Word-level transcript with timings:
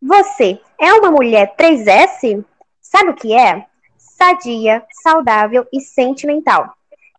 Você 0.00 0.60
é 0.80 0.92
uma 0.92 1.10
mulher 1.10 1.56
3S? 1.56 2.44
Sabe 2.80 3.10
o 3.10 3.14
que 3.16 3.34
é? 3.34 3.66
Sadia, 3.96 4.84
saudável 5.02 5.66
e 5.72 5.80
sentimental. 5.80 6.72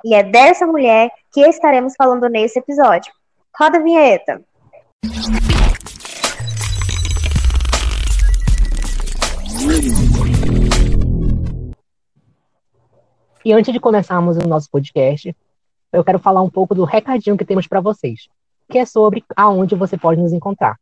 E 0.06 0.16
é 0.16 0.24
dessa 0.24 0.66
mulher 0.66 1.12
que 1.34 1.42
estaremos 1.42 1.94
falando 1.98 2.30
nesse 2.30 2.58
episódio. 2.58 3.12
Roda 3.54 3.80
a 3.80 3.82
vinheta. 3.82 4.42
E 13.44 13.52
antes 13.52 13.74
de 13.74 13.80
começarmos 13.82 14.38
o 14.38 14.48
nosso 14.48 14.72
podcast, 14.72 15.36
eu 15.92 16.04
quero 16.06 16.20
falar 16.20 16.42
um 16.42 16.50
pouco 16.50 16.74
do 16.74 16.86
recadinho 16.86 17.38
que 17.38 17.44
temos 17.44 17.68
para 17.68 17.82
vocês, 17.82 18.30
que 18.70 18.78
é 18.78 18.86
sobre 18.86 19.26
aonde 19.36 19.76
você 19.76 19.98
pode 19.98 20.22
nos 20.22 20.32
encontrar. 20.32 20.80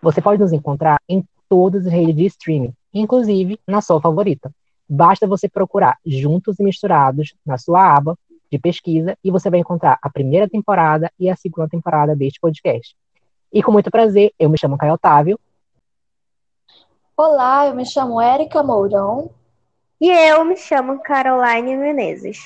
Você 0.00 0.22
pode 0.22 0.40
nos 0.40 0.52
encontrar 0.52 1.00
em 1.08 1.24
todas 1.50 1.84
as 1.84 1.92
redes 1.92 2.14
de 2.14 2.26
streaming, 2.26 2.72
inclusive 2.94 3.58
na 3.66 3.80
sua 3.80 4.00
favorita. 4.00 4.52
Basta 4.88 5.26
você 5.26 5.48
procurar 5.48 5.98
Juntos 6.06 6.60
e 6.60 6.62
Misturados 6.62 7.34
na 7.44 7.58
sua 7.58 7.96
aba 7.96 8.16
de 8.50 8.58
pesquisa 8.58 9.18
e 9.22 9.30
você 9.32 9.50
vai 9.50 9.58
encontrar 9.58 9.98
a 10.00 10.08
primeira 10.08 10.48
temporada 10.48 11.10
e 11.18 11.28
a 11.28 11.34
segunda 11.34 11.68
temporada 11.68 12.14
deste 12.14 12.40
podcast. 12.40 12.96
E 13.52 13.62
com 13.62 13.72
muito 13.72 13.90
prazer, 13.90 14.32
eu 14.38 14.48
me 14.48 14.56
chamo 14.56 14.78
Caio 14.78 14.94
Otávio. 14.94 15.38
Olá, 17.16 17.66
eu 17.66 17.74
me 17.74 17.84
chamo 17.84 18.20
Érica 18.20 18.62
Mourão. 18.62 19.30
E 20.00 20.08
eu 20.08 20.44
me 20.44 20.56
chamo 20.56 21.00
Caroline 21.02 21.76
Menezes. 21.76 22.38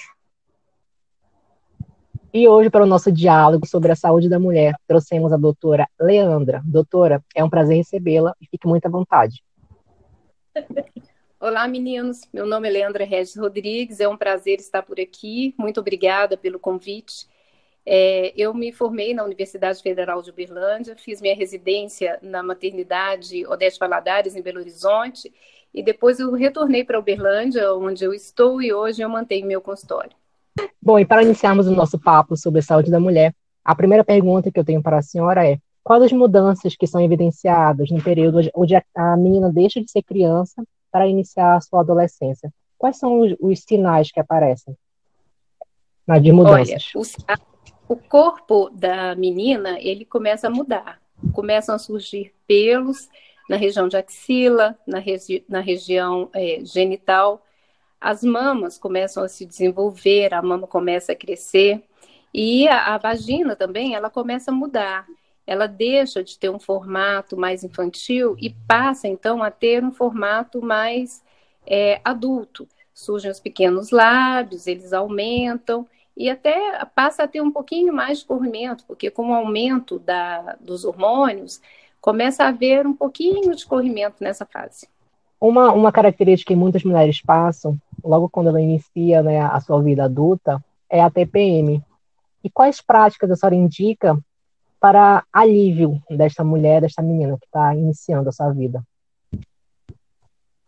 E 2.37 2.49
hoje, 2.49 2.69
para 2.69 2.83
o 2.83 2.87
nosso 2.87 3.13
diálogo 3.13 3.65
sobre 3.65 3.93
a 3.93 3.95
saúde 3.95 4.29
da 4.29 4.41
mulher, 4.41 4.75
trouxemos 4.89 5.33
a 5.33 5.37
doutora 5.37 5.89
Leandra. 6.01 6.61
Doutora, 6.65 7.23
é 7.33 7.45
um 7.45 7.49
prazer 7.49 7.77
recebê-la 7.77 8.35
e 8.41 8.47
fique 8.49 8.67
muito 8.67 8.85
à 8.87 8.91
vontade. 8.91 9.45
Olá, 11.39 11.69
meninos. 11.69 12.23
Meu 12.33 12.45
nome 12.45 12.69
é 12.69 12.73
Leandra 12.73 13.05
Regis 13.05 13.37
Rodrigues. 13.37 14.01
É 14.01 14.09
um 14.09 14.17
prazer 14.17 14.59
estar 14.59 14.83
por 14.83 14.99
aqui. 14.99 15.55
Muito 15.57 15.79
obrigada 15.79 16.37
pelo 16.37 16.59
convite. 16.59 17.29
É, 17.87 18.33
eu 18.37 18.53
me 18.53 18.73
formei 18.73 19.15
na 19.15 19.23
Universidade 19.23 19.81
Federal 19.81 20.21
de 20.21 20.31
Uberlândia, 20.31 20.97
fiz 20.97 21.21
minha 21.21 21.37
residência 21.37 22.19
na 22.21 22.43
maternidade 22.43 23.47
Odete 23.47 23.79
Valadares, 23.79 24.35
em 24.35 24.43
Belo 24.43 24.59
Horizonte, 24.59 25.33
e 25.73 25.85
depois 25.85 26.19
eu 26.19 26.33
retornei 26.33 26.83
para 26.83 26.99
Uberlândia, 26.99 27.73
onde 27.75 28.03
eu 28.03 28.13
estou, 28.13 28.61
e 28.61 28.73
hoje 28.73 29.03
eu 29.03 29.09
mantenho 29.09 29.47
meu 29.47 29.61
consultório. 29.61 30.17
Bom, 30.81 30.99
e 30.99 31.05
para 31.05 31.23
iniciarmos 31.23 31.67
o 31.67 31.75
nosso 31.75 31.99
papo 31.99 32.37
sobre 32.37 32.61
a 32.61 32.63
saúde 32.63 32.91
da 32.91 33.01
mulher, 33.01 33.35
a 33.65 33.75
primeira 33.75 34.05
pergunta 34.05 34.51
que 34.51 34.59
eu 34.59 34.65
tenho 34.65 34.83
para 34.83 34.99
a 34.99 35.03
senhora 35.03 35.49
é: 35.49 35.59
quais 35.83 36.03
as 36.03 36.13
mudanças 36.13 36.77
que 36.77 36.87
são 36.87 37.01
evidenciadas 37.01 37.91
no 37.91 38.03
período 38.03 38.41
onde 38.55 38.75
a 38.77 39.17
menina 39.17 39.51
deixa 39.51 39.81
de 39.81 39.91
ser 39.91 40.03
criança 40.03 40.63
para 40.91 41.09
iniciar 41.09 41.57
a 41.57 41.61
sua 41.61 41.81
adolescência? 41.81 42.53
Quais 42.77 42.99
são 42.99 43.21
os, 43.21 43.35
os 43.41 43.61
sinais 43.61 44.11
que 44.13 44.21
aparecem 44.21 44.77
na 46.07 46.19
de 46.19 46.33
mudanças? 46.33 46.91
Olha, 46.95 47.39
o, 47.89 47.95
o 47.95 47.97
corpo 47.97 48.71
da 48.71 49.15
menina 49.15 49.79
ele 49.81 50.05
começa 50.05 50.49
a 50.49 50.51
mudar, 50.51 51.01
começam 51.33 51.75
a 51.75 51.79
surgir 51.79 52.33
pelos 52.47 53.09
na 53.49 53.57
região 53.57 53.89
de 53.89 53.97
axila, 53.97 54.79
na, 54.87 54.99
regi 54.99 55.45
na 55.49 55.61
região 55.61 56.29
é, 56.33 56.61
genital. 56.65 57.45
As 58.05 58.23
mamas 58.23 58.77
começam 58.77 59.25
a 59.25 59.29
se 59.29 59.47
desenvolver, 59.47 60.35
a 60.35 60.43
mama 60.43 60.67
começa 60.67 61.13
a 61.13 61.17
crescer 61.17 61.83
e 62.35 62.69
a, 62.69 62.95
a 62.95 62.99
vagina 62.99 63.57
também, 63.57 63.95
ela 63.95 64.11
começa 64.11 64.51
a 64.51 64.55
mudar. 64.55 65.07
Ela 65.47 65.67
deixa 65.67 66.23
de 66.23 66.39
ter 66.39 66.51
um 66.51 66.59
formato 66.59 67.35
mais 67.35 67.65
infantil 67.65 68.37
e 68.39 68.51
passa 68.69 69.09
então 69.09 69.43
a 69.43 69.51
ter 69.51 69.83
um 69.83 69.91
formato 69.91 70.61
mais 70.61 71.25
é, 71.67 71.99
adulto. 72.05 72.69
Surgem 72.93 73.31
os 73.31 73.41
pequenos 73.41 73.89
lábios, 73.91 74.67
eles 74.67 74.93
aumentam 74.93 75.89
e 76.15 76.29
até 76.29 76.85
passa 76.95 77.23
a 77.23 77.29
ter 77.29 77.41
um 77.41 77.51
pouquinho 77.51 77.91
mais 77.91 78.19
de 78.19 78.27
corrimento, 78.27 78.85
porque 78.87 79.11
com 79.11 79.31
o 79.31 79.35
aumento 79.35 79.99
da, 79.99 80.59
dos 80.61 80.85
hormônios, 80.85 81.59
começa 82.03 82.45
a 82.45 82.49
haver 82.49 82.87
um 82.87 82.93
pouquinho 82.93 83.57
de 83.57 83.65
corrimento 83.65 84.17
nessa 84.23 84.45
fase. 84.45 84.87
Uma, 85.47 85.75
uma 85.75 85.93
característica 85.93 86.55
que 86.55 86.59
muitas 86.59 86.85
mulheres 86.85 87.21
passam, 87.21 87.79
logo 88.03 88.31
quando 88.31 88.49
ela 88.49 88.63
inicia 88.63 89.23
né, 89.23 89.43
a 89.43 89.61
sua 89.61 89.83
vida 89.83 90.05
adulta, 90.05 90.59
é 90.89 91.03
a 91.03 91.11
TPM. 91.11 91.83
E 92.43 92.49
quais 92.49 92.81
práticas 92.81 93.31
a 93.31 93.37
senhora 93.37 93.55
indica 93.55 94.19
para 94.81 95.23
alívio 95.31 96.03
desta 96.09 96.43
mulher, 96.43 96.81
desta 96.81 97.03
menina 97.03 97.37
que 97.39 97.45
está 97.45 97.75
iniciando 97.75 98.31
a 98.31 98.33
sua 98.33 98.55
vida? 98.55 98.83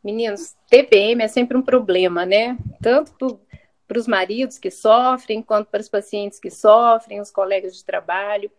Meninos, 0.04 0.54
TPM 0.68 1.22
é 1.22 1.28
sempre 1.28 1.56
um 1.56 1.62
problema, 1.62 2.26
né? 2.26 2.58
Tanto 2.82 3.40
para 3.88 3.98
os 3.98 4.06
maridos 4.06 4.58
que 4.58 4.70
sofrem, 4.70 5.40
quanto 5.40 5.68
para 5.70 5.80
os 5.80 5.88
pacientes 5.88 6.38
que 6.38 6.50
sofrem, 6.50 7.18
os 7.18 7.30
colegas 7.30 7.74
de 7.74 7.82
trabalho. 7.82 8.50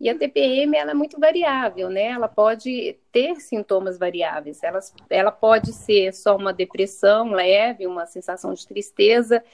E 0.00 0.08
a 0.08 0.16
TPM 0.16 0.74
ela 0.74 0.92
é 0.92 0.94
muito 0.94 1.20
variável, 1.20 1.90
né? 1.90 2.06
Ela 2.06 2.26
pode 2.26 2.96
ter 3.12 3.36
sintomas 3.36 3.98
variáveis. 3.98 4.62
Ela, 4.62 4.80
ela 5.10 5.30
pode 5.30 5.74
ser 5.74 6.14
só 6.14 6.36
uma 6.36 6.54
depressão 6.54 7.32
leve, 7.32 7.86
uma 7.86 8.06
sensação 8.06 8.54
de 8.54 8.66
tristeza. 8.66 9.44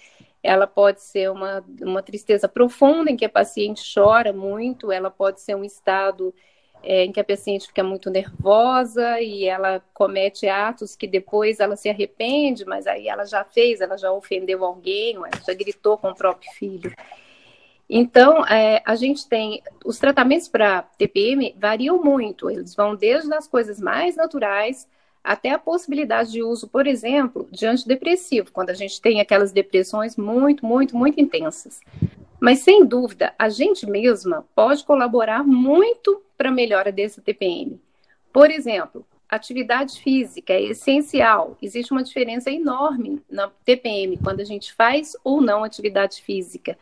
Ela 0.41 0.69
pode 0.69 1.03
ser 1.03 1.33
uma, 1.33 1.65
uma 1.83 2.01
tristeza 2.01 2.49
profunda, 2.49 3.11
em 3.11 3.17
que 3.17 3.25
a 3.25 3.29
paciente 3.29 3.83
chora 3.93 4.33
muito. 4.33 4.93
Ela 4.93 5.11
pode 5.11 5.41
ser 5.41 5.56
um 5.56 5.65
estado 5.65 6.33
é, 6.81 7.05
em 7.05 7.11
que 7.11 7.19
a 7.19 7.25
paciente 7.25 7.67
fica 7.67 7.83
muito 7.83 8.09
nervosa 8.09 9.21
e 9.21 9.47
ela 9.47 9.83
comete 9.93 10.47
atos 10.49 10.95
que 10.95 11.09
depois 11.09 11.59
ela 11.59 11.75
se 11.75 11.89
arrepende, 11.89 12.65
mas 12.65 12.87
aí 12.87 13.09
ela 13.09 13.25
já 13.25 13.43
fez, 13.43 13.81
ela 13.81 13.97
já 13.97 14.12
ofendeu 14.12 14.65
alguém, 14.65 15.17
ela 15.17 15.31
já 15.45 15.55
gritou 15.55 15.99
com 15.99 16.11
o 16.11 16.15
próprio 16.15 16.53
filho. 16.53 16.93
Então, 17.89 18.45
é, 18.47 18.83
a 18.85 18.97
gente 18.97 19.29
tem 19.29 19.63
os 19.85 19.99
tratamentos 19.99 20.49
para 20.49 20.83
TPM 20.83 21.55
variam 21.59 22.03
muito, 22.03 22.51
eles 22.51 22.75
vão 22.75 22.97
desde 22.97 23.33
as 23.33 23.47
coisas 23.47 23.81
mais 23.81 24.17
naturais 24.17 24.89
até 25.23 25.51
a 25.51 25.59
possibilidade 25.59 26.33
de 26.33 26.43
uso, 26.43 26.69
por 26.69 26.87
exemplo, 26.87 27.49
de 27.51 27.67
antidepressivo, 27.67 28.53
quando 28.53 28.71
a 28.71 28.75
gente 28.75 29.01
tem 29.01 29.21
aquelas 29.21 29.53
depressões 29.53 30.17
muito, 30.17 30.65
muito, 30.65 30.97
muito 30.97 31.21
intensas. 31.21 31.81
Mas, 32.39 32.61
sem 32.61 32.85
dúvida, 32.85 33.35
a 33.39 33.49
gente 33.49 33.89
mesma 33.89 34.45
pode 34.55 34.85
colaborar 34.85 35.43
muito 35.43 36.23
para 36.37 36.49
a 36.49 36.53
melhora 36.53 36.93
desse 36.93 37.21
TPM. 37.21 37.81
Por 38.33 38.51
exemplo, 38.51 39.05
atividade 39.29 40.01
física 40.01 40.53
é 40.53 40.63
essencial. 40.63 41.57
Existe 41.61 41.91
uma 41.91 42.05
diferença 42.05 42.51
enorme 42.51 43.21
na 43.29 43.51
TPM 43.65 44.19
quando 44.19 44.41
a 44.41 44.45
gente 44.45 44.73
faz 44.73 45.17
ou 45.25 45.41
não 45.41 45.65
atividade 45.65 46.23
física. 46.23 46.79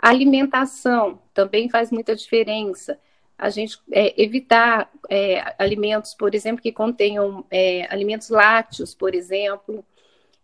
A 0.00 0.10
alimentação 0.10 1.18
também 1.34 1.68
faz 1.68 1.90
muita 1.90 2.14
diferença. 2.14 2.98
A 3.36 3.50
gente 3.50 3.78
é, 3.90 4.20
evitar 4.20 4.90
é, 5.08 5.54
alimentos, 5.58 6.14
por 6.14 6.34
exemplo, 6.34 6.62
que 6.62 6.72
contenham 6.72 7.44
é, 7.50 7.86
alimentos 7.92 8.30
lácteos, 8.30 8.94
por 8.94 9.14
exemplo, 9.14 9.84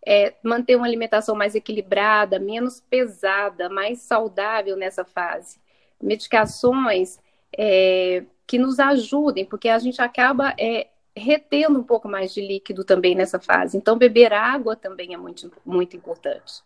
é, 0.05 0.33
manter 0.43 0.75
uma 0.75 0.85
alimentação 0.85 1.35
mais 1.35 1.55
equilibrada, 1.55 2.37
menos 2.37 2.81
pesada, 2.81 3.69
mais 3.69 3.99
saudável 3.99 4.75
nessa 4.75 5.03
fase. 5.03 5.57
Medicações 6.01 7.19
é, 7.57 8.23
que 8.45 8.59
nos 8.59 8.79
ajudem, 8.79 9.45
porque 9.45 9.69
a 9.69 9.79
gente 9.79 10.01
acaba 10.01 10.53
é, 10.59 10.87
retendo 11.15 11.79
um 11.79 11.83
pouco 11.83 12.07
mais 12.07 12.33
de 12.33 12.41
líquido 12.41 12.83
também 12.83 13.15
nessa 13.15 13.39
fase. 13.39 13.77
Então, 13.77 13.97
beber 13.97 14.33
água 14.33 14.75
também 14.75 15.13
é 15.13 15.17
muito, 15.17 15.51
muito 15.65 15.95
importante. 15.95 16.61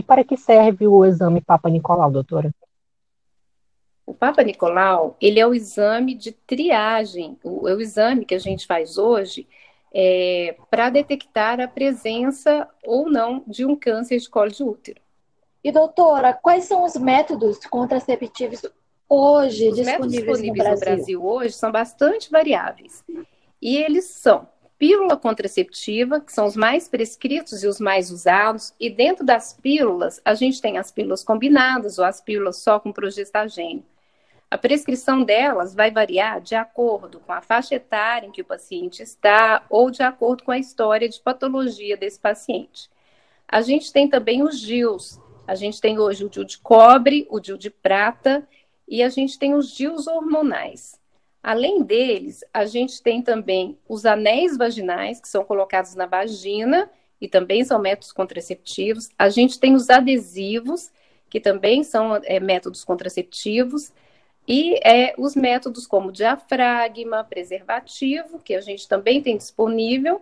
E 0.00 0.02
para 0.02 0.24
que 0.24 0.34
serve 0.34 0.86
o 0.86 1.04
exame 1.04 1.42
Papa 1.42 1.68
Nicolau, 1.68 2.10
doutora? 2.10 2.50
O 4.06 4.14
Papa 4.14 4.42
Nicolau, 4.42 5.14
ele 5.20 5.38
é 5.38 5.46
o 5.46 5.52
exame 5.52 6.14
de 6.14 6.32
triagem, 6.32 7.38
o, 7.44 7.68
é 7.68 7.74
o 7.74 7.80
exame 7.82 8.24
que 8.24 8.34
a 8.34 8.38
gente 8.38 8.66
faz 8.66 8.96
hoje 8.96 9.46
é, 9.92 10.56
para 10.70 10.88
detectar 10.88 11.60
a 11.60 11.68
presença 11.68 12.66
ou 12.82 13.10
não 13.10 13.44
de 13.46 13.66
um 13.66 13.76
câncer 13.76 14.16
de 14.16 14.30
colo 14.30 14.50
de 14.50 14.62
útero. 14.62 15.02
E 15.62 15.70
doutora, 15.70 16.32
quais 16.32 16.64
são 16.64 16.82
os 16.82 16.96
métodos 16.96 17.58
contraceptivos 17.66 18.62
hoje 19.06 19.68
os 19.68 19.76
disponíveis, 19.76 20.12
disponíveis 20.12 20.46
no 20.46 20.54
Brasil? 20.54 20.72
no 20.72 20.96
Brasil 20.96 21.26
hoje 21.26 21.52
são 21.52 21.70
bastante 21.70 22.30
variáveis. 22.30 23.04
E 23.60 23.76
eles 23.76 24.06
são 24.06 24.48
pílula 24.80 25.14
contraceptiva, 25.14 26.20
que 26.20 26.32
são 26.32 26.46
os 26.46 26.56
mais 26.56 26.88
prescritos 26.88 27.62
e 27.62 27.66
os 27.66 27.78
mais 27.78 28.10
usados, 28.10 28.72
e 28.80 28.88
dentro 28.88 29.22
das 29.22 29.52
pílulas, 29.52 30.22
a 30.24 30.32
gente 30.32 30.58
tem 30.58 30.78
as 30.78 30.90
pílulas 30.90 31.22
combinadas 31.22 31.98
ou 31.98 32.04
as 32.06 32.22
pílulas 32.22 32.56
só 32.56 32.80
com 32.80 32.90
progestagênio. 32.90 33.84
A 34.50 34.56
prescrição 34.56 35.22
delas 35.22 35.74
vai 35.74 35.90
variar 35.90 36.40
de 36.40 36.54
acordo 36.54 37.20
com 37.20 37.30
a 37.30 37.42
faixa 37.42 37.74
etária 37.74 38.26
em 38.26 38.32
que 38.32 38.40
o 38.40 38.44
paciente 38.44 39.02
está 39.02 39.66
ou 39.68 39.90
de 39.90 40.02
acordo 40.02 40.44
com 40.44 40.50
a 40.50 40.58
história 40.58 41.10
de 41.10 41.20
patologia 41.20 41.94
desse 41.94 42.18
paciente. 42.18 42.90
A 43.46 43.60
gente 43.60 43.92
tem 43.92 44.08
também 44.08 44.42
os 44.42 44.58
DIUs. 44.58 45.20
A 45.46 45.54
gente 45.54 45.78
tem 45.78 45.98
hoje 45.98 46.24
o 46.24 46.28
DIU 46.30 46.44
de 46.44 46.56
cobre, 46.58 47.26
o 47.28 47.38
DIU 47.38 47.58
de 47.58 47.68
prata 47.68 48.48
e 48.88 49.02
a 49.02 49.10
gente 49.10 49.38
tem 49.38 49.54
os 49.54 49.70
DIUs 49.70 50.06
hormonais. 50.06 50.99
Além 51.42 51.82
deles, 51.82 52.44
a 52.52 52.66
gente 52.66 53.02
tem 53.02 53.22
também 53.22 53.78
os 53.88 54.04
anéis 54.04 54.56
vaginais, 54.56 55.20
que 55.20 55.28
são 55.28 55.44
colocados 55.44 55.94
na 55.94 56.06
vagina 56.06 56.90
e 57.20 57.28
também 57.28 57.64
são 57.64 57.78
métodos 57.78 58.12
contraceptivos. 58.12 59.08
A 59.18 59.28
gente 59.30 59.58
tem 59.58 59.74
os 59.74 59.88
adesivos, 59.88 60.90
que 61.30 61.40
também 61.40 61.82
são 61.82 62.16
é, 62.24 62.38
métodos 62.40 62.84
contraceptivos. 62.84 63.92
E 64.46 64.74
é, 64.86 65.14
os 65.16 65.34
métodos 65.34 65.86
como 65.86 66.12
diafragma, 66.12 67.24
preservativo, 67.24 68.38
que 68.38 68.54
a 68.54 68.60
gente 68.60 68.88
também 68.88 69.22
tem 69.22 69.36
disponível, 69.36 70.20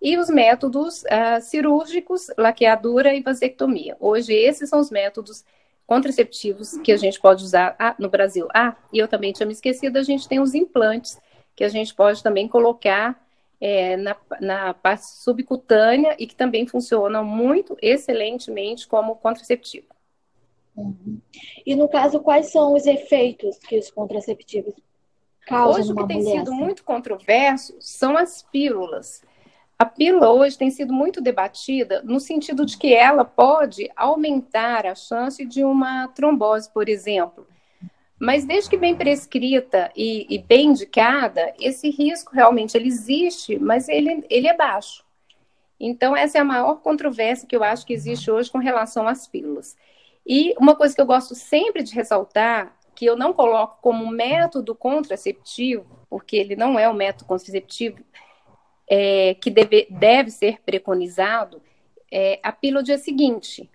e 0.00 0.16
os 0.18 0.28
métodos 0.28 1.02
uh, 1.04 1.40
cirúrgicos, 1.40 2.28
laqueadura 2.36 3.14
e 3.14 3.22
vasectomia. 3.22 3.96
Hoje, 3.98 4.34
esses 4.34 4.68
são 4.68 4.78
os 4.80 4.90
métodos 4.90 5.44
contraceptivos 5.86 6.76
que 6.78 6.90
a 6.90 6.96
gente 6.96 7.20
pode 7.20 7.44
usar 7.44 7.76
ah, 7.78 7.94
no 7.98 8.08
Brasil. 8.08 8.48
Ah, 8.52 8.76
e 8.92 8.98
eu 8.98 9.06
também 9.06 9.32
tinha 9.32 9.46
me 9.46 9.52
esquecido, 9.52 9.98
a 9.98 10.02
gente 10.02 10.28
tem 10.28 10.40
os 10.40 10.54
implantes, 10.54 11.18
que 11.54 11.64
a 11.64 11.68
gente 11.68 11.94
pode 11.94 12.22
também 12.22 12.48
colocar 12.48 13.18
é, 13.60 13.96
na, 13.96 14.16
na 14.40 14.74
parte 14.74 15.06
subcutânea 15.06 16.14
e 16.18 16.26
que 16.26 16.34
também 16.34 16.66
funcionam 16.66 17.24
muito 17.24 17.76
excelentemente 17.80 18.86
como 18.86 19.16
contraceptivo. 19.16 19.86
Uhum. 20.76 21.18
E 21.64 21.74
no 21.74 21.88
caso, 21.88 22.20
quais 22.20 22.50
são 22.50 22.74
os 22.74 22.84
efeitos 22.84 23.56
que 23.58 23.78
os 23.78 23.90
contraceptivos 23.90 24.74
causam? 25.46 25.80
Hoje, 25.80 25.92
o 25.92 25.96
que 25.96 26.06
tem 26.06 26.18
mulher, 26.18 26.38
sido 26.38 26.52
assim? 26.52 26.60
muito 26.60 26.84
controverso 26.84 27.74
são 27.80 28.16
as 28.16 28.42
pílulas. 28.42 29.22
A 29.78 29.84
pílula 29.84 30.30
hoje 30.30 30.56
tem 30.56 30.70
sido 30.70 30.90
muito 30.90 31.20
debatida 31.20 32.00
no 32.02 32.18
sentido 32.18 32.64
de 32.64 32.78
que 32.78 32.94
ela 32.94 33.26
pode 33.26 33.90
aumentar 33.94 34.86
a 34.86 34.94
chance 34.94 35.44
de 35.44 35.62
uma 35.62 36.08
trombose, 36.08 36.70
por 36.72 36.88
exemplo. 36.88 37.46
Mas 38.18 38.46
desde 38.46 38.70
que 38.70 38.78
bem 38.78 38.96
prescrita 38.96 39.92
e, 39.94 40.26
e 40.34 40.38
bem 40.38 40.68
indicada, 40.68 41.52
esse 41.60 41.90
risco 41.90 42.34
realmente 42.34 42.74
ele 42.74 42.88
existe, 42.88 43.58
mas 43.58 43.86
ele, 43.86 44.24
ele 44.30 44.48
é 44.48 44.56
baixo. 44.56 45.04
Então, 45.78 46.16
essa 46.16 46.38
é 46.38 46.40
a 46.40 46.44
maior 46.44 46.76
controvérsia 46.76 47.46
que 47.46 47.54
eu 47.54 47.62
acho 47.62 47.84
que 47.84 47.92
existe 47.92 48.30
hoje 48.30 48.50
com 48.50 48.56
relação 48.56 49.06
às 49.06 49.28
pílulas. 49.28 49.76
E 50.26 50.54
uma 50.58 50.74
coisa 50.74 50.94
que 50.94 51.00
eu 51.02 51.06
gosto 51.06 51.34
sempre 51.34 51.82
de 51.82 51.94
ressaltar, 51.94 52.74
que 52.94 53.04
eu 53.04 53.14
não 53.14 53.34
coloco 53.34 53.76
como 53.82 54.10
método 54.10 54.74
contraceptivo, 54.74 56.00
porque 56.08 56.34
ele 56.34 56.56
não 56.56 56.78
é 56.78 56.88
um 56.88 56.94
método 56.94 57.26
contraceptivo 57.26 57.98
é, 58.88 59.34
que 59.34 59.50
deve, 59.50 59.86
deve 59.90 60.30
ser 60.30 60.60
preconizado, 60.62 61.62
é 62.10 62.38
a 62.42 62.52
pílula 62.52 62.82
dia 62.82 62.98
seguinte. 62.98 63.70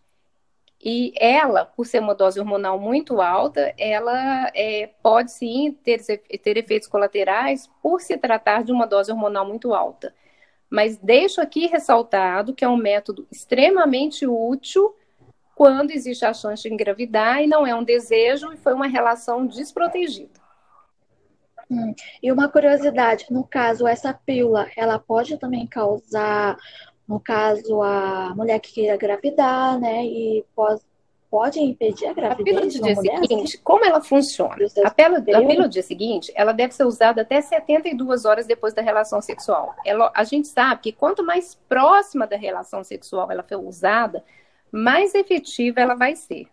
E 0.83 1.13
ela, 1.19 1.63
por 1.63 1.85
ser 1.85 1.99
uma 1.99 2.15
dose 2.15 2.39
hormonal 2.39 2.79
muito 2.79 3.21
alta, 3.21 3.73
ela 3.77 4.51
é, 4.55 4.89
pode 5.03 5.31
sim 5.31 5.77
ter, 5.83 5.99
ter 5.99 6.57
efeitos 6.57 6.87
colaterais 6.87 7.69
por 7.83 8.01
se 8.01 8.17
tratar 8.17 8.63
de 8.63 8.71
uma 8.71 8.87
dose 8.87 9.11
hormonal 9.11 9.45
muito 9.45 9.75
alta. 9.75 10.13
Mas 10.67 10.97
deixo 10.97 11.39
aqui 11.39 11.67
ressaltado 11.67 12.55
que 12.55 12.65
é 12.65 12.67
um 12.67 12.77
método 12.77 13.27
extremamente 13.31 14.25
útil 14.25 14.95
quando 15.53 15.91
existe 15.91 16.25
a 16.25 16.33
chance 16.33 16.63
de 16.63 16.73
engravidar 16.73 17.43
e 17.43 17.47
não 17.47 17.67
é 17.67 17.75
um 17.75 17.83
desejo 17.83 18.51
e 18.51 18.57
foi 18.57 18.73
uma 18.73 18.87
relação 18.87 19.45
desprotegida. 19.45 20.40
Hum. 21.71 21.95
E 22.21 22.29
uma 22.31 22.50
curiosidade, 22.50 23.25
no 23.31 23.45
caso, 23.45 23.88
essa 23.88 24.13
pílula, 24.13 24.69
ela 24.75 25.00
pode 25.00 25.38
também 25.38 25.65
causar, 25.65 26.57
no 27.07 27.18
caso, 27.18 27.81
a 27.81 28.33
mulher 28.35 28.59
que 28.59 28.73
queira 28.73 28.95
engravidar, 28.95 29.79
né? 29.79 30.06
E 30.06 30.44
pode, 30.53 30.81
pode 31.29 31.62
impedir 31.62 32.07
a 32.07 32.12
A 32.12 32.13
gravidez 32.13 32.44
pílula 32.44 32.68
de 32.69 32.77
do 32.77 32.83
dia 32.83 32.95
mulher? 32.95 33.18
seguinte, 33.19 33.57
como 33.63 33.85
ela 33.85 34.01
funciona? 34.01 34.57
A 34.83 34.91
pílula, 34.91 35.19
a 35.19 35.21
pílula 35.21 35.63
do 35.63 35.69
dia 35.69 35.81
seguinte, 35.81 36.29
ela 36.35 36.51
deve 36.51 36.73
ser 36.73 36.83
usada 36.83 37.21
até 37.21 37.39
72 37.39 38.25
horas 38.25 38.45
depois 38.45 38.73
da 38.73 38.81
relação 38.81 39.21
sexual. 39.21 39.73
Ela, 39.85 40.12
a 40.13 40.25
gente 40.25 40.50
sabe 40.50 40.81
que 40.81 40.91
quanto 40.91 41.23
mais 41.23 41.56
próxima 41.69 42.27
da 42.27 42.35
relação 42.35 42.83
sexual 42.83 43.31
ela 43.31 43.44
for 43.44 43.56
usada, 43.57 44.25
mais 44.69 45.15
efetiva 45.15 45.79
ela 45.79 45.95
vai 45.95 46.18
ser. 46.18 46.47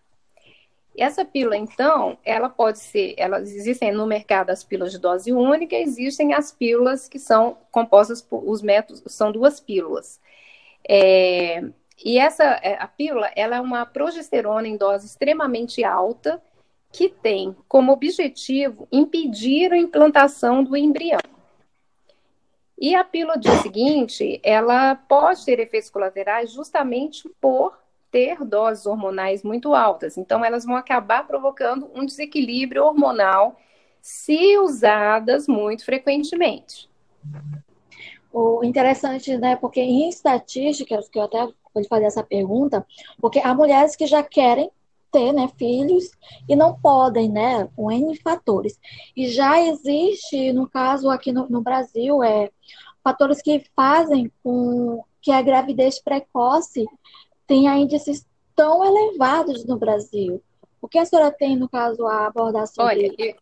Essa 1.01 1.25
pílula, 1.25 1.57
então, 1.57 2.19
ela 2.25 2.49
pode 2.49 2.79
ser, 2.81 3.15
elas 3.17 3.53
existem 3.53 3.93
no 3.93 4.07
mercado 4.07 4.51
as 4.51 4.65
pílulas 4.65 4.93
de 4.93 4.99
dose 4.99 5.33
única, 5.33 5.77
existem 5.77 6.35
as 6.35 6.51
pílulas 6.51 7.09
que 7.09 7.19
são 7.19 7.57
compostas 7.71 8.21
por 8.21 8.43
os 8.49 8.61
métodos, 8.63 9.03
são 9.07 9.31
duas 9.31 9.61
pílulas. 9.61 10.21
É, 10.89 11.63
e 12.05 12.19
essa 12.19 12.45
é, 12.63 12.77
a 12.81 12.87
pílula, 12.87 13.31
ela 13.37 13.57
é 13.57 13.61
uma 13.61 13.85
progesterona 13.87 14.67
em 14.67 14.77
dose 14.77 15.07
extremamente 15.07 15.85
alta 15.85 16.43
que 16.91 17.09
tem 17.09 17.55
como 17.69 17.93
objetivo 17.93 18.89
impedir 18.91 19.73
a 19.73 19.77
implantação 19.77 20.65
do 20.65 20.77
embrião. 20.77 21.21
E 22.81 22.95
a 22.95 23.03
pílula 23.03 23.37
dia 23.37 23.57
seguinte, 23.57 24.41
ela 24.43 24.95
pode 24.95 25.45
ter 25.45 25.59
efeitos 25.59 25.91
colaterais 25.91 26.53
justamente 26.53 27.29
por 27.41 27.77
ter 28.11 28.45
doses 28.45 28.87
hormonais 28.87 29.43
muito 29.43 29.75
altas. 29.75 30.17
Então, 30.17 30.45
elas 30.45 30.65
vão 30.65 30.77
acabar 30.77 31.27
provocando 31.27 31.91
um 31.95 32.05
desequilíbrio 32.05 32.85
hormonal 32.85 33.57
se 34.01 34.57
usadas 34.59 35.47
muito 35.47 35.85
frequentemente. 35.85 36.89
O 38.33 38.63
interessante, 38.65 39.37
né? 39.37 39.57
Porque 39.57 39.81
em 39.81 40.09
estatísticas, 40.09 41.09
que 41.09 41.19
eu 41.19 41.25
até 41.25 41.47
vou 41.75 41.85
fazer 41.89 42.05
essa 42.05 42.23
pergunta, 42.23 42.87
porque 43.21 43.39
há 43.39 43.55
mulheres 43.55 43.97
que 43.97 44.07
já 44.07 44.23
querem 44.23 44.71
ter, 45.11 45.33
né, 45.33 45.49
filhos 45.57 46.11
e 46.49 46.55
não 46.55 46.79
podem, 46.79 47.31
né, 47.31 47.69
com 47.75 47.91
N 47.91 48.15
fatores. 48.21 48.79
E 49.17 49.29
já 49.29 49.61
existe, 49.61 50.53
no 50.53 50.69
caso 50.69 51.09
aqui 51.09 51.33
no, 51.33 51.49
no 51.49 51.63
Brasil, 51.63 52.23
é 52.23 52.51
fatores 53.03 53.41
que 53.41 53.65
fazem 53.75 54.31
com 54.43 55.03
que 55.21 55.33
a 55.33 55.43
gravidez 55.43 55.99
precoce 55.99 56.87
tenha 57.49 57.77
índices 57.77 58.25
tão 58.55 58.85
elevados 58.85 59.65
no 59.65 59.77
Brasil. 59.77 60.41
O 60.81 60.87
que 60.87 60.99
a 60.99 61.05
senhora 61.05 61.33
tem, 61.33 61.57
no 61.57 61.69
caso, 61.69 62.07
a 62.07 62.27
abordar 62.27 62.67
sobre, 62.69 62.85
Olha, 63.07 63.15
eu- 63.19 63.35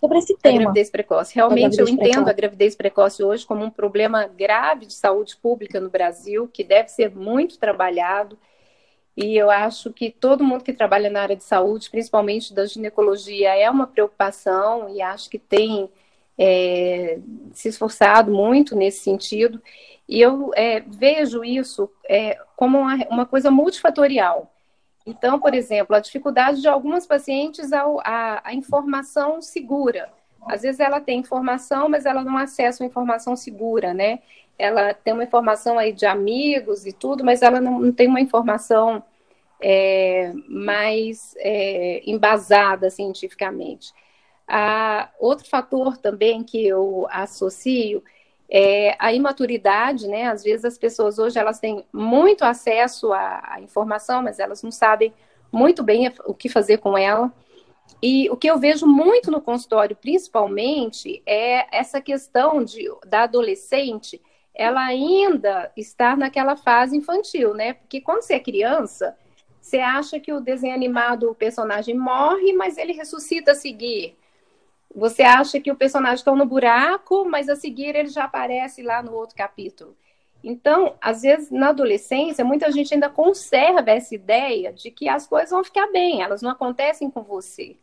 sobre 0.00 0.18
esse 0.18 0.34
a 0.34 0.36
tema? 0.36 0.58
gravidez 0.60 0.90
precoce. 0.90 1.34
Realmente, 1.34 1.78
eu 1.80 1.86
gravidez 1.86 1.90
entendo 1.90 2.12
precoce. 2.12 2.30
a 2.30 2.32
gravidez 2.32 2.76
precoce 2.76 3.24
hoje 3.24 3.44
como 3.46 3.64
um 3.64 3.70
problema 3.70 4.26
grave 4.26 4.86
de 4.86 4.92
saúde 4.92 5.36
pública 5.36 5.80
no 5.80 5.90
Brasil, 5.90 6.46
que 6.52 6.62
deve 6.62 6.88
ser 6.90 7.10
muito 7.16 7.58
trabalhado. 7.58 8.38
E 9.16 9.36
eu 9.36 9.50
acho 9.50 9.92
que 9.92 10.10
todo 10.10 10.44
mundo 10.44 10.62
que 10.64 10.72
trabalha 10.72 11.08
na 11.08 11.22
área 11.22 11.36
de 11.36 11.44
saúde, 11.44 11.88
principalmente 11.88 12.52
da 12.52 12.66
ginecologia, 12.66 13.54
é 13.56 13.70
uma 13.70 13.86
preocupação 13.86 14.88
e 14.94 15.00
acho 15.00 15.30
que 15.30 15.38
tem 15.38 15.88
é, 16.38 17.18
se 17.52 17.68
esforçado 17.68 18.30
muito 18.32 18.74
nesse 18.76 19.00
sentido. 19.00 19.62
E 20.08 20.20
eu 20.20 20.50
é, 20.54 20.80
vejo 20.80 21.44
isso 21.44 21.90
é, 22.08 22.38
como 22.56 22.78
uma, 22.78 22.96
uma 23.08 23.26
coisa 23.26 23.50
multifatorial. 23.50 24.50
Então, 25.06 25.38
por 25.38 25.54
exemplo, 25.54 25.94
a 25.94 26.00
dificuldade 26.00 26.60
de 26.60 26.68
algumas 26.68 27.06
pacientes 27.06 27.72
ao, 27.72 28.00
a, 28.00 28.40
a 28.44 28.54
informação 28.54 29.40
segura. 29.40 30.10
Às 30.46 30.62
vezes 30.62 30.80
ela 30.80 31.00
tem 31.00 31.20
informação, 31.20 31.88
mas 31.88 32.06
ela 32.06 32.22
não 32.22 32.36
acessa 32.36 32.82
uma 32.82 32.88
informação 32.88 33.34
segura, 33.36 33.94
né? 33.94 34.20
Ela 34.58 34.94
tem 34.94 35.12
uma 35.12 35.24
informação 35.24 35.78
aí 35.78 35.92
de 35.92 36.06
amigos 36.06 36.86
e 36.86 36.92
tudo, 36.92 37.24
mas 37.24 37.42
ela 37.42 37.60
não, 37.60 37.78
não 37.78 37.92
tem 37.92 38.06
uma 38.08 38.20
informação 38.20 39.02
é, 39.60 40.32
mais 40.48 41.34
é, 41.38 42.02
embasada 42.06 42.90
cientificamente. 42.90 43.92
Ah, 44.46 45.10
outro 45.18 45.48
fator 45.48 45.96
também 45.96 46.42
que 46.42 46.66
eu 46.66 47.06
associo 47.10 48.02
é 48.50 48.94
a 48.98 49.12
imaturidade, 49.12 50.06
né? 50.06 50.26
Às 50.26 50.42
vezes 50.42 50.64
as 50.64 50.78
pessoas 50.78 51.18
hoje 51.18 51.38
elas 51.38 51.58
têm 51.58 51.84
muito 51.92 52.44
acesso 52.44 53.12
à, 53.12 53.54
à 53.54 53.60
informação, 53.60 54.22
mas 54.22 54.38
elas 54.38 54.62
não 54.62 54.70
sabem 54.70 55.12
muito 55.50 55.82
bem 55.82 56.12
o 56.26 56.34
que 56.34 56.48
fazer 56.48 56.78
com 56.78 56.96
ela. 56.96 57.32
E 58.02 58.28
o 58.30 58.36
que 58.36 58.48
eu 58.48 58.58
vejo 58.58 58.86
muito 58.86 59.30
no 59.30 59.40
consultório, 59.40 59.96
principalmente, 59.96 61.22
é 61.26 61.66
essa 61.76 62.00
questão 62.00 62.62
de, 62.62 62.86
da 63.06 63.22
adolescente, 63.22 64.20
ela 64.54 64.84
ainda 64.84 65.72
estar 65.76 66.16
naquela 66.16 66.56
fase 66.56 66.96
infantil, 66.96 67.54
né? 67.54 67.74
Porque 67.74 68.00
quando 68.00 68.22
você 68.22 68.34
é 68.34 68.40
criança, 68.40 69.16
você 69.60 69.78
acha 69.78 70.20
que 70.20 70.32
o 70.32 70.40
desenho 70.40 70.74
animado, 70.74 71.30
o 71.30 71.34
personagem 71.34 71.96
morre, 71.96 72.52
mas 72.52 72.76
ele 72.76 72.92
ressuscita 72.92 73.52
a 73.52 73.54
seguir. 73.54 74.16
Você 74.94 75.22
acha 75.22 75.60
que 75.60 75.72
o 75.72 75.76
personagem 75.76 76.16
está 76.16 76.34
no 76.34 76.46
buraco, 76.46 77.24
mas 77.28 77.48
a 77.48 77.56
seguir 77.56 77.96
ele 77.96 78.08
já 78.08 78.24
aparece 78.24 78.82
lá 78.82 79.02
no 79.02 79.12
outro 79.12 79.34
capítulo. 79.34 79.96
Então, 80.42 80.94
às 81.00 81.22
vezes, 81.22 81.50
na 81.50 81.70
adolescência, 81.70 82.44
muita 82.44 82.70
gente 82.70 82.92
ainda 82.92 83.08
conserva 83.08 83.90
essa 83.90 84.14
ideia 84.14 84.72
de 84.72 84.90
que 84.90 85.08
as 85.08 85.26
coisas 85.26 85.50
vão 85.50 85.64
ficar 85.64 85.90
bem, 85.90 86.22
elas 86.22 86.42
não 86.42 86.50
acontecem 86.50 87.10
com 87.10 87.22
você. 87.22 87.76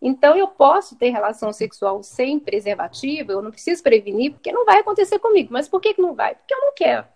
Então, 0.00 0.36
eu 0.36 0.48
posso 0.48 0.96
ter 0.96 1.10
relação 1.10 1.52
sexual 1.52 2.02
sem 2.02 2.38
preservativo, 2.40 3.32
eu 3.32 3.42
não 3.42 3.50
preciso 3.50 3.82
prevenir, 3.82 4.32
porque 4.32 4.50
não 4.50 4.64
vai 4.64 4.78
acontecer 4.78 5.18
comigo. 5.18 5.52
Mas 5.52 5.68
por 5.68 5.80
que, 5.80 5.94
que 5.94 6.00
não 6.00 6.14
vai? 6.14 6.34
Porque 6.34 6.54
eu 6.54 6.60
não 6.60 6.72
quero. 6.74 7.06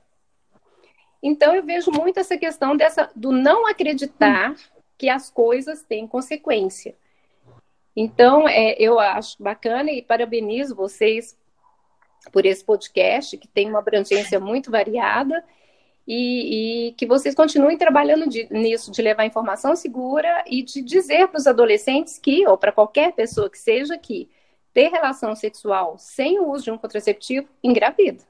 Então, 1.23 1.55
eu 1.55 1.63
vejo 1.63 1.91
muito 1.91 2.19
essa 2.21 2.37
questão 2.37 2.77
dessa, 2.77 3.11
do 3.15 3.33
não 3.33 3.67
acreditar 3.67 4.55
que 4.99 5.09
as 5.09 5.31
coisas 5.31 5.83
têm 5.83 6.07
consequência. 6.07 6.95
Então, 7.95 8.49
é, 8.49 8.75
eu 8.79 8.99
acho 8.99 9.43
bacana 9.43 9.91
e 9.91 10.03
parabenizo 10.03 10.75
vocês 10.75 11.37
por 12.33 12.47
esse 12.47 12.65
podcast, 12.65 13.37
que 13.37 13.49
tem 13.49 13.69
uma 13.69 13.81
abrangência 13.81 14.39
muito 14.39 14.71
variada, 14.71 15.45
e, 16.07 16.89
e 16.89 16.93
que 16.93 17.07
vocês 17.07 17.35
continuem 17.35 17.79
trabalhando 17.79 18.29
de, 18.29 18.49
nisso, 18.51 18.91
de 18.91 19.01
levar 19.01 19.25
informação 19.25 19.77
segura 19.77 20.45
e 20.47 20.63
de 20.63 20.83
dizer 20.83 21.29
para 21.29 21.39
os 21.39 21.47
adolescentes 21.47 22.19
que, 22.19 22.47
ou 22.47 22.59
para 22.59 22.73
qualquer 22.73 23.13
pessoa 23.13 23.49
que 23.49 23.59
seja, 23.59 23.97
que 23.97 24.29
ter 24.73 24.89
relação 24.89 25.35
sexual 25.37 25.97
sem 25.99 26.41
o 26.41 26.51
uso 26.51 26.65
de 26.65 26.71
um 26.71 26.79
contraceptivo 26.79 27.49
engravida. 27.63 28.25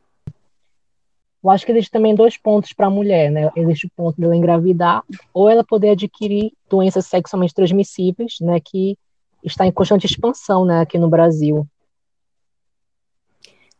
Eu 1.42 1.50
acho 1.50 1.66
que 1.66 1.72
existe 1.72 1.90
também 1.90 2.14
dois 2.14 2.36
pontos 2.36 2.72
para 2.72 2.86
a 2.86 2.90
mulher, 2.90 3.30
né? 3.30 3.50
Existe 3.56 3.86
o 3.86 3.90
ponto 3.96 4.20
dela 4.20 4.36
engravidar 4.36 5.02
ou 5.34 5.48
ela 5.48 5.64
poder 5.64 5.90
adquirir 5.90 6.52
doenças 6.68 7.06
sexualmente 7.06 7.54
transmissíveis, 7.54 8.36
né? 8.40 8.60
Que 8.60 8.96
está 9.42 9.66
em 9.66 9.72
constante 9.72 10.06
expansão, 10.06 10.64
né? 10.64 10.80
Aqui 10.80 10.98
no 10.98 11.08
Brasil. 11.08 11.66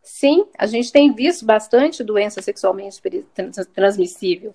Sim, 0.02 0.47
a 0.59 0.66
gente 0.66 0.90
tem 0.90 1.12
visto 1.12 1.45
bastante 1.45 2.02
doença 2.02 2.42
sexualmente 2.42 3.00
transmissível. 3.73 4.54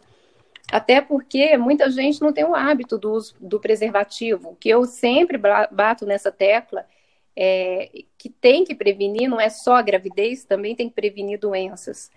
Até 0.69 0.99
porque 0.99 1.57
muita 1.57 1.89
gente 1.89 2.21
não 2.21 2.33
tem 2.33 2.43
o 2.43 2.53
hábito 2.53 2.97
do 2.97 3.13
uso 3.13 3.33
do 3.39 3.59
preservativo, 3.59 4.57
que 4.59 4.67
eu 4.67 4.83
sempre 4.83 5.39
bato 5.71 6.05
nessa 6.05 6.29
tecla, 6.31 6.85
é, 7.33 7.89
que 8.17 8.29
tem 8.29 8.65
que 8.65 8.75
prevenir, 8.75 9.29
não 9.29 9.39
é 9.39 9.49
só 9.49 9.75
a 9.75 9.81
gravidez, 9.81 10.43
também 10.43 10.75
tem 10.75 10.89
que 10.89 10.95
prevenir 10.95 11.39
doenças. 11.39 12.11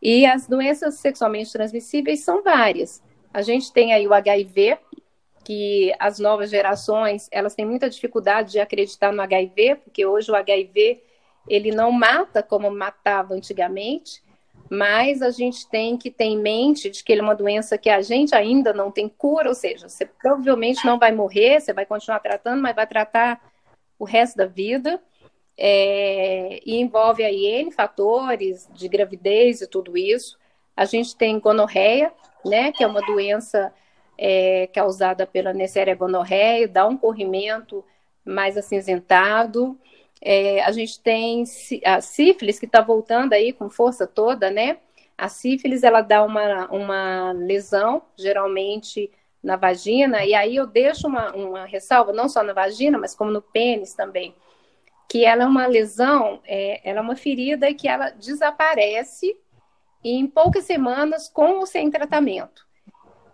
E 0.00 0.24
as 0.24 0.46
doenças 0.46 0.94
sexualmente 0.94 1.52
transmissíveis 1.52 2.20
são 2.20 2.42
várias. 2.42 3.02
A 3.34 3.42
gente 3.42 3.72
tem 3.72 3.92
aí 3.92 4.06
o 4.06 4.14
HIV, 4.14 4.78
que 5.48 5.94
as 5.98 6.18
novas 6.18 6.50
gerações, 6.50 7.26
elas 7.32 7.54
têm 7.54 7.64
muita 7.64 7.88
dificuldade 7.88 8.52
de 8.52 8.60
acreditar 8.60 9.10
no 9.10 9.22
HIV, 9.22 9.76
porque 9.76 10.04
hoje 10.04 10.30
o 10.30 10.34
HIV, 10.34 11.02
ele 11.48 11.70
não 11.70 11.90
mata 11.90 12.42
como 12.42 12.70
matava 12.70 13.32
antigamente, 13.32 14.22
mas 14.68 15.22
a 15.22 15.30
gente 15.30 15.66
tem 15.66 15.96
que 15.96 16.10
ter 16.10 16.24
em 16.24 16.36
mente 16.36 16.90
de 16.90 17.02
que 17.02 17.10
ele 17.10 17.22
é 17.22 17.24
uma 17.24 17.34
doença 17.34 17.78
que 17.78 17.88
a 17.88 18.02
gente 18.02 18.34
ainda 18.34 18.74
não 18.74 18.90
tem 18.90 19.08
cura, 19.08 19.48
ou 19.48 19.54
seja, 19.54 19.88
você 19.88 20.04
provavelmente 20.04 20.84
não 20.84 20.98
vai 20.98 21.12
morrer, 21.12 21.62
você 21.62 21.72
vai 21.72 21.86
continuar 21.86 22.20
tratando, 22.20 22.60
mas 22.60 22.76
vai 22.76 22.86
tratar 22.86 23.40
o 23.98 24.04
resto 24.04 24.36
da 24.36 24.44
vida 24.44 25.02
é, 25.56 26.60
e 26.62 26.78
envolve 26.78 27.24
aí 27.24 27.46
N 27.46 27.72
fatores 27.72 28.68
de 28.74 28.86
gravidez 28.86 29.62
e 29.62 29.66
tudo 29.66 29.96
isso. 29.96 30.38
A 30.76 30.84
gente 30.84 31.16
tem 31.16 31.40
gonorreia, 31.40 32.12
né, 32.44 32.70
que 32.70 32.84
é 32.84 32.86
uma 32.86 33.00
doença 33.00 33.72
é, 34.18 34.66
causada 34.68 35.26
pela 35.26 35.52
Neisseria 35.52 35.94
gonorreia, 35.94 36.66
dá 36.66 36.86
um 36.86 36.96
corrimento 36.96 37.84
mais 38.24 38.56
acinzentado. 38.56 39.78
É, 40.20 40.62
a 40.64 40.72
gente 40.72 41.00
tem 41.00 41.44
a 41.84 42.00
sífilis, 42.00 42.58
que 42.58 42.66
está 42.66 42.80
voltando 42.80 43.32
aí 43.32 43.52
com 43.52 43.70
força 43.70 44.06
toda, 44.06 44.50
né? 44.50 44.78
A 45.16 45.28
sífilis, 45.28 45.84
ela 45.84 46.00
dá 46.00 46.22
uma, 46.24 46.66
uma 46.70 47.32
lesão, 47.32 48.02
geralmente 48.16 49.10
na 49.42 49.56
vagina, 49.56 50.24
e 50.24 50.34
aí 50.34 50.56
eu 50.56 50.66
deixo 50.66 51.06
uma, 51.06 51.32
uma 51.32 51.64
ressalva, 51.64 52.12
não 52.12 52.28
só 52.28 52.42
na 52.42 52.52
vagina, 52.52 52.98
mas 52.98 53.14
como 53.14 53.30
no 53.30 53.40
pênis 53.40 53.94
também 53.94 54.34
que 55.08 55.24
ela 55.24 55.44
é 55.44 55.46
uma 55.46 55.66
lesão, 55.66 56.40
é, 56.44 56.88
ela 56.88 56.98
é 56.98 57.02
uma 57.02 57.16
ferida 57.16 57.72
que 57.72 57.88
ela 57.88 58.10
desaparece 58.10 59.34
em 60.04 60.26
poucas 60.26 60.64
semanas 60.64 61.28
com 61.28 61.58
ou 61.58 61.66
sem 61.66 61.90
tratamento. 61.90 62.67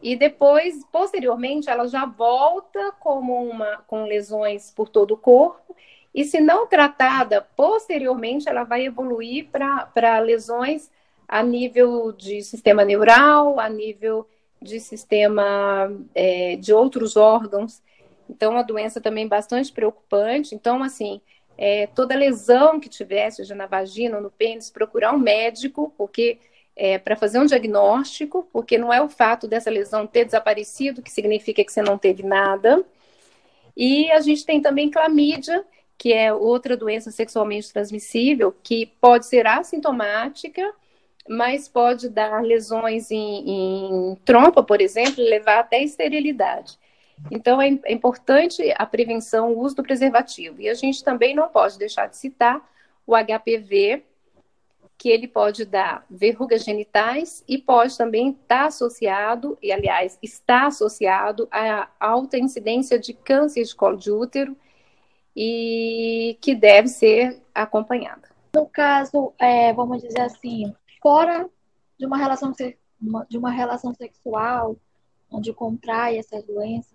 E 0.04 0.14
depois, 0.14 0.84
posteriormente, 0.92 1.70
ela 1.70 1.88
já 1.88 2.04
volta 2.04 2.92
como 3.00 3.42
uma 3.42 3.78
com 3.87 4.04
lesões 4.04 4.70
por 4.70 4.87
todo 4.87 5.14
o 5.14 5.16
corpo. 5.16 5.75
E 6.14 6.25
se 6.25 6.42
não 6.42 6.66
tratada, 6.66 7.40
posteriormente 7.56 8.46
ela 8.46 8.64
vai 8.64 8.84
evoluir 8.84 9.49
para 9.50 10.18
lesões 10.18 10.90
a 11.26 11.42
nível 11.42 12.12
de 12.12 12.42
sistema 12.42 12.84
neural, 12.84 13.58
a 13.58 13.66
nível 13.70 14.28
de 14.61 14.78
sistema 14.78 15.90
é, 16.14 16.56
de 16.56 16.70
outros 16.75 17.16
órgãos. 17.16 17.82
Então, 18.28 18.52
é 18.52 18.56
uma 18.56 18.62
doença 18.62 19.00
também 19.00 19.26
bastante 19.26 19.73
preocupante. 19.73 20.54
Então, 20.54 20.82
assim, 20.82 21.18
é, 21.56 21.87
toda 21.87 22.14
lesão 22.14 22.78
que 22.78 22.90
tiver, 22.90 23.30
seja 23.30 23.54
na 23.54 23.64
vagina 23.64 24.18
ou 24.18 24.23
no 24.23 24.30
pênis, 24.30 24.68
procurar 24.68 25.14
um 25.14 25.18
médico, 25.18 25.94
porque 25.96 26.38
é, 26.76 26.99
para 26.99 27.16
fazer 27.16 27.38
um 27.38 27.47
diagnóstico, 27.47 28.49
porque 28.52 28.76
não 28.76 28.93
é 28.93 29.00
o 29.00 29.09
fato 29.09 29.47
dessa 29.47 29.71
lesão 29.71 30.07
ter 30.07 30.25
desaparecido 30.25 31.02
que 31.02 31.11
significa 31.11 31.64
que 31.64 31.73
você 31.73 31.83
não 31.83 31.97
teve 31.97 32.23
nada. 32.23 32.85
E 33.76 34.11
a 34.12 34.21
gente 34.21 34.45
tem 34.45 34.61
também 34.61 34.90
clamídia, 34.90 35.64
que 35.97 36.12
é 36.12 36.33
outra 36.33 36.76
doença 36.76 37.11
sexualmente 37.11 37.73
transmissível, 37.73 38.54
que 38.62 38.87
pode 39.00 39.26
ser 39.26 39.47
assintomática, 39.47 40.73
mas 41.28 41.69
pode 41.69 42.09
dar 42.09 42.43
lesões 42.43 43.11
em, 43.11 44.12
em 44.12 44.16
trompa, 44.25 44.62
por 44.62 44.81
exemplo, 44.81 45.23
e 45.23 45.31
levar 45.31 45.61
até 45.61 45.83
esterilidade. 45.83 46.78
Então, 47.31 47.62
é, 47.62 47.69
é 47.85 47.93
importante 47.93 48.62
a 48.76 48.85
prevenção, 48.85 49.52
o 49.52 49.61
uso 49.61 49.76
do 49.76 49.83
preservativo. 49.83 50.61
E 50.61 50.69
a 50.69 50.75
gente 50.75 51.02
também 51.02 51.35
não 51.35 51.49
pode 51.49 51.78
deixar 51.78 52.07
de 52.07 52.16
citar 52.16 52.61
o 53.07 53.14
HPV, 53.14 54.02
que 54.96 55.08
ele 55.08 55.26
pode 55.26 55.64
dar 55.64 56.06
verrugas 56.08 56.64
genitais 56.64 57.44
e 57.48 57.58
pode 57.58 57.96
também 57.96 58.30
estar 58.30 58.66
associado, 58.66 59.58
e 59.62 59.72
aliás, 59.72 60.18
está 60.22 60.66
associado 60.66 61.48
à 61.50 61.88
alta 61.98 62.38
incidência 62.38 62.98
de 62.98 63.12
câncer 63.12 63.64
de 63.64 63.74
colo 63.74 63.96
de 63.96 64.10
útero 64.10 64.56
e 65.36 66.38
que 66.40 66.54
deve 66.54 66.88
ser 66.88 67.42
acompanhada. 67.54 68.28
No 68.54 68.66
caso, 68.66 69.32
é, 69.38 69.72
vamos 69.72 70.00
dizer 70.00 70.20
assim, 70.20 70.72
fora 71.02 71.48
de 71.98 72.06
uma 72.06 72.16
relação 72.16 72.52
de 73.28 73.36
uma 73.36 73.50
relação 73.50 73.92
sexual 73.92 74.76
onde 75.30 75.52
contrai 75.52 76.16
essas 76.16 76.42
doenças, 76.44 76.94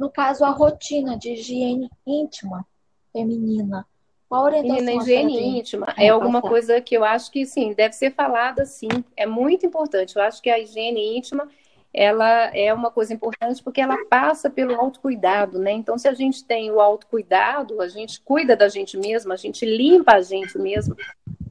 no 0.00 0.08
caso, 0.08 0.46
a 0.46 0.50
rotina 0.50 1.18
de 1.18 1.34
higiene 1.34 1.90
íntima 2.06 2.66
feminina. 3.12 3.86
Qual 4.30 4.42
a 4.42 4.44
orientação? 4.44 5.00
Higiene 5.00 5.58
íntima 5.58 5.92
é 5.98 6.08
alguma 6.08 6.40
passar? 6.40 6.52
coisa 6.52 6.80
que 6.80 6.96
eu 6.96 7.04
acho 7.04 7.32
que, 7.32 7.44
sim, 7.44 7.72
deve 7.72 7.96
ser 7.96 8.12
falada, 8.12 8.64
sim. 8.64 8.86
É 9.16 9.26
muito 9.26 9.66
importante. 9.66 10.14
Eu 10.14 10.22
acho 10.22 10.40
que 10.40 10.48
a 10.48 10.56
higiene 10.56 11.18
íntima, 11.18 11.48
ela 11.92 12.56
é 12.56 12.72
uma 12.72 12.92
coisa 12.92 13.12
importante 13.12 13.60
porque 13.60 13.80
ela 13.80 14.04
passa 14.04 14.48
pelo 14.48 14.76
autocuidado, 14.76 15.58
né? 15.58 15.72
Então, 15.72 15.98
se 15.98 16.06
a 16.06 16.14
gente 16.14 16.44
tem 16.44 16.70
o 16.70 16.80
autocuidado, 16.80 17.82
a 17.82 17.88
gente 17.88 18.20
cuida 18.20 18.54
da 18.54 18.68
gente 18.68 18.96
mesma, 18.96 19.34
a 19.34 19.36
gente 19.36 19.66
limpa 19.66 20.12
a 20.12 20.22
gente 20.22 20.56
mesmo, 20.56 20.96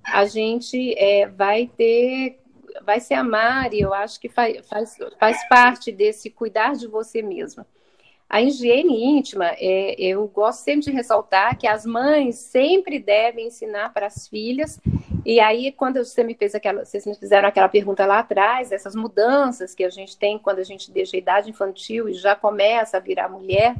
a 0.02 0.26
gente 0.26 0.98
é, 0.98 1.28
vai 1.28 1.68
ter 1.68 2.40
vai 2.86 3.02
se 3.02 3.14
amar 3.14 3.74
e 3.74 3.82
eu 3.82 3.94
acho 3.94 4.22
que 4.22 4.30
faz, 4.30 4.66
faz, 4.70 4.96
faz 5.20 5.50
parte 5.50 5.92
desse 5.92 6.30
cuidar 6.30 6.76
de 6.76 6.88
você 6.88 7.22
mesma. 7.22 7.68
A 8.30 8.44
higiene 8.44 9.04
íntima, 9.04 9.48
é, 9.58 9.96
eu 9.98 10.28
gosto 10.28 10.60
sempre 10.60 10.84
de 10.84 10.92
ressaltar 10.92 11.58
que 11.58 11.66
as 11.66 11.84
mães 11.84 12.36
sempre 12.36 13.00
devem 13.00 13.48
ensinar 13.48 13.92
para 13.92 14.06
as 14.06 14.28
filhas. 14.28 14.80
E 15.26 15.40
aí, 15.40 15.72
quando 15.72 15.98
você 16.06 16.24
me 16.24 16.36
fez 16.36 16.54
aquela, 16.54 16.86
vocês 16.86 17.08
me 17.08 17.16
fizeram 17.16 17.48
aquela 17.48 17.68
pergunta 17.68 18.06
lá 18.06 18.20
atrás, 18.20 18.72
essas 18.72 18.96
mudanças 18.96 19.74
que 19.74 19.84
a 19.84 19.90
gente 19.90 20.16
tem 20.16 20.38
quando 20.38 20.60
a 20.60 20.64
gente 20.64 20.92
deixa 20.92 21.18
a 21.18 21.20
idade 21.20 21.50
infantil 21.50 22.08
e 22.08 22.14
já 22.14 22.36
começa 22.36 22.98
a 22.98 23.00
virar 23.00 23.30
mulher, 23.30 23.76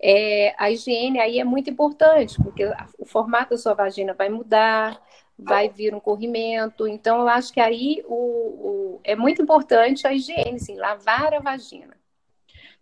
é, 0.00 0.54
a 0.58 0.72
higiene 0.72 1.20
aí 1.20 1.38
é 1.38 1.44
muito 1.44 1.70
importante, 1.70 2.36
porque 2.42 2.68
o 2.98 3.04
formato 3.04 3.50
da 3.50 3.58
sua 3.58 3.74
vagina 3.74 4.12
vai 4.12 4.28
mudar, 4.28 5.00
vai 5.38 5.68
vir 5.68 5.94
um 5.94 6.00
corrimento. 6.00 6.88
Então, 6.88 7.20
eu 7.20 7.28
acho 7.28 7.52
que 7.52 7.60
aí 7.60 8.02
o, 8.08 8.14
o 8.14 9.00
é 9.04 9.14
muito 9.14 9.40
importante 9.40 10.04
a 10.04 10.12
higiene, 10.12 10.58
sim, 10.58 10.76
lavar 10.76 11.32
a 11.32 11.38
vagina. 11.38 11.97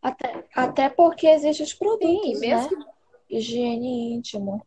Até, 0.06 0.44
até 0.54 0.88
porque 0.88 1.26
existem 1.26 1.66
os 1.66 1.74
produtos, 1.74 2.38
Sim, 2.38 2.46
né? 2.46 2.56
mesmo... 2.56 2.78
né? 2.78 2.84
Higiene 3.28 4.14
íntimo. 4.14 4.64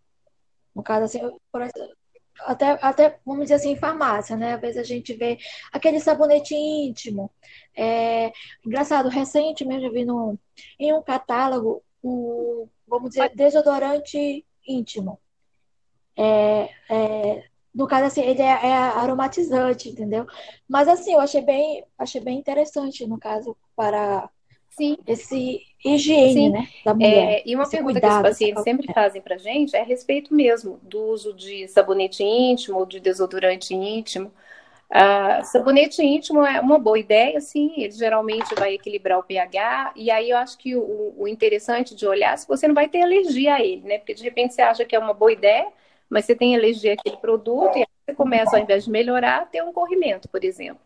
No 0.76 0.84
caso, 0.84 1.06
assim, 1.06 1.22
por 1.50 1.62
exemplo, 1.62 1.96
até, 2.42 2.78
até, 2.82 3.20
vamos 3.26 3.44
dizer 3.44 3.56
assim, 3.56 3.72
em 3.72 3.78
farmácia, 3.78 4.36
né? 4.36 4.56
Às 4.56 4.60
vezes 4.60 4.78
a 4.78 4.84
gente 4.84 5.14
vê 5.14 5.38
aquele 5.72 6.02
sabonete 6.02 6.54
íntimo. 6.54 7.32
É, 7.74 8.34
engraçado, 8.66 9.08
recentemente 9.08 9.86
eu 9.86 9.94
vi 9.94 10.04
no, 10.04 10.38
em 10.78 10.92
um 10.94 11.02
catálogo 11.02 11.82
um, 12.04 12.68
vamos 12.86 13.12
dizer, 13.12 13.34
desodorante 13.34 14.46
íntimo. 14.68 15.20
É, 16.18 16.70
é, 16.90 17.44
no 17.74 17.88
caso, 17.88 18.08
assim, 18.08 18.22
ele 18.22 18.42
é, 18.42 18.46
é, 18.46 18.74
aromatizante, 18.74 19.88
entendeu? 19.88 20.26
Mas 20.68 20.90
assim, 20.90 21.14
eu 21.14 21.22
achei 21.22 21.42
bem, 21.42 21.86
achei 21.98 22.20
bem 22.20 22.38
interessante, 22.38 23.08
no 23.08 23.18
caso, 23.18 23.56
para 23.74 24.30
Sim. 24.70 24.98
Esse 25.06 25.62
higiene, 25.84 26.34
Sim. 26.34 26.50
né, 26.50 26.68
da 26.86 26.94
mulher. 26.94 27.30
É, 27.30 27.44
e 27.46 27.56
uma 27.56 27.70
pergunta 27.70 28.00
cuidado, 28.00 28.24
que 28.24 28.28
os 28.28 28.30
pacientes 28.30 28.64
sempre 28.64 28.94
fazem 28.94 29.22
pra 29.22 29.38
gente 29.38 29.76
é 29.76 29.82
a 29.82 29.86
respeito 29.86 30.34
mesmo 30.34 30.80
do 30.84 31.02
uso 31.02 31.34
de 31.34 31.68
sabonete 31.68 32.24
íntimo 32.24 32.80
ou 32.80 32.86
de 32.86 33.00
desodorante 33.00 33.74
íntimo. 33.74 34.32
Uh, 34.90 35.46
sabonete 35.46 36.02
íntimo 36.02 36.44
é 36.44 36.60
uma 36.60 36.80
boa 36.80 36.98
ideia, 36.98 37.40
sim, 37.40 37.74
ele 37.78 37.92
geralmente 37.92 38.56
vai 38.56 38.74
equilibrar 38.74 39.20
o 39.20 39.24
pH, 39.24 39.94
e 39.96 40.10
aí 40.10 40.32
eu 40.32 40.38
acho 40.38 40.58
que 40.58 40.76
o, 40.76 41.14
o, 41.16 41.28
interessante 41.28 41.94
de 41.94 42.08
olhar 42.08 42.36
se 42.36 42.48
você 42.48 42.68
não 42.68 42.74
vai 42.74 42.90
ter 42.90 43.04
alergia 43.04 43.54
a 43.54 43.62
ele, 43.62 43.84
né? 43.84 44.00
Porque 44.00 44.16
de 44.16 44.24
repente 44.24 44.56
você 44.56 44.64
acha 44.64 44.84
que 44.84 44.96
é 44.96 45.00
uma 45.00 45.14
boa 45.14 45.32
ideia, 45.32 45.68
mas 46.10 46.26
você 46.26 46.36
tem 46.36 46.56
alergia 46.56 46.94
àquele 46.94 47.18
produto, 47.18 47.78
e 47.78 47.82
aí 47.82 47.88
você 48.04 48.16
começa, 48.16 48.58
ao 48.58 48.64
invés 48.64 48.86
de 48.86 48.90
melhorar, 48.90 49.44
a 49.44 49.46
ter 49.46 49.62
um 49.62 49.72
corrimento, 49.72 50.28
por 50.28 50.44
exemplo. 50.44 50.82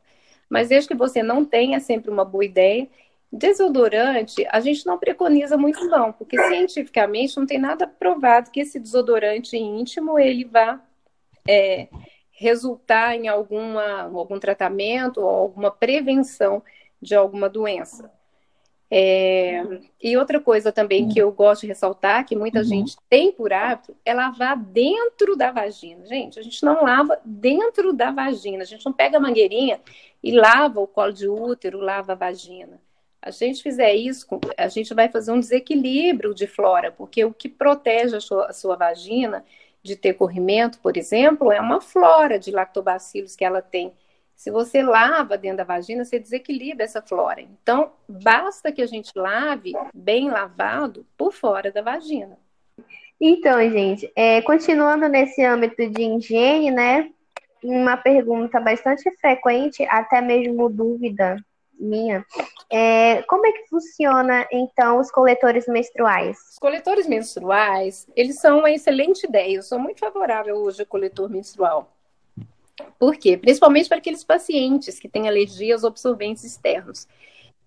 Mas 0.49 0.67
desde 0.67 0.89
que 0.89 0.95
você 0.95 1.23
não 1.23 1.45
tenha, 1.45 1.77
é 1.77 1.79
sempre 1.79 2.11
uma 2.11 2.25
boa 2.25 2.43
ideia. 2.43 2.87
Desodorante, 3.35 4.45
a 4.49 4.59
gente 4.59 4.85
não 4.85 4.97
preconiza 4.97 5.57
muito 5.57 5.85
não, 5.85 6.13
porque 6.13 6.39
cientificamente 6.47 7.35
não 7.35 7.45
tem 7.45 7.57
nada 7.57 7.87
provado 7.87 8.51
que 8.51 8.61
esse 8.61 8.79
desodorante 8.79 9.57
íntimo, 9.57 10.19
ele 10.19 10.45
vá... 10.45 10.79
É, 11.45 11.89
resultar 12.43 13.15
em 13.15 13.27
alguma, 13.27 14.01
algum 14.01 14.39
tratamento 14.39 15.21
ou 15.21 15.29
alguma 15.29 15.71
prevenção 15.71 16.63
de 17.01 17.15
alguma 17.15 17.47
doença. 17.47 18.11
É, 18.91 19.63
e 20.01 20.17
outra 20.17 20.39
coisa 20.39 20.71
também 20.71 21.07
que 21.07 21.19
eu 21.19 21.31
gosto 21.31 21.61
de 21.61 21.67
ressaltar, 21.67 22.25
que 22.25 22.35
muita 22.35 22.59
uhum. 22.59 22.65
gente 22.65 22.97
tem 23.09 23.31
por 23.31 23.53
hábito, 23.53 23.95
é 24.05 24.13
lavar 24.13 24.57
dentro 24.57 25.35
da 25.35 25.51
vagina. 25.51 26.05
Gente, 26.05 26.39
a 26.39 26.43
gente 26.43 26.63
não 26.63 26.83
lava 26.83 27.19
dentro 27.23 27.93
da 27.93 28.11
vagina. 28.11 28.63
A 28.63 28.65
gente 28.67 28.85
não 28.85 28.93
pega 28.93 29.17
a 29.17 29.21
mangueirinha 29.21 29.79
e 30.21 30.31
lava 30.31 30.79
o 30.79 30.87
colo 30.87 31.13
de 31.13 31.27
útero, 31.27 31.79
lava 31.79 32.11
a 32.11 32.15
vagina. 32.15 32.79
A 33.25 33.31
gente 33.31 33.63
fizer 33.63 33.93
isso, 33.93 34.27
a 34.57 34.67
gente 34.67 34.93
vai 34.93 35.07
fazer 35.07 35.31
um 35.31 35.39
desequilíbrio 35.39 36.33
de 36.33 36.45
flora, 36.45 36.91
porque 36.91 37.23
o 37.23 37.33
que 37.33 37.47
protege 37.47 38.17
a 38.17 38.19
sua, 38.19 38.47
a 38.47 38.53
sua 38.53 38.75
vagina 38.75 39.45
de 39.81 39.95
ter 39.95 40.13
corrimento, 40.13 40.77
por 40.79 40.97
exemplo, 40.97 41.49
é 41.49 41.61
uma 41.61 41.79
flora 41.79 42.37
de 42.37 42.51
lactobacilos 42.51 43.33
que 43.33 43.45
ela 43.45 43.61
tem. 43.61 43.93
Se 44.35 44.51
você 44.51 44.83
lava 44.83 45.37
dentro 45.37 45.59
da 45.59 45.63
vagina, 45.63 46.03
você 46.03 46.19
desequilibra 46.19 46.83
essa 46.83 47.01
flora. 47.01 47.39
Então, 47.39 47.93
basta 48.09 48.73
que 48.73 48.81
a 48.81 48.85
gente 48.85 49.13
lave 49.15 49.71
bem 49.93 50.29
lavado 50.29 51.05
por 51.17 51.31
fora 51.31 51.71
da 51.71 51.81
vagina. 51.81 52.37
Então, 53.21 53.57
gente, 53.69 54.11
é, 54.17 54.41
continuando 54.41 55.07
nesse 55.07 55.41
âmbito 55.45 55.89
de 55.89 56.01
higiene, 56.01 56.71
né? 56.71 57.09
Uma 57.63 57.95
pergunta 57.95 58.59
bastante 58.59 59.09
frequente, 59.15 59.81
até 59.85 60.19
mesmo 60.19 60.67
dúvida 60.67 61.37
minha. 61.79 62.25
É, 62.69 63.21
como 63.23 63.45
é 63.45 63.51
que 63.51 63.67
funciona, 63.67 64.47
então, 64.51 64.99
os 64.99 65.11
coletores 65.11 65.67
menstruais? 65.67 66.37
Os 66.51 66.59
coletores 66.59 67.07
menstruais, 67.07 68.07
eles 68.15 68.39
são 68.39 68.59
uma 68.59 68.71
excelente 68.71 69.25
ideia. 69.25 69.55
Eu 69.55 69.63
sou 69.63 69.79
muito 69.79 69.99
favorável 69.99 70.55
hoje 70.55 70.81
ao 70.81 70.87
coletor 70.87 71.29
menstrual. 71.29 71.91
Por 72.97 73.15
quê? 73.15 73.37
Principalmente 73.37 73.87
para 73.87 73.97
aqueles 73.97 74.23
pacientes 74.23 74.99
que 74.99 75.09
têm 75.09 75.27
alergia 75.27 75.75
aos 75.75 75.83
absorventes 75.83 76.43
externos. 76.43 77.07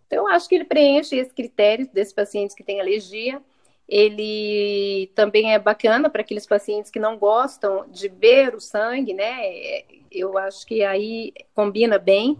Então, 0.06 0.24
eu 0.24 0.28
acho 0.28 0.48
que 0.48 0.54
ele 0.54 0.64
preenche 0.64 1.16
esse 1.16 1.32
critério 1.32 1.88
desses 1.92 2.12
pacientes 2.12 2.56
que 2.56 2.64
têm 2.64 2.80
alergia. 2.80 3.40
Ele 3.88 5.12
também 5.14 5.54
é 5.54 5.58
bacana 5.58 6.10
para 6.10 6.22
aqueles 6.22 6.46
pacientes 6.46 6.90
que 6.90 6.98
não 6.98 7.16
gostam 7.16 7.86
de 7.88 8.08
ver 8.08 8.54
o 8.54 8.60
sangue, 8.60 9.14
né? 9.14 9.84
Eu 10.10 10.36
acho 10.36 10.66
que 10.66 10.82
aí 10.82 11.32
combina 11.54 11.98
bem. 11.98 12.36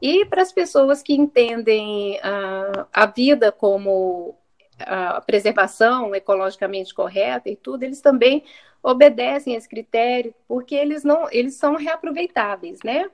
E 0.00 0.24
para 0.24 0.42
as 0.42 0.52
pessoas 0.52 1.02
que 1.02 1.14
entendem 1.14 2.18
a, 2.22 2.86
a 2.92 3.06
vida 3.06 3.52
como 3.52 4.36
a 4.78 5.20
preservação 5.20 6.14
ecologicamente 6.14 6.94
correta 6.94 7.50
e 7.50 7.56
tudo, 7.56 7.82
eles 7.82 8.00
também 8.00 8.44
obedecem 8.82 9.54
esse 9.54 9.68
critério, 9.68 10.34
porque 10.48 10.74
eles 10.74 11.04
não, 11.04 11.28
eles 11.30 11.54
são 11.54 11.76
reaproveitáveis, 11.76 12.80
né? 12.82 13.10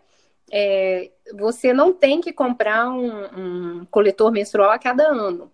É, 0.50 1.10
você 1.34 1.72
não 1.72 1.92
tem 1.92 2.20
que 2.20 2.32
comprar 2.32 2.88
um, 2.88 3.80
um, 3.80 3.84
coletor 3.86 4.30
menstrual 4.30 4.70
a 4.70 4.78
cada 4.78 5.08
ano. 5.08 5.50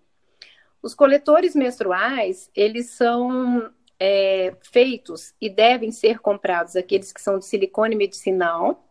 Os 0.82 0.94
coletores 0.94 1.54
menstruais, 1.54 2.50
eles 2.54 2.90
são 2.90 3.72
é, 3.98 4.54
feitos 4.60 5.32
e 5.40 5.48
devem 5.48 5.90
ser 5.90 6.18
comprados 6.18 6.76
aqueles 6.76 7.10
que 7.10 7.22
são 7.22 7.38
de 7.38 7.46
silicone 7.46 7.96
medicinal, 7.96 8.86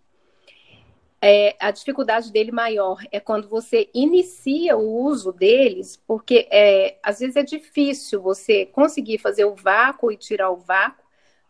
é, 1.21 1.55
a 1.59 1.69
dificuldade 1.69 2.31
dele 2.31 2.51
maior 2.51 2.97
é 3.11 3.19
quando 3.19 3.47
você 3.47 3.89
inicia 3.93 4.75
o 4.75 5.03
uso 5.03 5.31
deles, 5.31 6.01
porque 6.07 6.47
é, 6.51 6.97
às 7.03 7.19
vezes 7.19 7.35
é 7.35 7.43
difícil 7.43 8.19
você 8.21 8.65
conseguir 8.65 9.19
fazer 9.19 9.45
o 9.45 9.53
vácuo 9.53 10.11
e 10.11 10.17
tirar 10.17 10.49
o 10.49 10.57
vácuo, 10.57 11.05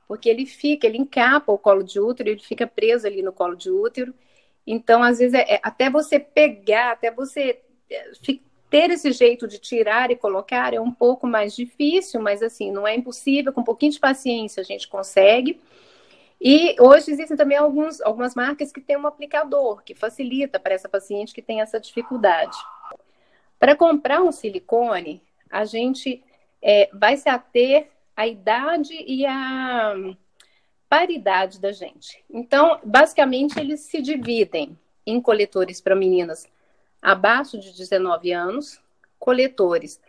porque 0.07 0.29
ele 0.29 0.45
fica, 0.45 0.85
ele 0.85 0.97
encapa 0.97 1.53
o 1.53 1.57
colo 1.57 1.83
de 1.83 2.01
útero, 2.01 2.27
ele 2.29 2.41
fica 2.41 2.67
preso 2.67 3.07
ali 3.07 3.21
no 3.21 3.31
colo 3.31 3.55
de 3.55 3.71
útero. 3.71 4.13
Então, 4.67 5.01
às 5.01 5.19
vezes, 5.19 5.33
é, 5.33 5.55
é 5.55 5.59
até 5.63 5.89
você 5.89 6.19
pegar, 6.19 6.91
até 6.91 7.09
você 7.09 7.61
é, 7.89 8.11
ter 8.69 8.89
esse 8.89 9.11
jeito 9.13 9.47
de 9.47 9.57
tirar 9.57 10.11
e 10.11 10.17
colocar 10.17 10.73
é 10.73 10.81
um 10.81 10.91
pouco 10.91 11.25
mais 11.25 11.55
difícil, 11.55 12.21
mas 12.21 12.43
assim, 12.43 12.71
não 12.71 12.85
é 12.85 12.95
impossível, 12.95 13.53
com 13.53 13.61
um 13.61 13.65
pouquinho 13.65 13.91
de 13.93 13.99
paciência 13.99 14.59
a 14.61 14.63
gente 14.63 14.87
consegue. 14.87 15.61
E 16.43 16.75
hoje 16.79 17.11
existem 17.11 17.37
também 17.37 17.55
alguns, 17.55 18.01
algumas 18.01 18.33
marcas 18.33 18.71
que 18.71 18.81
têm 18.81 18.97
um 18.97 19.05
aplicador 19.05 19.83
que 19.83 19.93
facilita 19.93 20.59
para 20.59 20.73
essa 20.73 20.89
paciente 20.89 21.35
que 21.35 21.41
tem 21.41 21.61
essa 21.61 21.79
dificuldade. 21.79 22.57
Para 23.59 23.75
comprar 23.75 24.23
um 24.23 24.31
silicone, 24.31 25.21
a 25.51 25.65
gente 25.65 26.23
é, 26.59 26.89
vai 26.91 27.15
se 27.15 27.29
ater 27.29 27.91
à 28.17 28.25
idade 28.25 28.95
e 29.05 29.23
à 29.23 29.93
paridade 30.89 31.61
da 31.61 31.71
gente. 31.71 32.23
Então, 32.27 32.79
basicamente, 32.83 33.59
eles 33.59 33.81
se 33.81 34.01
dividem 34.01 34.75
em 35.05 35.21
coletores 35.21 35.79
para 35.79 35.95
meninas 35.95 36.47
abaixo 36.99 37.59
de 37.59 37.71
19 37.71 38.31
anos, 38.31 38.81
coletores 39.19 40.01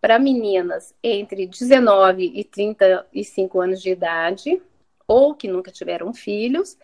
para 0.00 0.18
meninas 0.18 0.94
entre 1.02 1.46
19 1.46 2.32
e 2.34 2.42
35 2.42 3.60
anos 3.60 3.82
de 3.82 3.90
idade, 3.90 4.62
ou 5.06 5.34
que 5.34 5.48
nunca 5.48 5.70
tiveram 5.70 6.12
filhos, 6.12 6.78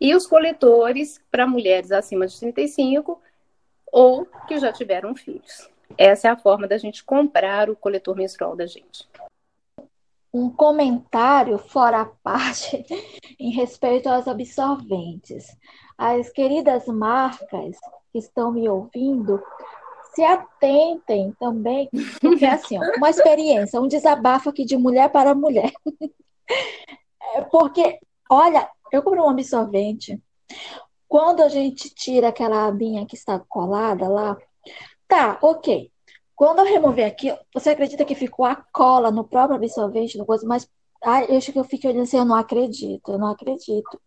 e 0.00 0.14
os 0.14 0.26
coletores 0.26 1.20
para 1.30 1.46
mulheres 1.46 1.90
acima 1.90 2.26
de 2.26 2.38
35 2.38 3.20
ou 3.90 4.26
que 4.46 4.58
já 4.58 4.72
tiveram 4.72 5.14
filhos. 5.14 5.68
Essa 5.96 6.28
é 6.28 6.30
a 6.30 6.36
forma 6.36 6.68
da 6.68 6.78
gente 6.78 7.04
comprar 7.04 7.70
o 7.70 7.76
coletor 7.76 8.14
menstrual 8.14 8.54
da 8.54 8.66
gente. 8.66 9.08
Um 10.32 10.50
comentário 10.50 11.58
fora 11.58 12.02
a 12.02 12.04
parte 12.04 12.84
em 13.40 13.50
respeito 13.50 14.08
aos 14.08 14.28
absorventes. 14.28 15.56
As 15.96 16.28
queridas 16.30 16.86
marcas 16.86 17.76
que 18.12 18.18
estão 18.18 18.52
me 18.52 18.68
ouvindo, 18.68 19.42
se 20.14 20.22
atentem 20.22 21.34
também, 21.38 21.88
porque 22.20 22.44
assim, 22.44 22.78
uma 22.96 23.10
experiência, 23.10 23.80
um 23.80 23.88
desabafo 23.88 24.50
aqui 24.50 24.64
de 24.64 24.76
mulher 24.76 25.10
para 25.10 25.34
mulher. 25.34 25.72
É 27.34 27.42
porque, 27.42 27.98
olha, 28.30 28.68
eu 28.92 29.02
comprei 29.02 29.22
um 29.22 29.28
absorvente. 29.28 30.20
Quando 31.06 31.42
a 31.42 31.48
gente 31.48 31.90
tira 31.94 32.28
aquela 32.28 32.66
abinha 32.66 33.06
que 33.06 33.16
está 33.16 33.38
colada 33.38 34.08
lá, 34.08 34.36
tá, 35.06 35.38
ok. 35.42 35.90
Quando 36.34 36.60
eu 36.60 36.64
remover 36.64 37.06
aqui, 37.06 37.36
você 37.52 37.70
acredita 37.70 38.04
que 38.04 38.14
ficou 38.14 38.44
a 38.44 38.56
cola 38.72 39.10
no 39.10 39.24
próprio 39.24 39.56
absorvente, 39.56 40.18
no 40.18 40.26
coisa, 40.26 40.46
mas 40.46 40.68
ah, 41.02 41.24
eu 41.24 41.36
acho 41.36 41.52
que 41.52 41.58
eu 41.58 41.64
fiquei 41.64 41.90
olhando 41.90 42.02
assim, 42.02 42.18
eu 42.18 42.24
não 42.24 42.36
acredito, 42.36 43.12
eu 43.12 43.18
não 43.18 43.28
acredito 43.28 44.00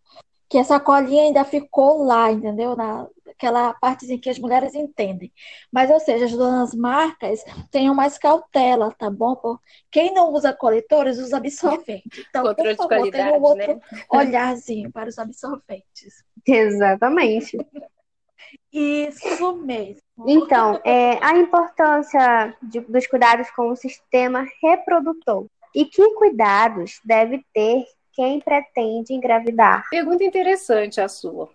que 0.52 0.58
essa 0.58 0.78
colinha 0.78 1.22
ainda 1.22 1.46
ficou 1.46 2.04
lá, 2.04 2.30
entendeu? 2.30 2.76
Naquela 2.76 3.72
partezinha 3.72 4.20
que 4.20 4.28
as 4.28 4.38
mulheres 4.38 4.74
entendem. 4.74 5.32
Mas, 5.72 5.90
ou 5.90 5.98
seja, 5.98 6.26
as 6.26 6.32
donas 6.32 6.74
marcas 6.74 7.42
tenham 7.70 7.94
mais 7.94 8.18
cautela, 8.18 8.92
tá 8.92 9.08
bom? 9.08 9.34
Por 9.34 9.58
quem 9.90 10.12
não 10.12 10.30
usa 10.30 10.52
coletores, 10.52 11.16
usa 11.18 11.38
absorvente. 11.38 12.26
Então, 12.28 12.44
Controle 12.44 12.76
por 12.76 12.86
favor, 12.86 13.10
tenha 13.10 13.32
um 13.32 13.42
outro 13.42 13.76
né? 13.76 13.80
olharzinho 14.10 14.92
para 14.92 15.08
os 15.08 15.18
absorventes. 15.18 16.22
Exatamente. 16.46 17.56
Isso 18.70 19.56
mesmo. 19.56 20.02
Então, 20.26 20.82
é, 20.84 21.18
a 21.24 21.34
importância 21.38 22.54
de, 22.62 22.80
dos 22.80 23.06
cuidados 23.06 23.50
com 23.52 23.70
o 23.70 23.76
sistema 23.76 24.46
reprodutor. 24.62 25.46
E 25.74 25.86
que 25.86 26.06
cuidados 26.16 27.00
deve 27.06 27.42
ter 27.54 27.86
quem 28.12 28.40
pretende 28.40 29.12
engravidar? 29.12 29.88
Pergunta 29.90 30.24
interessante 30.24 31.00
a 31.00 31.08
sua. 31.08 31.50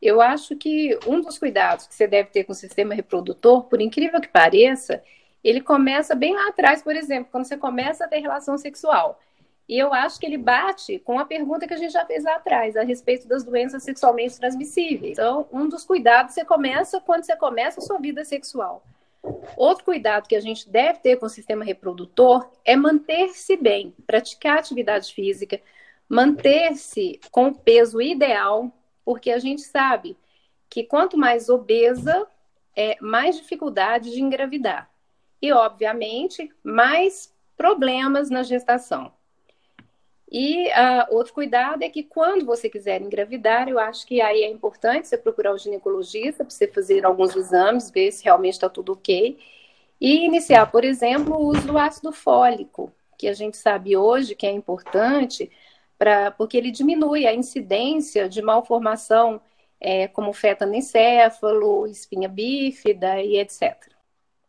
Eu 0.00 0.20
acho 0.20 0.56
que 0.56 0.98
um 1.06 1.20
dos 1.20 1.38
cuidados 1.38 1.86
que 1.86 1.94
você 1.94 2.06
deve 2.06 2.30
ter 2.30 2.44
com 2.44 2.52
o 2.52 2.54
sistema 2.54 2.94
reprodutor, 2.94 3.64
por 3.64 3.80
incrível 3.80 4.20
que 4.20 4.28
pareça, 4.28 5.02
ele 5.42 5.60
começa 5.60 6.14
bem 6.14 6.34
lá 6.34 6.48
atrás, 6.48 6.82
por 6.82 6.94
exemplo, 6.94 7.28
quando 7.30 7.44
você 7.44 7.56
começa 7.56 8.04
a 8.04 8.08
ter 8.08 8.18
relação 8.18 8.58
sexual. 8.58 9.20
E 9.68 9.76
eu 9.76 9.92
acho 9.92 10.20
que 10.20 10.26
ele 10.26 10.38
bate 10.38 11.00
com 11.00 11.18
a 11.18 11.24
pergunta 11.24 11.66
que 11.66 11.74
a 11.74 11.76
gente 11.76 11.92
já 11.92 12.04
fez 12.06 12.22
lá 12.22 12.36
atrás, 12.36 12.76
a 12.76 12.84
respeito 12.84 13.26
das 13.26 13.42
doenças 13.42 13.82
sexualmente 13.82 14.38
transmissíveis. 14.38 15.12
Então, 15.12 15.48
um 15.52 15.68
dos 15.68 15.84
cuidados 15.84 16.34
você 16.34 16.44
começa 16.44 17.00
quando 17.00 17.24
você 17.24 17.34
começa 17.36 17.80
a 17.80 17.82
sua 17.82 17.98
vida 17.98 18.24
sexual. 18.24 18.84
Outro 19.56 19.84
cuidado 19.84 20.28
que 20.28 20.36
a 20.36 20.40
gente 20.40 20.70
deve 20.70 21.00
ter 21.00 21.16
com 21.16 21.26
o 21.26 21.30
sistema 21.30 21.64
reprodutor 21.64 22.48
é 22.64 22.76
manter-se 22.76 23.56
bem, 23.56 23.92
praticar 24.06 24.58
atividade 24.58 25.12
física, 25.12 25.60
manter-se 26.08 27.20
com 27.30 27.48
o 27.48 27.54
peso 27.54 28.00
ideal, 28.00 28.72
porque 29.04 29.30
a 29.30 29.38
gente 29.38 29.62
sabe 29.62 30.16
que 30.68 30.84
quanto 30.84 31.16
mais 31.16 31.48
obesa, 31.48 32.26
é 32.74 32.96
mais 33.00 33.36
dificuldade 33.36 34.10
de 34.10 34.20
engravidar. 34.20 34.90
E, 35.40 35.52
obviamente, 35.52 36.50
mais 36.62 37.32
problemas 37.56 38.28
na 38.28 38.42
gestação. 38.42 39.12
E 40.30 40.68
uh, 40.68 41.14
outro 41.14 41.32
cuidado 41.32 41.82
é 41.82 41.88
que 41.88 42.02
quando 42.02 42.44
você 42.44 42.68
quiser 42.68 43.00
engravidar, 43.00 43.68
eu 43.68 43.78
acho 43.78 44.06
que 44.06 44.20
aí 44.20 44.42
é 44.42 44.50
importante 44.50 45.06
você 45.06 45.16
procurar 45.16 45.52
o 45.52 45.58
ginecologista 45.58 46.44
para 46.44 46.50
você 46.50 46.66
fazer 46.66 47.06
alguns 47.06 47.34
exames, 47.36 47.90
ver 47.90 48.10
se 48.10 48.24
realmente 48.24 48.54
está 48.54 48.68
tudo 48.68 48.92
ok. 48.92 49.38
E 50.00 50.26
iniciar, 50.26 50.66
por 50.66 50.84
exemplo, 50.84 51.36
o 51.36 51.46
uso 51.46 51.66
do 51.66 51.78
ácido 51.78 52.12
fólico, 52.12 52.92
que 53.16 53.28
a 53.28 53.32
gente 53.32 53.56
sabe 53.56 53.96
hoje 53.96 54.34
que 54.34 54.46
é 54.46 54.50
importante, 54.50 55.50
pra, 55.98 56.30
porque 56.30 56.56
ele 56.56 56.70
diminui 56.70 57.26
a 57.26 57.34
incidência 57.34 58.28
de 58.28 58.42
malformação 58.42 59.40
é, 59.80 60.08
como 60.08 60.32
fetanencéfalo, 60.32 61.86
espinha 61.86 62.28
bífida 62.28 63.20
e 63.22 63.38
etc. 63.38 63.76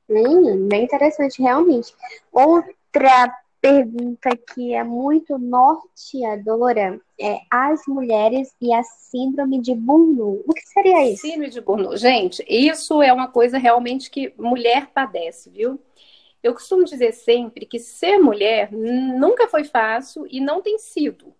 Hum, 0.09 0.67
bem 0.67 0.85
interessante, 0.85 1.41
realmente. 1.41 1.93
Outra 2.31 3.35
pergunta 3.59 4.29
que 4.53 4.73
é 4.73 4.83
muito 4.83 5.37
norteadora 5.37 6.99
é 7.19 7.39
as 7.51 7.81
mulheres 7.87 8.53
e 8.61 8.73
a 8.73 8.83
síndrome 8.83 9.59
de 9.59 9.73
Burnout. 9.73 10.43
O 10.47 10.53
que 10.53 10.61
seria 10.67 11.09
isso? 11.09 11.23
Síndrome 11.23 11.49
de 11.49 11.59
Burnout. 11.59 11.97
Gente, 11.97 12.45
isso 12.47 13.01
é 13.01 13.11
uma 13.11 13.27
coisa 13.27 13.57
realmente 13.57 14.09
que 14.09 14.33
mulher 14.37 14.87
padece, 14.93 15.49
viu? 15.49 15.79
Eu 16.43 16.53
costumo 16.53 16.83
dizer 16.83 17.11
sempre 17.13 17.65
que 17.65 17.79
ser 17.79 18.19
mulher 18.19 18.71
nunca 18.71 19.47
foi 19.47 19.63
fácil 19.63 20.27
e 20.29 20.39
não 20.39 20.61
tem 20.61 20.77
sido. 20.77 21.33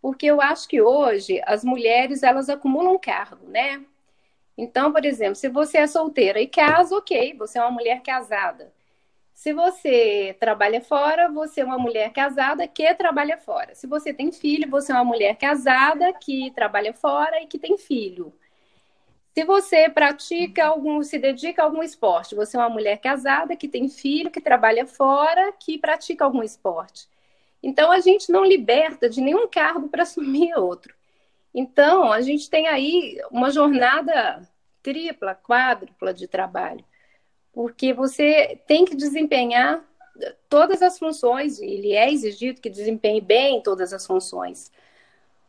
Porque 0.00 0.26
eu 0.26 0.40
acho 0.40 0.68
que 0.68 0.80
hoje 0.80 1.40
as 1.46 1.64
mulheres 1.64 2.22
elas 2.22 2.48
acumulam 2.48 2.98
cargo, 2.98 3.48
né? 3.48 3.84
Então, 4.56 4.92
por 4.92 5.04
exemplo, 5.04 5.34
se 5.34 5.48
você 5.48 5.78
é 5.78 5.86
solteira 5.86 6.40
e 6.40 6.46
casa, 6.46 6.96
ok, 6.96 7.34
você 7.34 7.58
é 7.58 7.62
uma 7.62 7.70
mulher 7.70 8.02
casada. 8.02 8.72
Se 9.34 9.52
você 9.52 10.34
trabalha 10.40 10.80
fora, 10.80 11.28
você 11.28 11.60
é 11.60 11.64
uma 11.64 11.78
mulher 11.78 12.10
casada 12.12 12.66
que 12.66 12.94
trabalha 12.94 13.36
fora. 13.36 13.74
Se 13.74 13.86
você 13.86 14.12
tem 14.14 14.32
filho, 14.32 14.70
você 14.70 14.92
é 14.92 14.94
uma 14.94 15.04
mulher 15.04 15.36
casada 15.36 16.10
que 16.14 16.50
trabalha 16.52 16.94
fora 16.94 17.42
e 17.42 17.46
que 17.46 17.58
tem 17.58 17.76
filho. 17.76 18.32
Se 19.36 19.44
você 19.44 19.90
pratica 19.90 20.64
algum, 20.64 21.02
se 21.02 21.18
dedica 21.18 21.60
a 21.62 21.64
algum 21.66 21.82
esporte, 21.82 22.34
você 22.34 22.56
é 22.56 22.60
uma 22.60 22.70
mulher 22.70 22.98
casada 22.98 23.54
que 23.56 23.68
tem 23.68 23.88
filho, 23.88 24.30
que 24.30 24.40
trabalha 24.40 24.86
fora, 24.86 25.52
que 25.52 25.76
pratica 25.76 26.24
algum 26.24 26.42
esporte. 26.42 27.08
Então 27.62 27.90
a 27.92 28.00
gente 28.00 28.32
não 28.32 28.44
liberta 28.44 29.10
de 29.10 29.20
nenhum 29.20 29.46
cargo 29.46 29.88
para 29.88 30.04
assumir 30.04 30.54
outro. 30.54 30.94
Então 31.54 32.12
a 32.12 32.20
gente 32.20 32.48
tem 32.48 32.68
aí 32.68 33.20
uma 33.30 33.50
jornada 33.50 34.48
tripla, 34.82 35.34
quádrupla 35.34 36.14
de 36.14 36.26
trabalho 36.26 36.84
porque 37.56 37.94
você 37.94 38.60
tem 38.66 38.84
que 38.84 38.94
desempenhar 38.94 39.82
todas 40.46 40.82
as 40.82 40.98
funções, 40.98 41.58
ele 41.58 41.94
é 41.94 42.12
exigido 42.12 42.60
que 42.60 42.68
desempenhe 42.68 43.18
bem 43.18 43.62
todas 43.62 43.94
as 43.94 44.06
funções. 44.06 44.70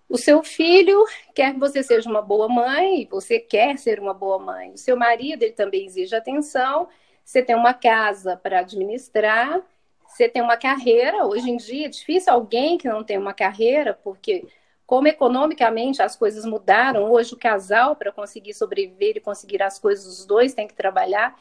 O 0.10 0.18
seu 0.18 0.42
filho 0.42 1.06
quer 1.36 1.54
que 1.54 1.60
você 1.60 1.84
seja 1.84 2.10
uma 2.10 2.22
boa 2.22 2.48
mãe, 2.48 3.08
você 3.12 3.40
quer 3.40 3.78
ser 3.78 4.00
uma 4.00 4.14
boa 4.14 4.40
mãe. 4.40 4.72
O 4.72 4.78
seu 4.78 4.96
marido, 4.96 5.44
ele 5.44 5.52
também 5.52 5.86
exige 5.86 6.16
atenção. 6.16 6.88
Você 7.26 7.42
tem 7.42 7.56
uma 7.56 7.74
casa 7.74 8.38
para 8.38 8.60
administrar, 8.60 9.62
você 10.08 10.30
tem 10.30 10.42
uma 10.42 10.56
carreira. 10.56 11.26
Hoje 11.26 11.50
em 11.50 11.58
dia 11.58 11.88
é 11.88 11.90
difícil 11.90 12.32
alguém 12.32 12.78
que 12.78 12.88
não 12.88 13.04
tem 13.04 13.18
uma 13.18 13.34
carreira, 13.34 13.94
porque 14.02 14.48
como 14.86 15.10
economicamente 15.10 16.02
as 16.02 16.16
coisas 16.16 16.46
mudaram, 16.46 17.12
hoje 17.12 17.34
o 17.34 17.38
casal, 17.38 17.94
para 17.94 18.10
conseguir 18.10 18.54
sobreviver 18.54 19.18
e 19.18 19.20
conseguir 19.20 19.62
as 19.62 19.78
coisas, 19.78 20.06
os 20.06 20.26
dois 20.26 20.54
têm 20.54 20.66
que 20.68 20.74
trabalhar. 20.74 21.38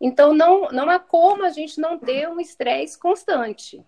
Então, 0.00 0.34
não, 0.34 0.62
não 0.72 0.90
há 0.90 0.98
como 0.98 1.44
a 1.44 1.50
gente 1.50 1.80
não 1.80 1.96
ter 1.96 2.28
um 2.28 2.40
estresse 2.40 2.98
constante. 2.98 3.80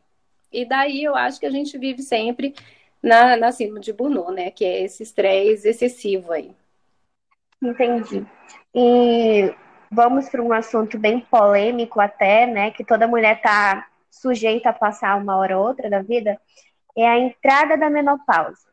E 0.53 0.65
daí 0.65 1.03
eu 1.03 1.17
acho 1.17 1.41
que 1.41 1.47
a 1.47 1.51
gente 1.51 1.77
vive 1.77 2.03
sempre 2.03 2.55
na, 3.03 3.37
na 3.37 3.53
síndrome 3.53 3.81
de 3.81 3.93
Burnout, 3.93 4.33
né? 4.33 4.51
Que 4.51 4.65
é 4.65 4.83
esse 4.83 5.03
estresse 5.03 5.69
excessivo 5.69 6.33
aí. 6.33 6.53
Entendi. 7.63 8.27
E 8.75 9.55
vamos 9.91 10.29
para 10.29 10.43
um 10.43 10.53
assunto 10.53 10.99
bem 10.99 11.21
polêmico 11.21 12.01
até, 12.01 12.47
né? 12.47 12.71
Que 12.71 12.85
toda 12.85 13.09
mulher 13.09 13.37
está 13.37 13.87
sujeita 14.11 14.71
a 14.71 14.75
passar 14.75 15.21
uma 15.21 15.37
hora 15.37 15.59
ou 15.59 15.67
outra 15.67 15.89
da 15.89 16.03
vida, 16.03 16.39
é 16.97 17.07
a 17.07 17.19
entrada 17.19 17.77
da 17.77 17.89
menopausa 17.89 18.71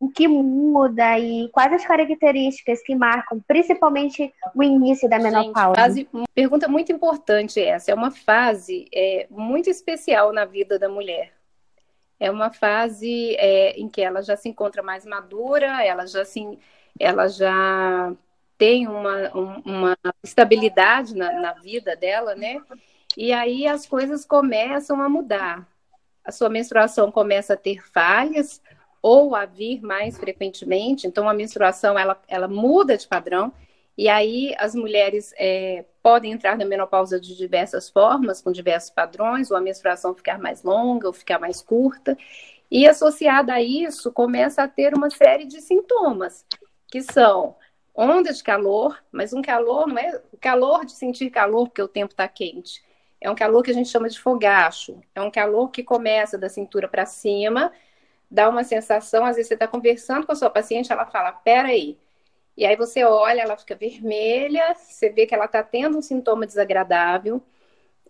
o 0.00 0.08
que 0.08 0.26
muda 0.26 1.18
e 1.18 1.50
quais 1.50 1.74
as 1.74 1.84
características 1.84 2.82
que 2.82 2.94
marcam 2.94 3.38
principalmente 3.46 4.32
o 4.54 4.62
início 4.62 5.06
da 5.10 5.18
menopausa? 5.18 5.92
Gente, 5.92 6.08
fase, 6.10 6.26
pergunta 6.34 6.66
muito 6.66 6.90
importante 6.90 7.60
essa. 7.60 7.90
É 7.90 7.94
uma 7.94 8.10
fase 8.10 8.86
é, 8.94 9.26
muito 9.30 9.68
especial 9.68 10.32
na 10.32 10.46
vida 10.46 10.78
da 10.78 10.88
mulher. 10.88 11.34
É 12.20 12.30
uma 12.30 12.52
fase 12.52 13.34
é, 13.36 13.80
em 13.80 13.88
que 13.88 14.00
ela 14.00 14.22
já 14.22 14.36
se 14.36 14.48
encontra 14.48 14.82
mais 14.82 15.04
madura, 15.06 15.82
ela 15.82 16.06
já 16.06 16.24
se, 16.24 16.58
ela 16.98 17.26
já 17.28 18.12
tem 18.58 18.86
uma, 18.86 19.30
uma 19.64 19.96
estabilidade 20.22 21.16
na, 21.16 21.32
na 21.32 21.52
vida 21.54 21.96
dela, 21.96 22.34
né? 22.34 22.60
E 23.16 23.32
aí 23.32 23.66
as 23.66 23.86
coisas 23.86 24.24
começam 24.24 25.00
a 25.00 25.08
mudar. 25.08 25.66
A 26.22 26.30
sua 26.30 26.50
menstruação 26.50 27.10
começa 27.10 27.54
a 27.54 27.56
ter 27.56 27.82
falhas, 27.90 28.60
ou 29.02 29.34
a 29.34 29.46
vir 29.46 29.80
mais 29.82 30.18
frequentemente, 30.18 31.06
então 31.06 31.28
a 31.28 31.34
menstruação 31.34 31.98
ela, 31.98 32.20
ela 32.28 32.46
muda 32.46 32.96
de 32.96 33.08
padrão, 33.08 33.52
e 33.96 34.08
aí 34.08 34.54
as 34.58 34.74
mulheres 34.74 35.32
é, 35.36 35.84
podem 36.02 36.32
entrar 36.32 36.56
na 36.56 36.64
menopausa 36.64 37.20
de 37.20 37.36
diversas 37.36 37.90
formas, 37.90 38.40
com 38.40 38.52
diversos 38.52 38.90
padrões, 38.90 39.50
ou 39.50 39.56
a 39.56 39.60
menstruação 39.60 40.14
ficar 40.14 40.38
mais 40.38 40.62
longa, 40.62 41.06
ou 41.06 41.12
ficar 41.12 41.38
mais 41.38 41.60
curta, 41.60 42.16
e 42.70 42.86
associada 42.86 43.54
a 43.54 43.60
isso, 43.60 44.12
começa 44.12 44.62
a 44.62 44.68
ter 44.68 44.94
uma 44.94 45.10
série 45.10 45.44
de 45.44 45.60
sintomas, 45.60 46.46
que 46.86 47.02
são 47.02 47.56
onda 47.94 48.32
de 48.32 48.42
calor, 48.42 48.96
mas 49.10 49.32
um 49.32 49.42
calor 49.42 49.86
não 49.86 49.98
é 49.98 50.22
o 50.32 50.36
calor 50.38 50.84
de 50.84 50.92
sentir 50.92 51.30
calor 51.30 51.68
porque 51.68 51.82
o 51.82 51.88
tempo 51.88 52.12
está 52.12 52.28
quente. 52.28 52.82
É 53.20 53.30
um 53.30 53.34
calor 53.34 53.62
que 53.62 53.70
a 53.70 53.74
gente 53.74 53.88
chama 53.88 54.08
de 54.08 54.18
fogacho. 54.18 55.00
É 55.14 55.20
um 55.20 55.30
calor 55.30 55.70
que 55.70 55.82
começa 55.82 56.38
da 56.38 56.48
cintura 56.48 56.88
para 56.88 57.04
cima, 57.04 57.72
dá 58.30 58.48
uma 58.48 58.64
sensação, 58.64 59.24
às 59.24 59.36
vezes 59.36 59.48
você 59.48 59.54
está 59.54 59.66
conversando 59.66 60.24
com 60.24 60.32
a 60.32 60.36
sua 60.36 60.48
paciente, 60.48 60.92
ela 60.92 61.04
fala, 61.06 61.32
peraí. 61.32 61.98
E 62.60 62.66
aí 62.66 62.76
você 62.76 63.02
olha, 63.02 63.40
ela 63.40 63.56
fica 63.56 63.74
vermelha, 63.74 64.74
você 64.74 65.08
vê 65.08 65.24
que 65.24 65.34
ela 65.34 65.46
está 65.46 65.62
tendo 65.62 65.96
um 65.96 66.02
sintoma 66.02 66.46
desagradável 66.46 67.42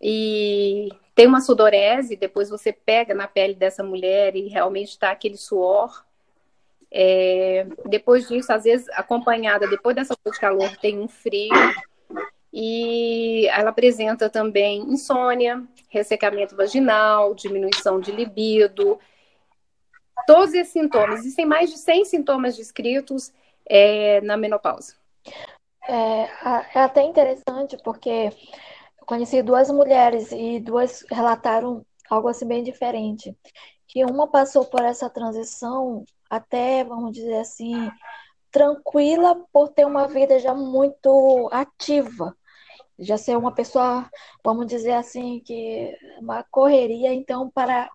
e 0.02 0.88
tem 1.14 1.28
uma 1.28 1.40
sudorese, 1.40 2.16
depois 2.16 2.50
você 2.50 2.72
pega 2.72 3.14
na 3.14 3.28
pele 3.28 3.54
dessa 3.54 3.84
mulher 3.84 4.34
e 4.34 4.48
realmente 4.48 4.88
está 4.88 5.12
aquele 5.12 5.36
suor. 5.36 6.04
É, 6.90 7.64
depois 7.86 8.26
disso, 8.26 8.52
às 8.52 8.64
vezes, 8.64 8.88
acompanhada, 8.94 9.68
depois 9.68 9.94
dessa 9.94 10.16
dor 10.24 10.32
de 10.32 10.40
calor, 10.40 10.76
tem 10.78 10.98
um 10.98 11.06
frio. 11.06 11.52
E 12.52 13.46
ela 13.52 13.70
apresenta 13.70 14.28
também 14.28 14.80
insônia, 14.80 15.62
ressecamento 15.88 16.56
vaginal, 16.56 17.36
diminuição 17.36 18.00
de 18.00 18.10
libido, 18.10 18.98
todos 20.26 20.52
esses 20.54 20.72
sintomas. 20.72 21.20
Existem 21.20 21.46
mais 21.46 21.70
de 21.70 21.78
100 21.78 22.04
sintomas 22.06 22.56
descritos 22.56 23.32
é, 23.70 24.20
na 24.22 24.36
menopausa. 24.36 24.96
É, 25.88 26.22
é 26.74 26.80
até 26.80 27.02
interessante 27.02 27.76
porque 27.84 28.30
eu 29.00 29.06
conheci 29.06 29.42
duas 29.42 29.70
mulheres 29.70 30.32
e 30.32 30.58
duas 30.58 31.04
relataram 31.10 31.86
algo 32.10 32.28
assim 32.28 32.46
bem 32.46 32.64
diferente. 32.64 33.36
Que 33.86 34.04
uma 34.04 34.28
passou 34.28 34.64
por 34.66 34.82
essa 34.82 35.08
transição 35.08 36.04
até, 36.28 36.84
vamos 36.84 37.12
dizer 37.12 37.38
assim, 37.38 37.90
tranquila 38.50 39.36
por 39.52 39.68
ter 39.68 39.86
uma 39.86 40.08
vida 40.08 40.38
já 40.40 40.54
muito 40.54 41.48
ativa. 41.52 42.36
Já 42.98 43.16
ser 43.16 43.36
uma 43.36 43.52
pessoa, 43.54 44.08
vamos 44.44 44.66
dizer 44.66 44.92
assim, 44.92 45.40
que 45.40 45.96
uma 46.18 46.44
correria, 46.50 47.14
então, 47.14 47.50
para 47.50 47.88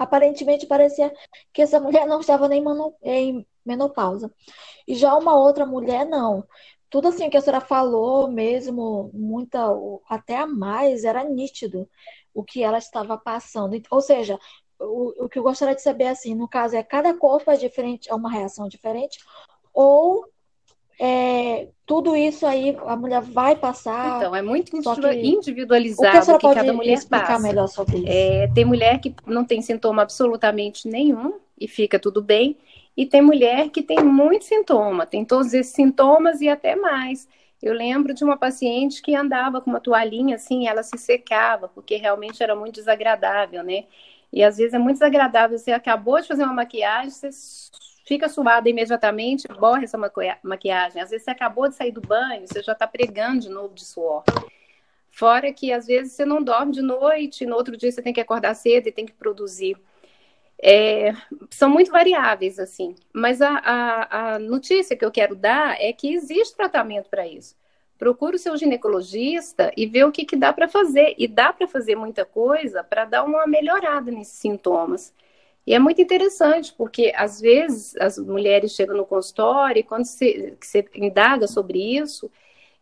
Aparentemente 0.00 0.64
parecia 0.64 1.12
que 1.52 1.60
essa 1.60 1.78
mulher 1.78 2.06
não 2.06 2.20
estava 2.20 2.48
nem 2.48 2.64
em 3.02 3.46
menopausa. 3.70 4.30
E 4.86 4.94
já 4.94 5.14
uma 5.14 5.36
outra 5.36 5.64
mulher, 5.64 6.04
não. 6.04 6.44
Tudo 6.88 7.08
assim 7.08 7.30
que 7.30 7.36
a 7.36 7.40
senhora 7.40 7.60
falou 7.60 8.28
mesmo, 8.28 9.10
muita, 9.14 9.64
até 10.08 10.36
a 10.38 10.46
mais, 10.46 11.04
era 11.04 11.22
nítido 11.22 11.88
o 12.34 12.42
que 12.42 12.62
ela 12.62 12.78
estava 12.78 13.16
passando. 13.16 13.80
Ou 13.90 14.00
seja, 14.00 14.38
o, 14.78 15.24
o 15.24 15.28
que 15.28 15.38
eu 15.38 15.42
gostaria 15.42 15.74
de 15.74 15.82
saber, 15.82 16.08
assim, 16.08 16.34
no 16.34 16.48
caso, 16.48 16.76
é 16.76 16.82
cada 16.82 17.14
corpo 17.14 17.50
é 17.50 17.56
diferente, 17.56 18.10
é 18.10 18.14
uma 18.14 18.30
reação 18.30 18.68
diferente, 18.68 19.18
ou 19.72 20.24
é, 20.98 21.68
tudo 21.86 22.14
isso 22.14 22.46
aí 22.46 22.76
a 22.86 22.94
mulher 22.94 23.22
vai 23.22 23.56
passar. 23.56 24.18
Então, 24.18 24.36
é 24.36 24.42
muito 24.42 24.76
individualizado 25.38 26.32
o 26.32 26.38
que, 26.38 26.48
que 26.48 26.54
cada 26.54 26.72
mulher 26.72 26.98
passa. 27.08 27.32
É, 28.06 28.48
tem 28.48 28.64
mulher 28.64 29.00
que 29.00 29.14
não 29.26 29.44
tem 29.44 29.62
sintoma 29.62 30.02
absolutamente 30.02 30.86
nenhum 30.88 31.38
e 31.58 31.66
fica 31.66 31.98
tudo 31.98 32.20
bem. 32.20 32.56
E 33.00 33.06
tem 33.06 33.22
mulher 33.22 33.70
que 33.70 33.82
tem 33.82 34.04
muito 34.04 34.44
sintoma, 34.44 35.06
tem 35.06 35.24
todos 35.24 35.54
esses 35.54 35.72
sintomas 35.72 36.42
e 36.42 36.50
até 36.50 36.76
mais. 36.76 37.26
Eu 37.62 37.72
lembro 37.72 38.12
de 38.12 38.22
uma 38.22 38.36
paciente 38.36 39.00
que 39.00 39.14
andava 39.14 39.58
com 39.58 39.70
uma 39.70 39.80
toalhinha 39.80 40.36
assim, 40.36 40.68
ela 40.68 40.82
se 40.82 40.98
secava, 40.98 41.66
porque 41.66 41.96
realmente 41.96 42.42
era 42.42 42.54
muito 42.54 42.74
desagradável, 42.74 43.62
né? 43.62 43.86
E 44.30 44.44
às 44.44 44.58
vezes 44.58 44.74
é 44.74 44.78
muito 44.78 44.96
desagradável, 44.96 45.56
você 45.56 45.72
acabou 45.72 46.20
de 46.20 46.28
fazer 46.28 46.44
uma 46.44 46.52
maquiagem, 46.52 47.08
você 47.08 47.30
fica 48.04 48.28
suada 48.28 48.68
imediatamente, 48.68 49.48
borra 49.48 49.84
essa 49.84 49.96
maquiagem. 50.42 51.00
Às 51.00 51.08
vezes 51.08 51.24
você 51.24 51.30
acabou 51.30 51.70
de 51.70 51.76
sair 51.76 51.92
do 51.92 52.02
banho, 52.02 52.46
você 52.46 52.62
já 52.62 52.72
está 52.72 52.86
pregando 52.86 53.40
de 53.40 53.48
novo 53.48 53.72
de 53.72 53.86
suor. 53.86 54.24
Fora 55.10 55.50
que 55.54 55.72
às 55.72 55.86
vezes 55.86 56.12
você 56.12 56.26
não 56.26 56.42
dorme 56.42 56.72
de 56.72 56.82
noite, 56.82 57.46
no 57.46 57.56
outro 57.56 57.78
dia 57.78 57.90
você 57.90 58.02
tem 58.02 58.12
que 58.12 58.20
acordar 58.20 58.52
cedo 58.52 58.88
e 58.88 58.92
tem 58.92 59.06
que 59.06 59.14
produzir. 59.14 59.74
É, 60.62 61.12
são 61.50 61.70
muito 61.70 61.90
variáveis, 61.90 62.58
assim. 62.58 62.94
Mas 63.12 63.40
a, 63.40 63.50
a, 63.50 64.34
a, 64.34 64.38
notícia 64.38 64.96
que 64.96 65.04
eu 65.04 65.10
quero 65.10 65.34
dar 65.34 65.80
é 65.80 65.92
que 65.92 66.12
existe 66.12 66.56
tratamento 66.56 67.08
para 67.08 67.26
isso. 67.26 67.56
Procure 67.98 68.36
o 68.36 68.38
seu 68.38 68.56
ginecologista 68.56 69.72
e 69.76 69.86
vê 69.86 70.04
o 70.04 70.12
que, 70.12 70.24
que 70.24 70.36
dá 70.36 70.52
para 70.52 70.68
fazer. 70.68 71.14
E 71.18 71.26
dá 71.26 71.52
para 71.52 71.66
fazer 71.66 71.96
muita 71.96 72.24
coisa 72.24 72.84
para 72.84 73.04
dar 73.04 73.24
uma 73.24 73.46
melhorada 73.46 74.10
nesses 74.10 74.38
sintomas. 74.38 75.14
E 75.66 75.74
é 75.74 75.78
muito 75.78 76.00
interessante, 76.00 76.72
porque 76.76 77.12
às 77.14 77.40
vezes 77.40 77.96
as 77.96 78.18
mulheres 78.18 78.72
chegam 78.72 78.96
no 78.96 79.06
consultório 79.06 79.80
e 79.80 79.82
quando 79.82 80.04
você, 80.04 80.56
você 80.60 80.84
indaga 80.94 81.46
sobre 81.46 81.78
isso, 81.96 82.30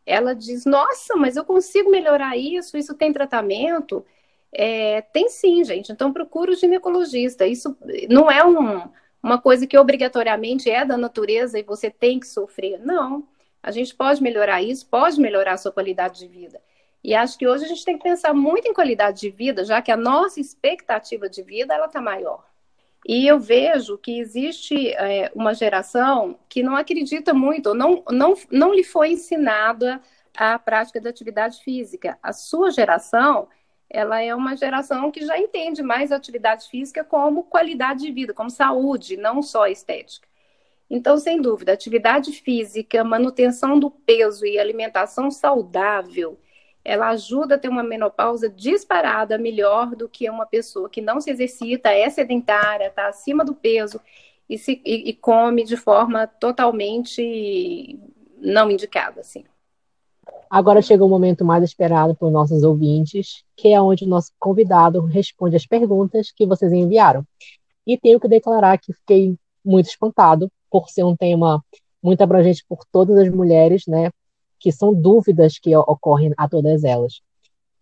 ela 0.06 0.34
diz: 0.34 0.64
Nossa, 0.64 1.16
mas 1.16 1.36
eu 1.36 1.44
consigo 1.44 1.90
melhorar 1.90 2.36
isso, 2.36 2.76
isso 2.76 2.94
tem 2.94 3.12
tratamento. 3.12 4.04
É, 4.52 5.02
tem 5.02 5.28
sim, 5.28 5.62
gente. 5.64 5.92
Então 5.92 6.12
procura 6.12 6.52
o 6.52 6.56
ginecologista. 6.56 7.46
Isso 7.46 7.76
não 8.08 8.30
é 8.30 8.44
um, 8.44 8.88
uma 9.22 9.40
coisa 9.40 9.66
que 9.66 9.78
obrigatoriamente 9.78 10.70
é 10.70 10.84
da 10.84 10.96
natureza 10.96 11.58
e 11.58 11.62
você 11.62 11.90
tem 11.90 12.18
que 12.18 12.26
sofrer. 12.26 12.78
Não. 12.80 13.26
A 13.62 13.70
gente 13.70 13.94
pode 13.94 14.22
melhorar 14.22 14.62
isso, 14.62 14.86
pode 14.86 15.20
melhorar 15.20 15.54
a 15.54 15.58
sua 15.58 15.72
qualidade 15.72 16.20
de 16.20 16.28
vida. 16.28 16.60
E 17.02 17.14
acho 17.14 17.38
que 17.38 17.46
hoje 17.46 17.64
a 17.64 17.68
gente 17.68 17.84
tem 17.84 17.96
que 17.96 18.02
pensar 18.02 18.34
muito 18.34 18.68
em 18.68 18.74
qualidade 18.74 19.20
de 19.20 19.30
vida, 19.30 19.64
já 19.64 19.80
que 19.80 19.90
a 19.90 19.96
nossa 19.96 20.40
expectativa 20.40 21.28
de 21.28 21.42
vida 21.42 21.74
ela 21.74 21.86
está 21.86 22.00
maior. 22.00 22.44
E 23.06 23.26
eu 23.26 23.38
vejo 23.38 23.96
que 23.96 24.18
existe 24.18 24.90
é, 24.92 25.30
uma 25.34 25.54
geração 25.54 26.38
que 26.48 26.62
não 26.62 26.76
acredita 26.76 27.32
muito, 27.32 27.72
não, 27.74 28.02
não, 28.10 28.34
não 28.50 28.74
lhe 28.74 28.84
foi 28.84 29.12
ensinada 29.12 30.00
a 30.36 30.58
prática 30.58 31.00
da 31.00 31.10
atividade 31.10 31.62
física. 31.62 32.18
A 32.22 32.32
sua 32.32 32.70
geração, 32.70 33.48
ela 33.90 34.20
é 34.22 34.34
uma 34.34 34.56
geração 34.56 35.10
que 35.10 35.24
já 35.24 35.38
entende 35.38 35.82
mais 35.82 36.12
a 36.12 36.16
atividade 36.16 36.68
física 36.68 37.04
como 37.04 37.44
qualidade 37.44 38.04
de 38.04 38.12
vida, 38.12 38.34
como 38.34 38.50
saúde, 38.50 39.16
não 39.16 39.42
só 39.42 39.66
estética. 39.66 40.28
Então, 40.90 41.18
sem 41.18 41.40
dúvida, 41.40 41.72
atividade 41.72 42.32
física, 42.32 43.04
manutenção 43.04 43.78
do 43.78 43.90
peso 43.90 44.46
e 44.46 44.58
alimentação 44.58 45.30
saudável 45.30 46.38
ela 46.88 47.08
ajuda 47.10 47.56
a 47.56 47.58
ter 47.58 47.68
uma 47.68 47.82
menopausa 47.82 48.48
disparada 48.48 49.36
melhor 49.36 49.94
do 49.94 50.08
que 50.08 50.28
uma 50.30 50.46
pessoa 50.46 50.88
que 50.88 51.02
não 51.02 51.20
se 51.20 51.30
exercita, 51.30 51.90
é 51.90 52.08
sedentária, 52.08 52.86
está 52.86 53.08
acima 53.08 53.44
do 53.44 53.54
peso 53.54 54.00
e, 54.48 54.56
se, 54.56 54.80
e, 54.84 55.10
e 55.10 55.14
come 55.14 55.64
de 55.64 55.76
forma 55.76 56.26
totalmente 56.26 57.98
não 58.38 58.70
indicada, 58.70 59.20
assim. 59.20 59.44
Agora 60.50 60.80
chega 60.80 61.04
o 61.04 61.08
momento 61.08 61.44
mais 61.44 61.62
esperado 61.62 62.14
por 62.14 62.30
nossos 62.30 62.62
ouvintes, 62.62 63.44
que 63.56 63.68
é 63.68 63.80
onde 63.80 64.04
o 64.04 64.08
nosso 64.08 64.32
convidado 64.38 65.00
responde 65.02 65.56
as 65.56 65.66
perguntas 65.66 66.30
que 66.30 66.46
vocês 66.46 66.72
enviaram. 66.72 67.24
E 67.86 67.98
tenho 67.98 68.18
que 68.18 68.28
declarar 68.28 68.78
que 68.78 68.92
fiquei 68.92 69.36
muito 69.64 69.86
espantado 69.86 70.50
por 70.70 70.88
ser 70.88 71.04
um 71.04 71.16
tema 71.16 71.62
muito 72.02 72.22
abrangente 72.22 72.64
por 72.68 72.84
todas 72.90 73.18
as 73.18 73.28
mulheres, 73.28 73.84
né? 73.86 74.10
que 74.58 74.72
são 74.72 74.92
dúvidas 74.94 75.58
que 75.58 75.74
ocorrem 75.76 76.32
a 76.36 76.48
todas 76.48 76.84
elas. 76.84 77.20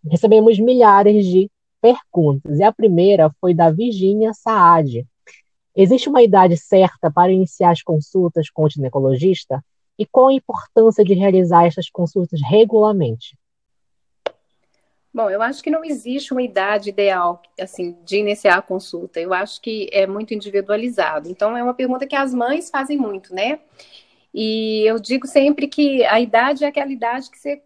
Recebemos 0.05 0.59
milhares 0.59 1.27
de 1.27 1.51
perguntas, 1.81 2.59
e 2.59 2.63
a 2.63 2.73
primeira 2.73 3.31
foi 3.41 3.55
da 3.55 3.71
Virginia 3.71 4.33
Saad. 4.35 5.07
Existe 5.75 6.09
uma 6.09 6.23
idade 6.23 6.57
certa 6.57 7.11
para 7.11 7.33
iniciar 7.33 7.71
as 7.71 7.83
consultas 7.83 8.51
com 8.51 8.65
o 8.65 8.69
ginecologista? 8.69 9.63
E 9.99 10.05
qual 10.05 10.29
a 10.29 10.33
importância 10.33 11.05
de 11.05 11.15
realizar 11.15 11.67
essas 11.67 11.89
consultas 11.89 12.41
regularmente? 12.43 13.37
Bom, 15.17 15.31
eu 15.31 15.41
acho 15.41 15.63
que 15.63 15.71
não 15.71 15.83
existe 15.83 16.33
uma 16.33 16.43
idade 16.43 16.91
ideal, 16.91 17.41
assim, 17.59 17.97
de 18.05 18.19
iniciar 18.19 18.59
a 18.59 18.63
consulta. 18.63 19.19
Eu 19.19 19.33
acho 19.33 19.63
que 19.63 19.89
é 19.91 20.07
muito 20.07 20.35
individualizado. 20.35 21.31
Então, 21.31 21.57
é 21.57 21.63
uma 21.63 21.73
pergunta 21.73 22.07
que 22.07 22.15
as 22.15 22.35
mães 22.35 22.69
fazem 22.69 22.99
muito, 22.99 23.35
né? 23.35 23.61
E 24.35 24.83
eu 24.87 24.99
digo 24.99 25.27
sempre 25.27 25.69
que 25.69 26.05
a 26.05 26.21
idade 26.21 26.63
é 26.63 26.69
aquela 26.69 26.93
idade 26.93 27.31
que 27.31 27.39
você, 27.39 27.63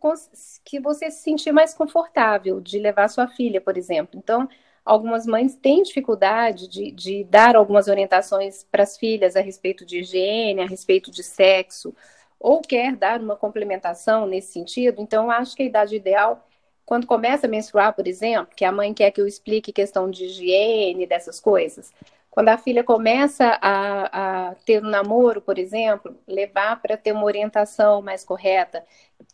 que 0.65 0.79
você 0.79 1.11
se 1.11 1.25
sentir 1.25 1.51
mais 1.51 1.75
confortável 1.75 2.61
de 2.61 2.79
levar 2.79 3.09
sua 3.09 3.27
filha, 3.27 3.61
por 3.61 3.77
exemplo. 3.77 4.17
Então, 4.17 4.49
algumas 4.85 5.27
mães 5.27 5.57
têm 5.57 5.83
dificuldade 5.83 6.69
de, 6.69 6.93
de 6.93 7.25
dar 7.25 7.57
algumas 7.57 7.89
orientações 7.89 8.63
para 8.71 8.85
as 8.85 8.97
filhas 8.97 9.35
a 9.35 9.41
respeito 9.41 9.85
de 9.85 9.99
higiene, 9.99 10.61
a 10.61 10.67
respeito 10.67 11.11
de 11.11 11.25
sexo, 11.25 11.93
ou 12.41 12.63
quer 12.63 12.97
dar 12.97 13.21
uma 13.21 13.37
complementação 13.37 14.27
nesse 14.27 14.53
sentido. 14.53 15.03
Então, 15.03 15.31
acho 15.31 15.55
que 15.55 15.63
a 15.63 15.67
idade 15.67 15.95
ideal, 15.95 16.47
quando 16.87 17.07
começa 17.07 17.47
a 17.47 17.51
menstruar, 17.51 17.95
por 17.95 18.09
exemplo, 18.09 18.57
que 18.57 18.65
a 18.65 18.73
mãe 18.73 18.95
quer 18.95 19.11
que 19.11 19.21
eu 19.21 19.27
explique 19.27 19.73
questão 19.73 20.11
de 20.11 20.25
higiene, 20.25 21.07
dessas 21.07 21.39
coisas, 21.39 21.93
quando 22.31 22.49
a 22.49 22.57
filha 22.57 22.83
começa 22.83 23.59
a, 23.61 24.51
a 24.51 24.55
ter 24.65 24.83
um 24.83 24.89
namoro, 24.89 25.43
por 25.43 25.59
exemplo, 25.59 26.17
levar 26.27 26.81
para 26.81 26.97
ter 26.97 27.13
uma 27.13 27.25
orientação 27.25 28.01
mais 28.01 28.25
correta, 28.25 28.85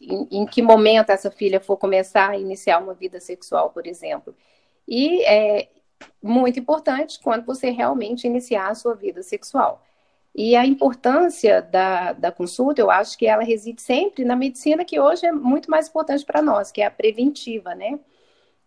em, 0.00 0.26
em, 0.30 0.46
que 0.46 0.62
momento 0.62 1.10
essa 1.10 1.30
filha 1.30 1.60
for 1.60 1.76
começar 1.76 2.30
a 2.30 2.38
iniciar 2.38 2.78
uma 2.78 2.94
vida 2.94 3.20
sexual, 3.20 3.70
por 3.70 3.86
exemplo. 3.86 4.34
E 4.88 5.22
é 5.24 5.68
muito 6.22 6.58
importante 6.58 7.20
quando 7.22 7.44
você 7.44 7.70
realmente 7.70 8.26
iniciar 8.26 8.68
a 8.68 8.74
sua 8.74 8.94
vida 8.94 9.22
sexual. 9.22 9.82
E 10.38 10.54
a 10.54 10.66
importância 10.66 11.62
da, 11.62 12.12
da 12.12 12.30
consulta, 12.30 12.78
eu 12.78 12.90
acho 12.90 13.16
que 13.16 13.26
ela 13.26 13.42
reside 13.42 13.80
sempre 13.80 14.22
na 14.22 14.36
medicina, 14.36 14.84
que 14.84 15.00
hoje 15.00 15.24
é 15.24 15.32
muito 15.32 15.70
mais 15.70 15.88
importante 15.88 16.26
para 16.26 16.42
nós, 16.42 16.70
que 16.70 16.82
é 16.82 16.84
a 16.84 16.90
preventiva, 16.90 17.74
né? 17.74 17.98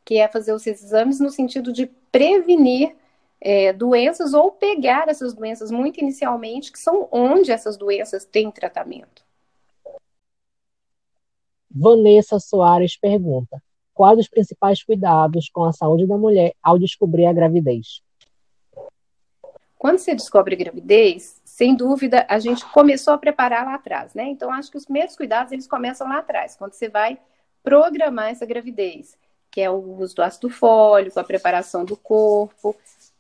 Que 0.04 0.18
é 0.18 0.28
fazer 0.28 0.52
os 0.52 0.66
exames 0.66 1.20
no 1.20 1.30
sentido 1.30 1.72
de 1.72 1.86
prevenir 2.12 2.96
é, 3.40 3.72
doenças 3.72 4.34
ou 4.34 4.52
pegar 4.52 5.08
essas 5.10 5.32
doenças 5.32 5.70
muito 5.70 6.00
inicialmente, 6.00 6.72
que 6.72 6.80
são 6.80 7.08
onde 7.12 7.52
essas 7.52 7.78
doenças 7.78 8.26
têm 8.26 8.50
tratamento. 8.50 9.24
Vanessa 11.70 12.40
Soares 12.40 12.98
pergunta: 12.98 13.62
quais 13.94 14.18
os 14.18 14.28
principais 14.28 14.82
cuidados 14.82 15.52
com 15.52 15.66
a 15.66 15.72
saúde 15.72 16.08
da 16.08 16.18
mulher 16.18 16.56
ao 16.64 16.80
descobrir 16.80 17.28
a 17.28 17.34
gravidez? 17.34 18.02
Quando 19.80 19.98
você 19.98 20.14
descobre 20.14 20.56
a 20.56 20.58
gravidez, 20.58 21.39
sem 21.60 21.76
dúvida, 21.76 22.26
a 22.30 22.40
gente 22.40 22.66
começou 22.68 23.14
a 23.14 23.18
preparar 23.18 23.66
lá 23.66 23.74
atrás, 23.74 24.14
né? 24.14 24.24
Então, 24.30 24.50
acho 24.50 24.72
que 24.72 24.78
os 24.78 24.86
primeiros 24.86 25.18
cuidados, 25.18 25.52
eles 25.52 25.68
começam 25.68 26.08
lá 26.08 26.20
atrás, 26.20 26.56
quando 26.56 26.72
você 26.72 26.88
vai 26.88 27.20
programar 27.62 28.30
essa 28.30 28.46
gravidez, 28.46 29.18
que 29.52 29.60
é 29.60 29.70
o 29.70 29.76
uso 30.00 30.16
do 30.16 30.24
ácido 30.24 30.50
fólico, 30.50 31.20
a 31.20 31.24
preparação 31.24 31.84
do 31.84 31.98
corpo, 31.98 32.74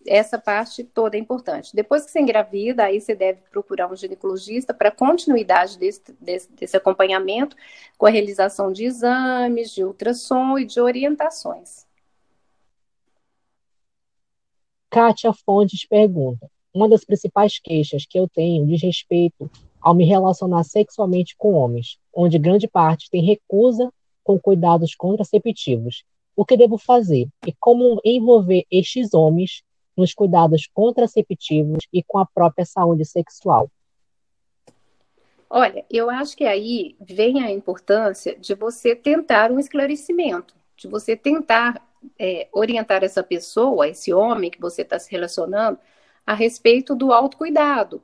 essa 0.08 0.40
parte 0.40 0.86
toda 0.86 1.18
é 1.18 1.20
importante. 1.20 1.76
Depois 1.76 2.06
que 2.06 2.12
você 2.12 2.22
engravida, 2.22 2.86
aí 2.86 3.02
você 3.02 3.14
deve 3.14 3.42
procurar 3.52 3.92
um 3.92 3.96
ginecologista 3.98 4.74
para 4.74 4.90
continuidade 4.90 5.78
desse, 5.78 6.02
desse, 6.18 6.50
desse, 6.54 6.78
acompanhamento, 6.78 7.58
com 7.98 8.06
a 8.06 8.10
realização 8.10 8.72
de 8.72 8.86
exames, 8.86 9.70
de 9.70 9.84
ultrassom 9.84 10.58
e 10.58 10.64
de 10.64 10.80
orientações. 10.80 11.86
Kátia 14.90 15.34
Fontes 15.34 15.86
pergunta: 15.86 16.50
Uma 16.74 16.88
das 16.88 17.04
principais 17.04 17.60
queixas 17.60 18.06
que 18.06 18.20
eu 18.20 18.28
tenho 18.28 18.66
diz 18.66 18.82
respeito 18.82 19.50
ao 19.82 19.96
me 19.96 20.06
relacionar 20.06 20.64
sexualmente 20.64 21.36
com 21.38 21.54
homens, 21.54 21.98
onde 22.14 22.38
grande 22.38 22.68
parte 22.68 23.10
tem 23.10 23.24
recusa 23.24 23.92
com 24.24 24.40
cuidados 24.40 24.94
contraceptivos. 24.94 26.04
O 26.36 26.46
que 26.46 26.56
devo 26.56 26.78
fazer 26.78 27.28
e 27.46 27.54
como 27.60 28.00
envolver 28.06 28.66
estes 28.72 29.14
homens 29.14 29.64
nos 29.98 30.14
cuidados 30.14 30.68
contraceptivos 30.74 31.80
e 31.92 32.04
com 32.04 32.20
a 32.20 32.26
própria 32.26 32.66
saúde 32.66 33.04
sexual? 33.06 33.70
Olha, 35.50 35.84
eu 35.90 36.10
acho 36.10 36.38
que 36.38 36.46
aí 36.46 36.96
vem 37.02 37.44
a 37.44 37.52
importância 37.52 38.38
de 38.38 38.54
você 38.54 38.96
tentar 38.96 39.52
um 39.52 39.60
esclarecimento, 39.60 40.54
de 40.78 40.88
você 40.88 41.16
tentar 41.16 41.82
é, 42.18 42.48
orientar 42.54 43.04
essa 43.04 43.24
pessoa, 43.24 43.88
esse 43.88 44.14
homem 44.14 44.52
que 44.52 44.62
você 44.62 44.84
está 44.84 45.00
se 45.00 45.12
relacionando, 45.12 45.80
a 46.26 46.34
respeito 46.34 46.96
do 46.96 47.12
autocuidado, 47.14 48.04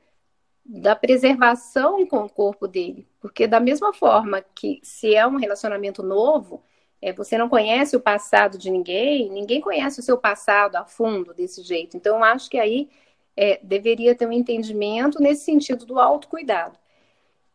da 0.66 0.96
preservação 0.96 2.06
com 2.08 2.24
o 2.26 2.30
corpo 2.30 2.68
dele. 2.68 3.08
Porque, 3.20 3.48
da 3.48 3.60
mesma 3.60 3.94
forma 3.94 4.42
que 4.42 4.80
se 4.84 5.14
é 5.14 5.26
um 5.28 5.38
relacionamento 5.38 6.02
novo, 6.02 6.64
é, 7.02 7.14
você 7.14 7.38
não 7.38 7.48
conhece 7.48 7.96
o 7.96 8.00
passado 8.00 8.58
de 8.58 8.72
ninguém, 8.72 9.30
ninguém 9.30 9.62
conhece 9.62 10.00
o 10.00 10.04
seu 10.04 10.18
passado 10.18 10.76
a 10.76 10.86
fundo 10.86 11.34
desse 11.34 11.62
jeito. 11.62 11.96
Então, 11.96 12.24
acho 12.24 12.50
que 12.50 12.58
aí 12.58 12.90
é, 13.36 13.60
deveria 13.62 14.16
ter 14.16 14.26
um 14.26 14.32
entendimento 14.32 15.22
nesse 15.22 15.46
sentido 15.46 15.86
do 15.86 16.00
autocuidado. 16.00 16.78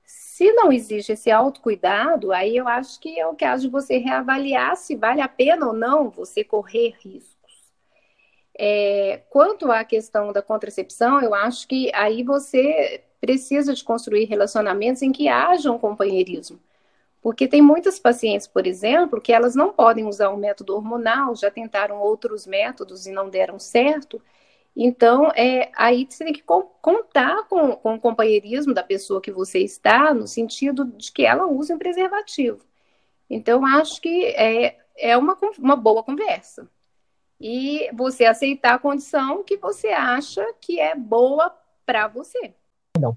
Se 0.05 0.53
não 0.53 0.73
existe 0.73 1.13
esse 1.13 1.31
autocuidado, 1.31 2.33
aí 2.33 2.57
eu 2.57 2.67
acho 2.67 2.99
que 3.01 3.19
é 3.19 3.27
o 3.27 3.35
caso 3.37 3.65
de 3.65 3.69
você 3.69 3.99
reavaliar 3.99 4.77
se 4.77 4.97
vale 4.97 5.21
a 5.21 5.29
pena 5.29 5.67
ou 5.67 5.73
não 5.73 6.11
você 6.11 6.43
correr 6.43 6.95
riscos. 7.01 7.30
É, 8.63 9.23
quanto 9.31 9.73
à 9.73 9.83
questão 9.85 10.35
da 10.35 10.43
contracepção, 10.43 11.23
eu 11.23 11.33
acho 11.35 11.67
que 11.67 11.91
aí 11.95 12.23
você 12.23 13.03
precisa 13.19 13.73
de 13.73 13.83
construir 13.83 14.27
relacionamentos 14.27 15.01
em 15.01 15.11
que 15.13 15.29
haja 15.29 15.73
um 15.73 15.79
companheirismo. 15.79 16.61
Porque 17.23 17.49
tem 17.49 17.63
muitas 17.63 17.99
pacientes, 17.99 18.47
por 18.47 18.67
exemplo, 18.67 19.19
que 19.21 19.33
elas 19.33 19.55
não 19.55 19.73
podem 19.73 20.07
usar 20.07 20.29
o 20.29 20.37
método 20.37 20.75
hormonal, 20.75 21.35
já 21.35 21.51
tentaram 21.51 22.01
outros 22.01 22.47
métodos 22.47 23.07
e 23.07 23.13
não 23.13 23.31
deram 23.31 23.59
certo. 23.59 24.21
Então, 24.77 25.31
é, 25.35 25.71
aí 25.75 26.07
você 26.09 26.25
tem 26.25 26.33
que 26.35 26.43
contar 26.43 27.49
com, 27.49 27.73
com 27.77 27.95
o 27.95 28.01
companheirismo 28.01 28.75
da 28.75 28.83
pessoa 28.83 29.23
que 29.23 29.33
você 29.33 29.61
está, 29.61 30.13
no 30.13 30.27
sentido 30.27 30.85
de 30.85 31.11
que 31.13 31.25
ela 31.25 31.47
use 31.47 31.73
um 31.73 31.79
preservativo. 31.79 32.61
Então, 33.31 33.65
acho 33.65 34.03
que 34.03 34.27
é, 34.27 34.79
é 34.99 35.17
uma, 35.17 35.39
uma 35.59 35.77
boa 35.77 36.03
conversa. 36.03 36.69
E 37.41 37.89
você 37.95 38.27
aceitar 38.27 38.75
a 38.75 38.79
condição 38.79 39.43
que 39.43 39.57
você 39.57 39.89
acha 39.89 40.45
que 40.61 40.79
é 40.79 40.95
boa 40.95 41.55
para 41.87 42.07
você. 42.07 42.55
Não. 42.99 43.17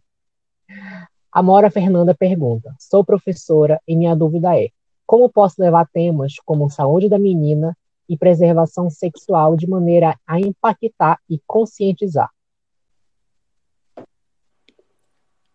A 1.30 1.44
Mora 1.44 1.70
Fernanda 1.70 2.16
pergunta: 2.16 2.74
Sou 2.80 3.04
professora 3.04 3.82
e 3.86 3.96
minha 3.96 4.16
dúvida 4.16 4.58
é: 4.58 4.70
como 5.06 5.30
posso 5.30 5.62
levar 5.62 5.88
temas 5.90 6.36
como 6.46 6.70
saúde 6.70 7.10
da 7.10 7.20
menina 7.20 7.78
e 8.08 8.18
preservação 8.18 8.90
sexual 8.90 9.58
de 9.58 9.68
maneira 9.68 10.18
a 10.26 10.40
impactar 10.40 11.20
e 11.30 11.40
conscientizar? 11.46 12.30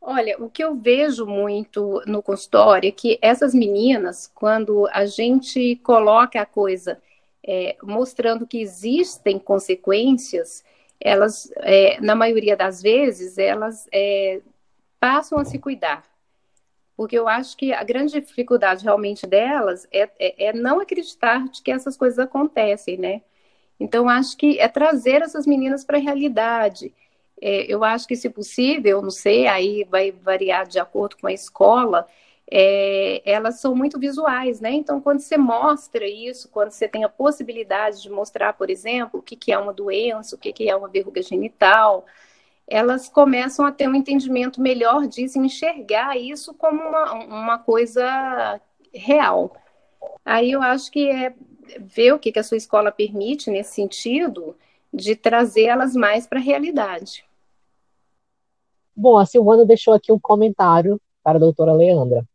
Olha, 0.01 0.43
o 0.43 0.49
que 0.49 0.65
eu 0.65 0.75
vejo 0.75 1.27
muito 1.27 2.03
no 2.07 2.23
consultório 2.23 2.89
é 2.89 2.93
que 2.93 3.19
essas 3.21 3.55
meninas, 3.55 4.31
quando 4.35 4.89
a 4.89 5.05
gente 5.05 5.77
coloca 5.77 6.41
a 6.41 6.47
coisa 6.47 6.99
é, 7.51 7.79
mostrando 7.83 8.47
que 8.47 8.61
existem 8.61 9.39
consequências, 9.39 10.63
elas, 11.01 11.51
é, 11.57 11.99
na 11.99 12.15
maioria 12.15 12.55
das 12.55 12.83
vezes, 12.83 13.39
elas 13.39 13.89
é, 13.91 14.43
passam 15.01 15.39
a 15.39 15.47
se 15.47 15.59
cuidar. 15.59 16.05
Porque 16.95 17.19
eu 17.19 17.27
acho 17.27 17.57
que 17.57 17.73
a 17.73 17.83
grande 17.83 18.21
dificuldade 18.21 18.85
realmente 18.85 19.27
delas 19.27 19.89
é, 19.91 20.11
é, 20.19 20.49
é 20.49 20.53
não 20.53 20.79
acreditar 20.79 21.49
de 21.49 21.63
que 21.63 21.71
essas 21.71 21.97
coisas 21.97 22.19
acontecem, 22.19 22.99
né? 22.99 23.23
Então, 23.81 24.11
acho 24.11 24.37
que 24.37 24.59
é 24.59 24.69
trazer 24.69 25.23
essas 25.23 25.47
meninas 25.47 25.85
para 25.85 25.97
a 25.97 26.01
realidade. 26.01 26.93
É, 27.41 27.73
eu 27.73 27.83
acho 27.83 28.07
que, 28.07 28.17
se 28.17 28.29
possível, 28.29 29.01
não 29.01 29.11
sei, 29.11 29.47
aí 29.47 29.85
vai 29.85 30.11
variar 30.11 30.67
de 30.67 30.79
acordo 30.79 31.17
com 31.17 31.29
a 31.29 31.33
escola, 31.33 32.07
é, 32.51 33.23
elas 33.31 33.61
são 33.61 33.75
muito 33.75 33.99
visuais, 33.99 34.61
né? 34.61 34.71
Então, 34.73 35.01
quando 35.01 35.21
você 35.21 35.37
mostra 35.37 36.07
isso, 36.07 36.49
quando 36.49 36.71
você 36.71 36.89
tem 36.89 37.05
a 37.05 37.09
possibilidade 37.09 38.01
de 38.01 38.11
mostrar, 38.11 38.55
por 38.55 38.71
exemplo, 38.71 39.21
o 39.21 39.23
que, 39.23 39.37
que 39.37 39.53
é 39.53 39.59
uma 39.59 39.73
doença, 39.73 40.35
o 40.35 40.39
que, 40.39 40.53
que 40.53 40.69
é 40.69 40.75
uma 40.75 40.89
verruga 40.89 41.23
genital, 41.23 42.07
elas 42.67 43.09
começam 43.09 43.67
a 43.67 43.73
ter 43.73 43.89
um 43.89 43.95
entendimento 43.95 44.61
melhor 44.61 45.07
disso, 45.07 45.39
enxergar 45.39 46.17
isso 46.17 46.55
como 46.55 46.81
uma, 46.81 47.13
uma 47.25 47.59
coisa 47.59 48.61
real. 48.95 49.55
Aí 50.25 50.53
eu 50.53 50.63
acho 50.63 50.91
que 50.91 51.11
é 51.11 51.35
ver 51.81 52.13
o 52.13 52.19
que, 52.19 52.33
que 52.33 52.39
a 52.39 52.45
sua 52.45 52.57
escola 52.57 52.91
permite 52.91 53.51
nesse 53.51 53.75
sentido 53.75 54.57
de 54.93 55.15
trazer 55.15 55.65
elas 55.65 55.95
mais 55.95 56.27
para 56.27 56.39
a 56.39 56.43
realidade. 56.43 57.25
Bom, 58.97 59.19
a 59.19 59.27
Silvana 59.27 59.67
deixou 59.67 59.93
aqui 59.93 60.11
um 60.11 60.19
comentário 60.19 60.99
para 61.23 61.37
a 61.37 61.41
doutora 61.41 61.73
Leandra. 61.73 62.27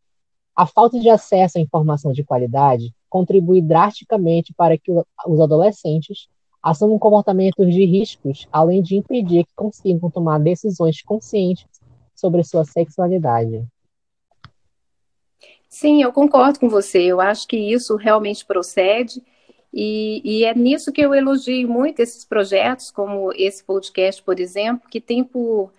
A 0.55 0.65
falta 0.67 0.99
de 0.99 1.09
acesso 1.09 1.57
à 1.57 1.61
informação 1.61 2.11
de 2.11 2.23
qualidade 2.23 2.93
contribui 3.09 3.61
drasticamente 3.61 4.53
para 4.53 4.77
que 4.77 4.91
os 4.91 5.39
adolescentes 5.39 6.27
assumam 6.61 6.97
comportamentos 6.97 7.73
de 7.73 7.85
riscos, 7.85 8.47
além 8.51 8.81
de 8.81 8.95
impedir 8.95 9.45
que 9.45 9.53
consigam 9.55 10.09
tomar 10.09 10.39
decisões 10.39 11.01
conscientes 11.01 11.65
sobre 12.15 12.43
sua 12.43 12.63
sexualidade. 12.63 13.65
Sim, 15.67 16.03
eu 16.03 16.13
concordo 16.13 16.59
com 16.59 16.69
você. 16.69 17.01
Eu 17.01 17.19
acho 17.19 17.47
que 17.47 17.57
isso 17.57 17.95
realmente 17.95 18.45
procede. 18.45 19.23
E, 19.73 20.21
e, 20.23 20.45
é 20.45 20.53
nisso 20.53 20.91
que 20.91 21.01
eu 21.01 21.15
elogio 21.15 21.67
muito 21.67 21.99
esses 21.99 22.23
projetos, 22.23 22.91
como 22.91 23.33
esse 23.33 23.63
podcast, 23.63 24.21
por 24.21 24.39
exemplo, 24.39 24.87
que 24.87 25.01
tem 25.01 25.23
por, 25.23 25.71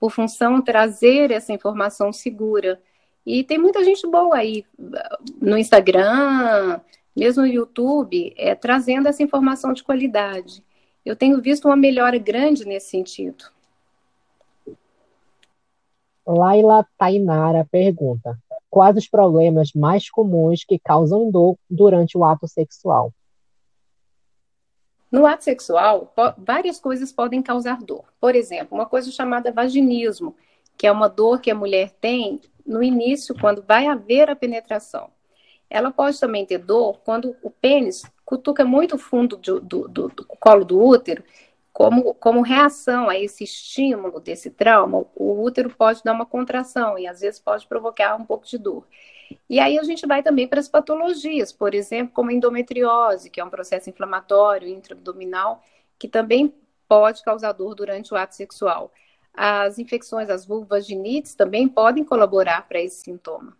por 0.00 0.10
função 0.10 0.62
trazer 0.62 1.30
essa 1.30 1.52
informação 1.52 2.10
segura. 2.14 2.80
E 3.24 3.44
tem 3.44 3.58
muita 3.58 3.84
gente 3.84 4.06
boa 4.06 4.36
aí 4.36 4.64
no 5.40 5.56
Instagram, 5.56 6.80
mesmo 7.14 7.42
no 7.42 7.48
YouTube, 7.48 8.34
é, 8.36 8.54
trazendo 8.54 9.08
essa 9.08 9.22
informação 9.22 9.72
de 9.72 9.82
qualidade. 9.82 10.62
Eu 11.04 11.14
tenho 11.14 11.40
visto 11.40 11.66
uma 11.66 11.76
melhora 11.76 12.18
grande 12.18 12.64
nesse 12.64 12.90
sentido. 12.90 13.44
Laila 16.26 16.86
Tainara 16.96 17.66
pergunta: 17.70 18.38
Quais 18.70 18.96
os 18.96 19.08
problemas 19.08 19.72
mais 19.74 20.08
comuns 20.08 20.64
que 20.64 20.78
causam 20.78 21.30
dor 21.30 21.56
durante 21.68 22.16
o 22.16 22.24
ato 22.24 22.48
sexual? 22.48 23.12
No 25.10 25.26
ato 25.26 25.44
sexual, 25.44 26.10
várias 26.38 26.80
coisas 26.80 27.12
podem 27.12 27.42
causar 27.42 27.82
dor. 27.82 28.04
Por 28.18 28.34
exemplo, 28.34 28.78
uma 28.78 28.86
coisa 28.86 29.10
chamada 29.10 29.52
vaginismo, 29.52 30.34
que 30.78 30.86
é 30.86 30.90
uma 30.92 31.06
dor 31.06 31.40
que 31.40 31.50
a 31.50 31.54
mulher 31.54 31.90
tem 32.00 32.40
no 32.66 32.82
início, 32.82 33.34
quando 33.38 33.62
vai 33.62 33.86
haver 33.86 34.30
a 34.30 34.36
penetração. 34.36 35.10
Ela 35.68 35.90
pode 35.90 36.20
também 36.20 36.44
ter 36.44 36.58
dor 36.58 37.00
quando 37.04 37.34
o 37.42 37.50
pênis 37.50 38.02
cutuca 38.24 38.64
muito 38.64 38.98
fundo 38.98 39.36
do, 39.36 39.60
do, 39.60 39.88
do, 39.88 40.08
do 40.08 40.24
colo 40.26 40.64
do 40.64 40.82
útero, 40.82 41.24
como, 41.72 42.14
como 42.14 42.42
reação 42.42 43.08
a 43.08 43.18
esse 43.18 43.44
estímulo 43.44 44.20
desse 44.20 44.50
trauma, 44.50 45.06
o 45.16 45.42
útero 45.42 45.70
pode 45.70 46.02
dar 46.04 46.12
uma 46.12 46.26
contração 46.26 46.98
e 46.98 47.06
às 47.06 47.20
vezes 47.20 47.40
pode 47.40 47.66
provocar 47.66 48.14
um 48.14 48.24
pouco 48.24 48.46
de 48.46 48.58
dor. 48.58 48.86
E 49.48 49.58
aí 49.58 49.78
a 49.78 49.82
gente 49.82 50.06
vai 50.06 50.22
também 50.22 50.46
para 50.46 50.60
as 50.60 50.68
patologias, 50.68 51.50
por 51.50 51.74
exemplo, 51.74 52.12
como 52.12 52.30
endometriose, 52.30 53.30
que 53.30 53.40
é 53.40 53.44
um 53.44 53.48
processo 53.48 53.88
inflamatório 53.88 54.68
intraabdominal, 54.68 55.62
que 55.98 56.06
também 56.06 56.54
pode 56.86 57.22
causar 57.22 57.52
dor 57.52 57.74
durante 57.74 58.12
o 58.12 58.16
ato 58.16 58.34
sexual. 58.34 58.92
As 59.34 59.78
infecções, 59.78 60.28
as 60.28 60.46
vulvaginites 60.46 61.34
também 61.34 61.66
podem 61.68 62.04
colaborar 62.04 62.68
para 62.68 62.80
esse 62.80 63.02
sintoma. 63.02 63.56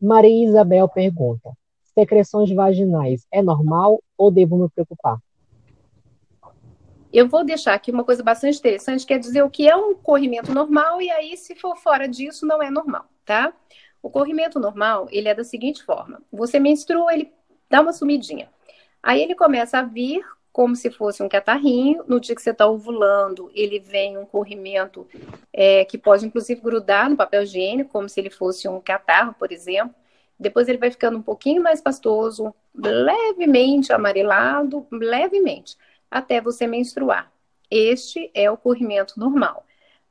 Maria 0.00 0.46
Isabel 0.48 0.88
pergunta: 0.88 1.52
secreções 1.94 2.50
vaginais 2.52 3.26
é 3.30 3.42
normal 3.42 4.02
ou 4.16 4.30
devo 4.30 4.56
me 4.56 4.68
preocupar? 4.68 5.18
Eu 7.12 7.28
vou 7.28 7.44
deixar 7.44 7.74
aqui 7.74 7.90
uma 7.90 8.04
coisa 8.04 8.22
bastante 8.22 8.58
interessante, 8.58 9.04
quer 9.04 9.18
dizer 9.18 9.42
o 9.42 9.50
que 9.50 9.68
é 9.68 9.76
um 9.76 9.94
corrimento 9.94 10.54
normal 10.54 11.02
e 11.02 11.10
aí 11.10 11.36
se 11.36 11.56
for 11.56 11.76
fora 11.76 12.08
disso 12.08 12.46
não 12.46 12.62
é 12.62 12.70
normal, 12.70 13.04
tá? 13.24 13.52
O 14.02 14.08
corrimento 14.08 14.58
normal, 14.58 15.08
ele 15.10 15.28
é 15.28 15.34
da 15.34 15.44
seguinte 15.44 15.82
forma: 15.84 16.22
você 16.32 16.58
menstrua, 16.58 17.12
ele 17.12 17.32
dá 17.68 17.80
uma 17.80 17.92
sumidinha. 17.92 18.48
Aí 19.02 19.20
ele 19.20 19.34
começa 19.34 19.78
a 19.78 19.82
vir 19.82 20.24
como 20.52 20.74
se 20.74 20.90
fosse 20.90 21.22
um 21.22 21.28
catarrinho. 21.28 22.04
No 22.06 22.20
dia 22.20 22.34
que 22.34 22.42
você 22.42 22.50
está 22.50 22.66
ovulando, 22.66 23.50
ele 23.54 23.78
vem 23.78 24.18
um 24.18 24.26
corrimento 24.26 25.06
é, 25.52 25.84
que 25.84 25.96
pode, 25.96 26.26
inclusive, 26.26 26.60
grudar 26.60 27.08
no 27.08 27.16
papel 27.16 27.42
higiênico, 27.42 27.90
como 27.90 28.08
se 28.08 28.20
ele 28.20 28.30
fosse 28.30 28.68
um 28.68 28.80
catarro, 28.80 29.34
por 29.38 29.52
exemplo. 29.52 29.94
Depois 30.38 30.68
ele 30.68 30.78
vai 30.78 30.90
ficando 30.90 31.18
um 31.18 31.22
pouquinho 31.22 31.62
mais 31.62 31.80
pastoso, 31.80 32.54
levemente 32.74 33.92
amarelado, 33.92 34.86
levemente, 34.90 35.76
até 36.10 36.40
você 36.40 36.66
menstruar. 36.66 37.30
Este 37.70 38.30
é 38.34 38.50
o 38.50 38.56
corrimento 38.56 39.20
normal. 39.20 39.64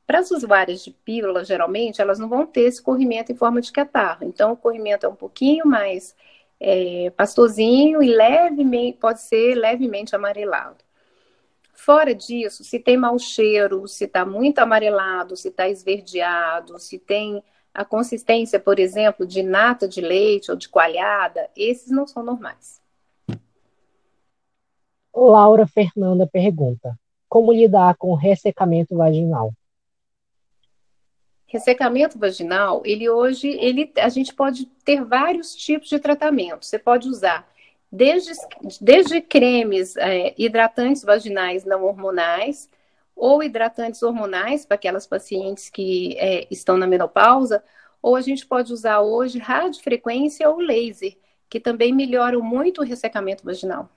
Para 0.06 0.20
as 0.20 0.30
usuárias 0.30 0.82
de 0.82 0.90
pílula, 0.90 1.44
geralmente, 1.44 2.00
elas 2.00 2.18
não 2.18 2.28
vão 2.28 2.46
ter 2.46 2.62
esse 2.62 2.82
corrimento 2.82 3.30
em 3.30 3.36
forma 3.36 3.60
de 3.60 3.70
catarro. 3.70 4.24
Então, 4.24 4.52
o 4.52 4.56
corrimento 4.56 5.04
é 5.04 5.08
um 5.08 5.14
pouquinho 5.14 5.66
mais 5.66 6.16
é, 6.60 7.10
pastosinho 7.16 8.02
e 8.02 8.14
levemente, 8.14 8.98
pode 8.98 9.22
ser 9.22 9.54
levemente 9.54 10.14
amarelado. 10.14 10.84
Fora 11.72 12.14
disso, 12.14 12.62
se 12.62 12.78
tem 12.78 12.96
mau 12.98 13.18
cheiro, 13.18 13.88
se 13.88 14.04
está 14.04 14.26
muito 14.26 14.58
amarelado, 14.58 15.34
se 15.34 15.48
está 15.48 15.66
esverdeado, 15.66 16.78
se 16.78 16.98
tem 16.98 17.42
a 17.72 17.84
consistência, 17.84 18.60
por 18.60 18.78
exemplo, 18.78 19.26
de 19.26 19.42
nata 19.42 19.88
de 19.88 20.02
leite 20.02 20.50
ou 20.50 20.56
de 20.56 20.68
coalhada, 20.68 21.48
esses 21.56 21.90
não 21.90 22.06
são 22.06 22.22
normais. 22.22 22.80
Laura 25.14 25.66
Fernanda 25.66 26.26
pergunta: 26.26 26.94
Como 27.28 27.52
lidar 27.52 27.96
com 27.96 28.14
ressecamento 28.14 28.96
vaginal? 28.96 29.54
Ressecamento 31.50 32.16
vaginal, 32.16 32.80
ele 32.84 33.10
hoje, 33.10 33.48
ele, 33.48 33.92
a 33.98 34.08
gente 34.08 34.32
pode 34.32 34.66
ter 34.84 35.04
vários 35.04 35.52
tipos 35.56 35.88
de 35.88 35.98
tratamento. 35.98 36.64
Você 36.64 36.78
pode 36.78 37.08
usar 37.08 37.44
desde, 37.90 38.30
desde 38.80 39.20
cremes 39.20 39.96
é, 39.96 40.32
hidratantes 40.38 41.02
vaginais 41.02 41.64
não 41.64 41.84
hormonais, 41.84 42.70
ou 43.16 43.42
hidratantes 43.42 44.00
hormonais 44.00 44.64
para 44.64 44.76
aquelas 44.76 45.08
pacientes 45.08 45.68
que 45.68 46.16
é, 46.18 46.46
estão 46.52 46.78
na 46.78 46.86
menopausa, 46.86 47.64
ou 48.00 48.14
a 48.14 48.20
gente 48.20 48.46
pode 48.46 48.72
usar 48.72 49.00
hoje 49.00 49.40
radiofrequência 49.40 50.48
ou 50.48 50.60
laser, 50.60 51.18
que 51.48 51.58
também 51.58 51.92
melhoram 51.92 52.40
muito 52.40 52.80
o 52.80 52.84
ressecamento 52.84 53.44
vaginal. 53.44 53.90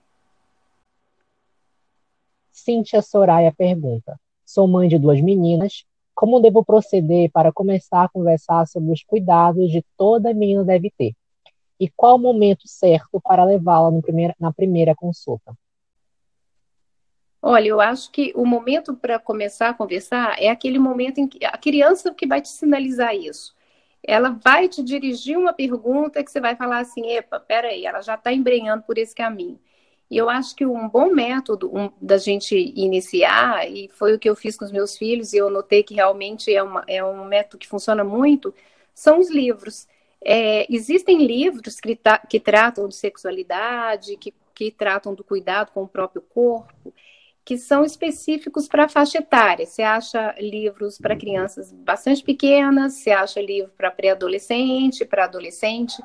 Cíntia 2.52 3.04
Soraya 3.04 3.54
pergunta: 3.56 4.20
Sou 4.44 4.68
mãe 4.68 4.88
de 4.88 4.98
duas 4.98 5.22
meninas. 5.22 5.86
Como 6.16 6.40
devo 6.40 6.64
proceder 6.64 7.32
para 7.32 7.52
começar 7.52 8.04
a 8.04 8.10
conversar 8.10 8.68
sobre 8.68 8.92
os 8.92 9.04
cuidados 9.04 9.72
de 9.72 9.84
toda 9.98 10.34
menina 10.34 10.64
deve 10.64 10.92
ter? 10.98 11.14
E 11.80 11.90
qual 11.90 12.16
o 12.16 12.20
momento 12.20 12.68
certo 12.68 13.20
para 13.22 13.44
levá-la 13.44 13.92
na 14.40 14.54
primeira 14.54 14.96
consulta? 14.96 15.54
Olha, 17.46 17.68
eu 17.68 17.82
acho 17.82 18.10
que 18.10 18.32
o 18.36 18.46
momento 18.46 18.96
para 18.96 19.20
começar 19.20 19.70
a 19.70 19.74
conversar 19.74 20.42
é 20.42 20.48
aquele 20.48 20.80
momento 20.80 21.18
em 21.18 21.28
que 21.28 21.44
a 21.46 21.58
criança 21.58 22.14
que 22.14 22.26
vai 22.26 22.42
te 22.42 22.48
sinalizar 22.48 23.14
isso. 23.14 23.54
Ela 24.02 24.30
vai 24.30 24.70
te 24.70 24.82
dirigir 24.82 25.38
uma 25.38 25.52
pergunta 25.52 26.24
que 26.24 26.32
você 26.32 26.40
vai 26.40 26.56
falar 26.56 26.80
assim: 26.80 27.12
epa, 27.12 27.42
peraí, 27.42 27.86
ela 27.86 28.02
já 28.02 28.16
está 28.16 28.32
embrenhando 28.32 28.84
por 28.84 28.98
esse 28.98 29.14
caminho. 29.14 29.60
E 30.14 30.18
eu 30.18 30.30
acho 30.30 30.56
que 30.56 30.64
um 30.64 30.88
bom 30.88 31.10
método 31.10 31.76
um, 31.76 31.92
da 32.00 32.20
gente 32.20 32.56
iniciar, 32.56 33.68
e 33.68 33.90
foi 33.90 34.14
o 34.14 34.20
que 34.20 34.30
eu 34.30 34.36
fiz 34.36 34.56
com 34.56 34.64
os 34.64 34.72
meus 34.72 34.96
filhos, 34.96 35.34
e 35.34 35.38
eu 35.38 35.50
notei 35.50 35.82
que 35.82 35.96
realmente 35.96 36.54
é, 36.54 36.62
uma, 36.62 36.84
é 36.88 37.04
um 37.04 37.26
método 37.26 37.58
que 37.58 37.68
funciona 37.68 38.04
muito, 38.04 38.54
são 38.94 39.20
os 39.20 39.32
livros. 39.32 39.88
É, 40.24 40.72
existem 40.72 41.26
livros 41.26 41.82
que, 41.82 42.00
que, 42.30 42.40
tratam 42.40 42.88
de 42.88 42.96
sexualidade, 42.96 44.16
que, 44.18 44.32
que 44.54 44.70
tratam 44.70 45.16
do 45.16 45.24
cuidado 45.24 45.72
com 45.72 45.82
o 45.82 45.88
próprio 45.88 46.22
corpo, 46.22 46.94
que 47.44 47.58
são 47.58 47.84
específicos 47.84 48.68
para 48.68 48.84
a 48.86 48.90
faixa 48.90 49.18
etária. 49.18 49.66
Você 49.66 49.82
acha 49.82 50.36
livros 50.40 51.00
para 51.00 51.18
crianças 51.18 51.74
bastante 51.74 52.24
pequenas, 52.24 52.94
você 52.94 53.10
acha 53.10 53.42
livro 53.42 53.72
para 53.76 53.90
pré-adolescente, 53.90 55.06
para 55.06 55.24
adolescente. 55.24 56.00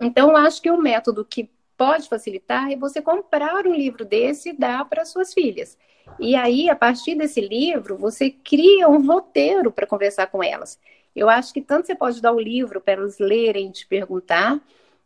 Então, 0.00 0.36
acho 0.36 0.60
que 0.60 0.72
o 0.72 0.82
método 0.82 1.24
que 1.24 1.48
pode 1.78 2.08
facilitar 2.08 2.70
é 2.72 2.76
você 2.76 3.00
comprar 3.00 3.64
um 3.64 3.72
livro 3.72 4.04
desse 4.04 4.50
e 4.50 4.52
dar 4.52 4.84
para 4.86 5.04
suas 5.04 5.32
filhas. 5.32 5.78
E 6.18 6.34
aí, 6.34 6.68
a 6.68 6.74
partir 6.74 7.14
desse 7.14 7.40
livro, 7.40 7.96
você 7.96 8.30
cria 8.30 8.88
um 8.88 9.06
roteiro 9.06 9.70
para 9.70 9.86
conversar 9.86 10.26
com 10.26 10.42
elas. 10.42 10.78
Eu 11.14 11.28
acho 11.28 11.54
que 11.54 11.60
tanto 11.60 11.86
você 11.86 11.94
pode 11.94 12.20
dar 12.20 12.32
o 12.32 12.40
livro 12.40 12.80
para 12.80 12.94
elas 12.94 13.18
lerem, 13.18 13.70
te 13.70 13.86
perguntar, 13.86 14.60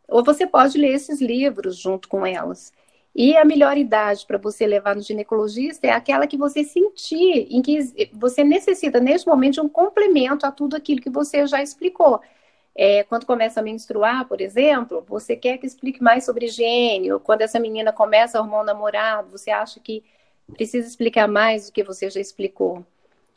ou 0.07 0.23
você 0.23 0.47
pode 0.47 0.77
ler 0.77 0.93
esses 0.95 1.21
livros 1.21 1.77
junto 1.77 2.09
com 2.09 2.25
elas. 2.25 2.73
E 3.15 3.37
a 3.37 3.45
melhor 3.45 3.77
idade 3.77 4.25
para 4.25 4.39
você 4.39 4.65
levar 4.65 4.95
no 4.95 5.01
ginecologista 5.01 5.85
é 5.85 5.91
aquela 5.91 6.25
que 6.25 6.37
você 6.37 6.63
sentir, 6.63 7.47
em 7.51 7.61
que 7.61 8.09
você 8.11 8.43
necessita, 8.43 8.99
neste 8.99 9.27
momento, 9.27 9.53
de 9.53 9.61
um 9.61 9.69
complemento 9.69 10.47
a 10.47 10.51
tudo 10.51 10.75
aquilo 10.75 11.01
que 11.01 11.11
você 11.11 11.45
já 11.45 11.61
explicou. 11.61 12.19
É, 12.75 13.03
quando 13.03 13.25
começa 13.25 13.59
a 13.59 13.63
menstruar, 13.63 14.27
por 14.27 14.41
exemplo, 14.41 15.03
você 15.07 15.35
quer 15.35 15.57
que 15.57 15.67
explique 15.67 16.01
mais 16.01 16.25
sobre 16.25 16.45
higiene, 16.47 17.11
ou 17.11 17.19
quando 17.19 17.41
essa 17.41 17.59
menina 17.59 17.93
começa 17.93 18.37
a 18.37 18.41
arrumar 18.41 18.61
um 18.61 18.65
namorado, 18.65 19.29
você 19.29 19.51
acha 19.51 19.79
que 19.79 20.03
precisa 20.53 20.87
explicar 20.87 21.27
mais 21.27 21.67
do 21.67 21.73
que 21.73 21.83
você 21.83 22.09
já 22.09 22.19
explicou. 22.19 22.85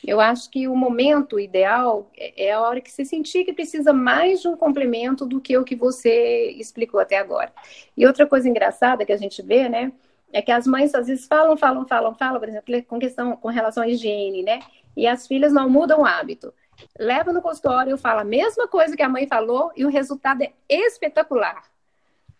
Eu 0.05 0.21
acho 0.21 0.51
que 0.51 0.69
o 0.69 0.77
momento 0.77 1.41
ideal 1.41 2.11
é, 2.17 2.47
é 2.49 2.53
a 2.53 2.61
hora 2.61 2.81
que 2.81 2.91
você 2.91 3.05
sentir 3.05 3.45
que 3.45 3.53
precisa 3.53 3.93
mais 3.93 4.41
de 4.43 4.49
um 4.49 4.57
complemento 4.57 5.27
do 5.27 5.41
que 5.41 5.57
o 5.57 5.65
que 5.65 5.75
você 5.75 6.51
explicou 6.53 7.01
até 7.01 7.19
agora. 7.19 7.53
E 7.97 8.07
outra 8.07 8.27
coisa 8.27 8.49
engraçada 8.49 9.05
que 9.05 9.13
a 9.13 9.17
gente 9.17 9.43
vê, 9.43 9.69
né, 9.69 9.93
é 10.33 10.43
que 10.43 10.53
as 10.53 10.67
mães 10.67 10.95
às 10.95 11.07
vezes 11.07 11.27
falam, 11.27 11.57
falam, 11.57 11.87
falam, 11.87 12.15
falam, 12.15 12.39
por 12.41 12.49
exemplo, 12.49 12.85
com 12.85 12.99
questão 12.99 13.37
com 13.37 13.49
relação 13.49 13.83
à 13.83 13.89
higiene, 13.89 14.43
né? 14.43 14.61
E 14.97 15.07
as 15.07 15.27
filhas 15.27 15.53
não 15.53 15.69
mudam 15.69 16.01
o 16.01 16.05
hábito. 16.07 16.53
Leva 16.99 17.33
no 17.33 17.43
consultório, 17.43 17.97
fala 17.99 18.23
a 18.23 18.25
mesma 18.25 18.69
coisa 18.69 18.97
que 18.97 19.03
a 19.03 19.09
mãe 19.09 19.27
falou 19.27 19.71
e 19.77 19.85
o 19.85 19.89
resultado 19.89 20.43
é 20.43 20.55
espetacular. 20.69 21.63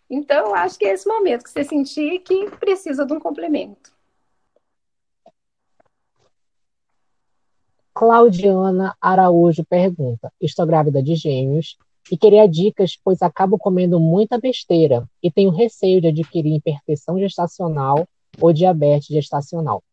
Então, 0.09 0.47
eu 0.47 0.55
acho 0.55 0.77
que 0.79 0.85
é 0.85 0.93
esse 0.93 1.07
momento 1.07 1.43
que 1.43 1.49
você 1.49 1.63
sentir 1.63 2.19
que 2.19 2.49
precisa 2.51 3.05
de 3.05 3.13
um 3.13 3.19
complemento. 3.19 3.91
Claudiana 7.93 8.95
Araújo 9.01 9.65
pergunta: 9.65 10.31
Estou 10.39 10.67
grávida 10.67 11.01
de 11.01 11.15
gêmeos 11.15 11.77
e 12.11 12.17
queria 12.17 12.47
dicas, 12.47 12.95
pois 13.03 13.21
acabo 13.21 13.57
comendo 13.57 13.99
muita 13.99 14.39
besteira 14.39 15.09
e 15.21 15.31
tenho 15.31 15.49
receio 15.49 15.99
de 15.99 16.09
adquirir 16.09 16.57
hipertensão 16.57 17.19
gestacional 17.19 18.07
ou 18.39 18.53
diabetes 18.53 19.07
gestacional. 19.07 19.83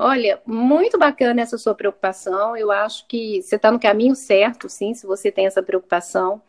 Olha, 0.00 0.40
muito 0.46 0.96
bacana 0.96 1.42
essa 1.42 1.58
sua 1.58 1.74
preocupação. 1.74 2.56
Eu 2.56 2.70
acho 2.70 3.04
que 3.08 3.42
você 3.42 3.56
está 3.56 3.72
no 3.72 3.80
caminho 3.80 4.14
certo, 4.14 4.68
sim, 4.68 4.94
se 4.94 5.04
você 5.04 5.32
tem 5.32 5.44
essa 5.44 5.60
preocupação. 5.60 6.40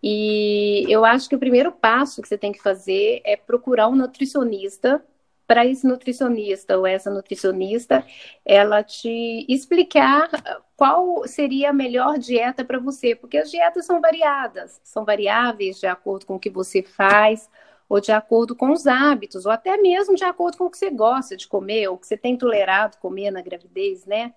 E 0.00 0.84
eu 0.88 1.04
acho 1.04 1.28
que 1.28 1.34
o 1.34 1.38
primeiro 1.38 1.72
passo 1.72 2.22
que 2.22 2.28
você 2.28 2.38
tem 2.38 2.52
que 2.52 2.62
fazer 2.62 3.22
é 3.24 3.36
procurar 3.36 3.88
um 3.88 3.96
nutricionista 3.96 5.04
para 5.48 5.66
esse 5.66 5.84
nutricionista 5.84 6.78
ou 6.78 6.86
essa 6.86 7.10
nutricionista 7.10 8.04
ela 8.44 8.84
te 8.84 9.44
explicar 9.48 10.30
qual 10.76 11.26
seria 11.26 11.70
a 11.70 11.72
melhor 11.72 12.18
dieta 12.18 12.64
para 12.64 12.78
você, 12.78 13.16
porque 13.16 13.38
as 13.38 13.50
dietas 13.50 13.84
são 13.84 14.00
variadas, 14.00 14.80
são 14.84 15.04
variáveis 15.04 15.80
de 15.80 15.86
acordo 15.88 16.24
com 16.24 16.36
o 16.36 16.40
que 16.40 16.50
você 16.50 16.82
faz 16.84 17.50
ou 17.88 18.00
de 18.00 18.12
acordo 18.12 18.54
com 18.54 18.72
os 18.72 18.86
hábitos, 18.86 19.46
ou 19.46 19.52
até 19.52 19.76
mesmo 19.76 20.16
de 20.16 20.24
acordo 20.24 20.58
com 20.58 20.64
o 20.64 20.70
que 20.70 20.78
você 20.78 20.90
gosta 20.90 21.36
de 21.36 21.46
comer, 21.46 21.88
ou 21.88 21.96
que 21.96 22.06
você 22.06 22.16
tem 22.16 22.36
tolerado 22.36 22.98
comer 22.98 23.30
na 23.30 23.42
gravidez, 23.42 24.04
né? 24.06 24.32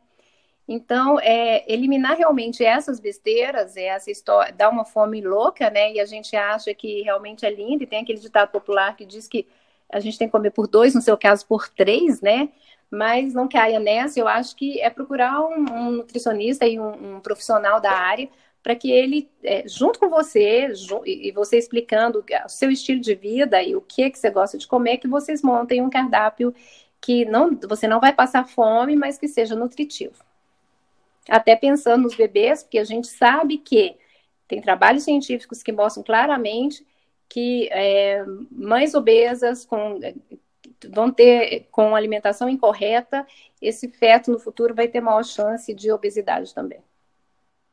Então, 0.67 1.19
é, 1.19 1.65
eliminar 1.71 2.15
realmente 2.15 2.63
essas 2.63 2.99
besteiras, 2.99 3.75
essa 3.75 4.11
história, 4.11 4.53
dá 4.53 4.69
uma 4.69 4.85
fome 4.85 5.19
louca, 5.19 5.67
né? 5.71 5.93
E 5.93 5.99
a 5.99 6.05
gente 6.05 6.35
acha 6.35 6.73
que 6.75 7.01
realmente 7.01 7.43
é 7.43 7.49
lindo, 7.49 7.83
e 7.83 7.87
tem 7.87 8.03
aquele 8.03 8.19
ditado 8.19 8.51
popular 8.51 8.95
que 8.95 9.03
diz 9.03 9.27
que 9.27 9.47
a 9.91 9.99
gente 9.99 10.19
tem 10.19 10.27
que 10.27 10.31
comer 10.31 10.51
por 10.51 10.67
dois, 10.67 10.93
no 10.93 11.01
seu 11.01 11.17
caso 11.17 11.45
por 11.47 11.67
três, 11.69 12.21
né? 12.21 12.49
Mas 12.91 13.33
não 13.33 13.47
caia 13.47 13.79
nessa, 13.79 14.19
eu 14.19 14.27
acho 14.27 14.55
que 14.55 14.79
é 14.79 14.89
procurar 14.91 15.41
um, 15.41 15.71
um 15.71 15.91
nutricionista 15.91 16.67
e 16.67 16.79
um, 16.79 17.15
um, 17.15 17.19
profissional 17.19 17.81
da 17.81 17.91
área 17.91 18.29
para 18.61 18.75
que 18.75 18.91
ele, 18.91 19.29
é, 19.43 19.67
junto 19.67 19.99
com 19.99 20.09
você, 20.09 20.71
e 21.05 21.31
você 21.31 21.57
explicando 21.57 22.23
o 22.45 22.49
seu 22.49 22.69
estilo 22.69 22.99
de 22.99 23.15
vida 23.15 23.61
e 23.63 23.75
o 23.75 23.81
que, 23.81 24.09
que 24.09 24.19
você 24.19 24.29
gosta 24.29 24.57
de 24.57 24.67
comer, 24.67 24.97
que 24.97 25.07
vocês 25.07 25.41
montem 25.41 25.81
um 25.81 25.89
cardápio 25.89 26.53
que 27.01 27.23
não, 27.25 27.57
você 27.67 27.87
não 27.87 27.99
vai 27.99 28.13
passar 28.13 28.47
fome, 28.47 28.95
mas 28.95 29.17
que 29.17 29.27
seja 29.27 29.55
nutritivo. 29.55 30.23
Até 31.29 31.55
pensando 31.55 32.03
nos 32.03 32.15
bebês, 32.15 32.63
porque 32.63 32.79
a 32.79 32.83
gente 32.83 33.07
sabe 33.07 33.57
que 33.57 33.95
tem 34.47 34.61
trabalhos 34.61 35.03
científicos 35.03 35.63
que 35.63 35.71
mostram 35.71 36.03
claramente 36.03 36.85
que 37.29 37.69
é, 37.71 38.25
mães 38.51 38.95
obesas 38.95 39.63
com, 39.63 39.99
vão 40.89 41.11
ter 41.11 41.67
com 41.71 41.95
alimentação 41.95 42.49
incorreta, 42.49 43.25
esse 43.61 43.87
feto 43.87 44.31
no 44.31 44.39
futuro 44.39 44.73
vai 44.73 44.87
ter 44.87 44.99
maior 44.99 45.23
chance 45.23 45.71
de 45.73 45.91
obesidade 45.91 46.53
também. 46.53 46.79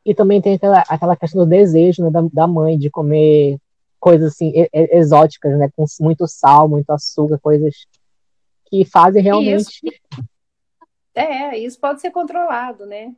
E 0.07 0.14
também 0.14 0.40
tem 0.40 0.54
aquela, 0.54 0.84
aquela 0.88 1.16
questão 1.16 1.42
do 1.42 1.50
desejo 1.50 2.04
né, 2.04 2.11
da, 2.11 2.22
da 2.32 2.46
mãe 2.46 2.78
de 2.78 2.88
comer 2.88 3.59
coisas 3.98 4.32
assim 4.32 4.52
exóticas, 4.72 5.59
né, 5.59 5.68
com 5.76 5.84
muito 5.98 6.28
sal, 6.28 6.68
muito 6.68 6.88
açúcar, 6.90 7.40
coisas 7.40 7.74
que 8.66 8.84
fazem 8.84 9.20
realmente. 9.20 9.80
Isso. 9.82 10.26
É, 11.12 11.59
isso 11.59 11.80
pode 11.80 12.00
ser 12.00 12.12
controlado, 12.12 12.86
né? 12.86 13.12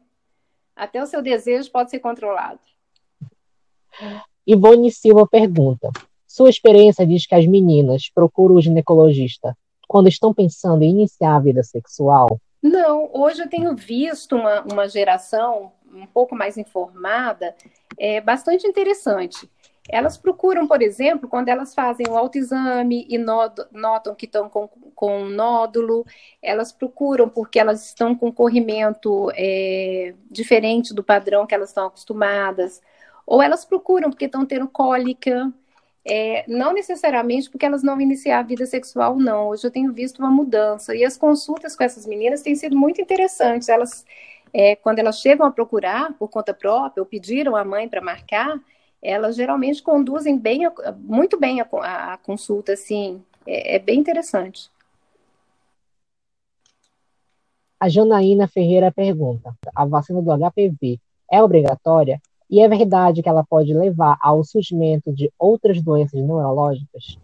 Até 0.74 1.03
o 1.03 1.07
seu 1.07 1.20
desejo 1.20 1.70
pode 1.70 1.91
ser 1.91 1.99
controlado. 1.99 2.61
Ivone 4.47 4.91
Silva 4.91 5.26
pergunta: 5.26 5.91
sua 6.26 6.49
experiência 6.49 7.07
diz 7.07 7.26
que 7.26 7.34
as 7.34 7.47
meninas 7.47 8.09
procuram 8.14 8.55
o 8.55 8.62
ginecologista 8.62 9.55
quando 9.86 10.09
estão 10.09 10.32
pensando 10.32 10.82
em 10.82 10.91
iniciar 10.91 11.36
a 11.36 11.41
vida 11.41 11.62
sexual? 11.62 12.41
Não, 12.62 13.11
hoje 13.12 13.43
eu 13.43 13.49
tenho 13.49 13.74
visto 13.76 14.36
uma, 14.36 14.62
uma 14.62 14.89
geração 14.89 15.72
um 16.03 16.07
pouco 16.07 16.34
mais 16.34 16.57
informada, 16.57 17.55
é 17.99 18.20
bastante 18.20 18.66
interessante. 18.66 19.49
Elas 19.88 20.18
procuram, 20.18 20.68
por 20.68 20.82
exemplo, 20.82 21.28
quando 21.28 21.49
elas 21.49 21.74
fazem 21.74 22.07
o 22.09 22.16
autoexame 22.16 23.07
e 23.09 23.16
notam 23.16 24.14
que 24.14 24.26
estão 24.26 24.49
com, 24.49 24.68
com 24.94 25.22
um 25.22 25.28
nódulo, 25.30 26.05
elas 26.42 26.70
procuram 26.70 27.28
porque 27.28 27.59
elas 27.59 27.86
estão 27.86 28.14
com 28.14 28.30
corrimento 28.30 29.32
é, 29.34 30.14
diferente 30.30 30.92
do 30.92 31.03
padrão 31.03 31.46
que 31.46 31.55
elas 31.55 31.70
estão 31.70 31.86
acostumadas, 31.86 32.82
ou 33.26 33.42
elas 33.42 33.64
procuram 33.64 34.11
porque 34.11 34.26
estão 34.26 34.44
tendo 34.44 34.68
cólica, 34.68 35.51
é, 36.05 36.44
não 36.49 36.72
necessariamente 36.72 37.51
porque 37.51 37.66
elas 37.66 37.82
não 37.82 38.01
iniciar 38.01 38.38
a 38.38 38.42
vida 38.42 38.64
sexual, 38.64 39.16
não. 39.16 39.49
Hoje 39.49 39.66
eu 39.66 39.70
tenho 39.70 39.92
visto 39.92 40.18
uma 40.18 40.30
mudança. 40.30 40.94
E 40.94 41.05
as 41.05 41.16
consultas 41.18 41.76
com 41.76 41.84
essas 41.84 42.07
meninas 42.07 42.40
têm 42.40 42.55
sido 42.55 42.76
muito 42.76 43.01
interessantes. 43.01 43.68
Elas, 43.68 44.07
é, 44.53 44.76
quando 44.76 44.99
elas 44.99 45.20
chegam 45.20 45.46
a 45.46 45.51
procurar 45.51 46.12
por 46.14 46.28
conta 46.28 46.55
própria, 46.55 47.03
ou 47.03 47.07
pediram 47.07 47.57
a 47.57 47.64
mãe 47.64 47.88
para 47.88 48.01
marcar, 48.01 48.61
elas 49.03 49.36
geralmente 49.36 49.82
conduzem 49.82 50.36
bem, 50.36 50.62
muito 50.99 51.38
bem 51.38 51.61
a, 51.61 51.66
a 52.12 52.18
consulta, 52.18 52.72
assim, 52.72 53.22
é, 53.46 53.76
é 53.76 53.78
bem 53.78 53.99
interessante. 53.99 54.70
A 57.80 57.88
Janaína 57.88 58.49
Ferreira 58.49 58.90
pergunta: 58.90 59.55
a 59.74 59.84
vacina 59.84 60.20
do 60.20 60.51
HPV 60.51 60.99
é 61.30 61.42
obrigatória? 61.42 62.20
E 62.51 62.61
é 62.61 62.68
verdade 62.68 63.22
que 63.22 63.28
ela 63.28 63.44
pode 63.44 63.74
levar 63.74 64.16
ao 64.20 64.42
surgimento 64.42 65.12
de 65.12 65.30
outras 65.38 65.82
doenças 65.82 66.20
neurológicas? 66.20 67.18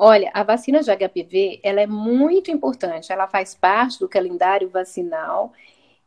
Olha, 0.00 0.30
a 0.32 0.44
vacina 0.44 0.80
de 0.80 0.90
HPV 0.92 1.60
ela 1.62 1.80
é 1.80 1.86
muito 1.86 2.50
importante. 2.52 3.12
Ela 3.12 3.26
faz 3.26 3.54
parte 3.54 3.98
do 3.98 4.08
calendário 4.08 4.68
vacinal 4.70 5.52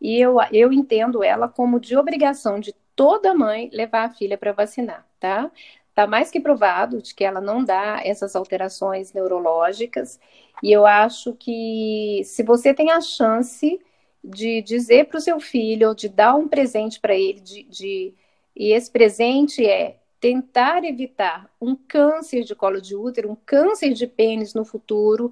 e 0.01 0.19
eu, 0.19 0.37
eu 0.53 0.73
entendo 0.73 1.23
ela 1.23 1.49
como 1.49 1.79
de 1.79 1.97
obrigação 1.97 2.59
de 2.59 2.73
toda 2.95 3.33
mãe 3.33 3.69
levar 3.73 4.05
a 4.05 4.09
filha 4.13 4.37
para 4.37 4.53
vacinar, 4.53 5.07
tá? 5.19 5.51
Está 5.89 6.07
mais 6.07 6.31
que 6.31 6.41
provado 6.41 7.01
de 7.01 7.15
que 7.15 7.23
ela 7.23 7.41
não 7.41 7.63
dá 7.65 8.01
essas 8.05 8.35
alterações 8.35 9.13
neurológicas, 9.13 10.19
e 10.63 10.71
eu 10.71 10.85
acho 10.85 11.33
que 11.35 12.21
se 12.25 12.43
você 12.43 12.73
tem 12.73 12.91
a 12.91 13.01
chance 13.01 13.79
de 14.23 14.61
dizer 14.63 15.07
para 15.07 15.17
o 15.19 15.21
seu 15.21 15.39
filho, 15.39 15.89
ou 15.89 15.95
de 15.95 16.09
dar 16.09 16.35
um 16.35 16.47
presente 16.49 16.99
para 16.99 17.15
ele, 17.15 17.41
de, 17.41 17.63
de, 17.63 18.15
e 18.55 18.73
esse 18.73 18.91
presente 18.91 19.65
é 19.65 19.97
tentar 20.21 20.85
evitar 20.85 21.49
um 21.59 21.75
câncer 21.75 22.43
de 22.43 22.55
colo 22.55 22.79
de 22.79 22.95
útero, 22.95 23.31
um 23.31 23.35
câncer 23.35 23.91
de 23.91 24.05
pênis 24.05 24.53
no 24.53 24.63
futuro, 24.63 25.31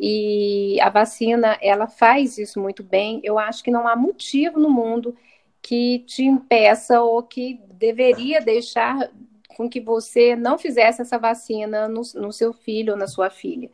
e 0.00 0.80
a 0.80 0.88
vacina, 0.88 1.58
ela 1.60 1.86
faz 1.86 2.38
isso 2.38 2.58
muito 2.58 2.82
bem. 2.82 3.20
Eu 3.22 3.38
acho 3.38 3.62
que 3.62 3.70
não 3.70 3.86
há 3.86 3.94
motivo 3.94 4.58
no 4.58 4.70
mundo 4.70 5.14
que 5.60 6.00
te 6.00 6.24
impeça 6.24 7.00
ou 7.00 7.22
que 7.22 7.60
deveria 7.74 8.40
deixar 8.40 9.10
com 9.56 9.68
que 9.68 9.80
você 9.80 10.34
não 10.34 10.58
fizesse 10.58 11.02
essa 11.02 11.18
vacina 11.18 11.86
no, 11.86 12.02
no 12.14 12.32
seu 12.32 12.52
filho 12.52 12.94
ou 12.94 12.98
na 12.98 13.06
sua 13.06 13.30
filha. 13.30 13.70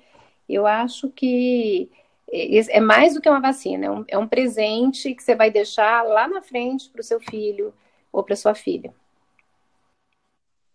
Eu 0.48 0.66
acho 0.66 1.08
que 1.10 1.88
é 2.30 2.80
mais 2.80 3.14
do 3.14 3.20
que 3.20 3.30
uma 3.30 3.40
vacina, 3.40 3.86
é 3.86 3.90
um, 3.90 4.04
é 4.08 4.18
um 4.18 4.28
presente 4.28 5.14
que 5.14 5.22
você 5.22 5.34
vai 5.34 5.50
deixar 5.50 6.02
lá 6.02 6.28
na 6.28 6.42
frente 6.42 6.90
para 6.90 7.00
o 7.00 7.04
seu 7.04 7.20
filho 7.20 7.72
ou 8.12 8.22
para 8.22 8.36
sua 8.36 8.54
filha. 8.54 8.92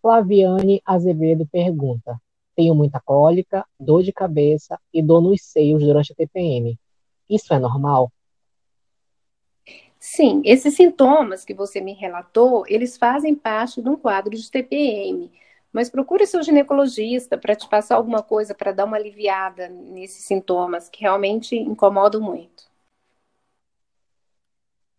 Flaviane 0.03 0.81
Azevedo 0.85 1.47
pergunta: 1.49 2.21
Tenho 2.57 2.75
muita 2.75 2.99
cólica, 2.99 3.65
dor 3.79 4.03
de 4.03 4.11
cabeça 4.11 4.77
e 4.93 5.01
dor 5.01 5.21
nos 5.21 5.41
seios 5.41 5.81
durante 5.81 6.11
a 6.11 6.15
TPM. 6.15 6.77
Isso 7.29 7.53
é 7.53 7.57
normal? 7.57 8.11
Sim, 9.97 10.41
esses 10.43 10.75
sintomas 10.75 11.45
que 11.45 11.53
você 11.53 11.79
me 11.79 11.93
relatou, 11.93 12.65
eles 12.67 12.97
fazem 12.97 13.33
parte 13.33 13.81
de 13.81 13.87
um 13.87 13.95
quadro 13.95 14.35
de 14.35 14.51
TPM. 14.51 15.31
Mas 15.71 15.89
procure 15.89 16.27
seu 16.27 16.43
ginecologista 16.43 17.37
para 17.37 17.55
te 17.55 17.69
passar 17.69 17.95
alguma 17.95 18.21
coisa 18.21 18.53
para 18.53 18.73
dar 18.73 18.83
uma 18.83 18.97
aliviada 18.97 19.69
nesses 19.69 20.25
sintomas 20.25 20.89
que 20.89 20.99
realmente 20.99 21.55
incomodam 21.55 22.19
muito. 22.19 22.72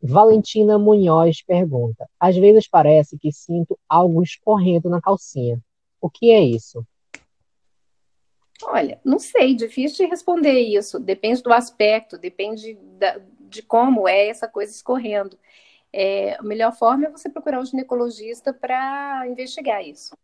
Valentina 0.06 0.78
Munhoz 0.78 1.40
pergunta: 1.40 2.06
Às 2.20 2.36
vezes 2.36 2.68
parece 2.68 3.18
que 3.18 3.32
sinto 3.32 3.78
algo 3.88 4.22
escorrendo 4.22 4.90
na 4.90 5.00
calcinha. 5.00 5.58
O 5.98 6.10
que 6.10 6.30
é 6.30 6.42
isso? 6.42 6.86
Olha, 8.62 9.00
não 9.02 9.18
sei, 9.18 9.54
difícil 9.54 10.04
de 10.04 10.10
responder 10.10 10.60
isso. 10.60 11.00
Depende 11.00 11.42
do 11.42 11.52
aspecto, 11.52 12.18
depende 12.18 12.74
da, 12.98 13.18
de 13.40 13.62
como 13.62 14.06
é 14.06 14.28
essa 14.28 14.46
coisa 14.46 14.70
escorrendo. 14.72 15.38
É, 15.90 16.34
a 16.38 16.42
melhor 16.42 16.76
forma 16.76 17.06
é 17.06 17.10
você 17.10 17.30
procurar 17.30 17.60
um 17.60 17.64
ginecologista 17.64 18.52
para 18.52 19.26
investigar 19.26 19.82
isso. 19.82 20.14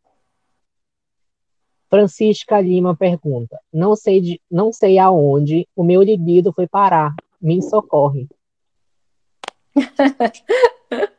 Francisca 1.88 2.60
Lima 2.60 2.94
pergunta: 2.94 3.58
não 3.72 3.96
sei, 3.96 4.20
de, 4.20 4.40
não 4.50 4.74
sei 4.74 4.98
aonde 4.98 5.66
o 5.74 5.82
meu 5.82 6.02
libido 6.02 6.52
foi 6.52 6.68
parar. 6.68 7.14
Me 7.40 7.62
socorre. 7.62 8.28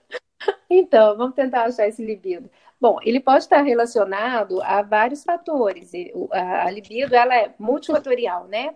então, 0.69 1.17
vamos 1.17 1.35
tentar 1.35 1.65
achar 1.65 1.87
esse 1.87 2.03
libido. 2.03 2.49
Bom, 2.79 2.97
ele 3.03 3.19
pode 3.19 3.43
estar 3.43 3.61
relacionado 3.61 4.61
a 4.63 4.81
vários 4.81 5.23
fatores. 5.23 5.91
A 6.31 6.69
libido 6.71 7.15
ela 7.15 7.35
é 7.35 7.53
multifatorial, 7.59 8.47
né? 8.47 8.73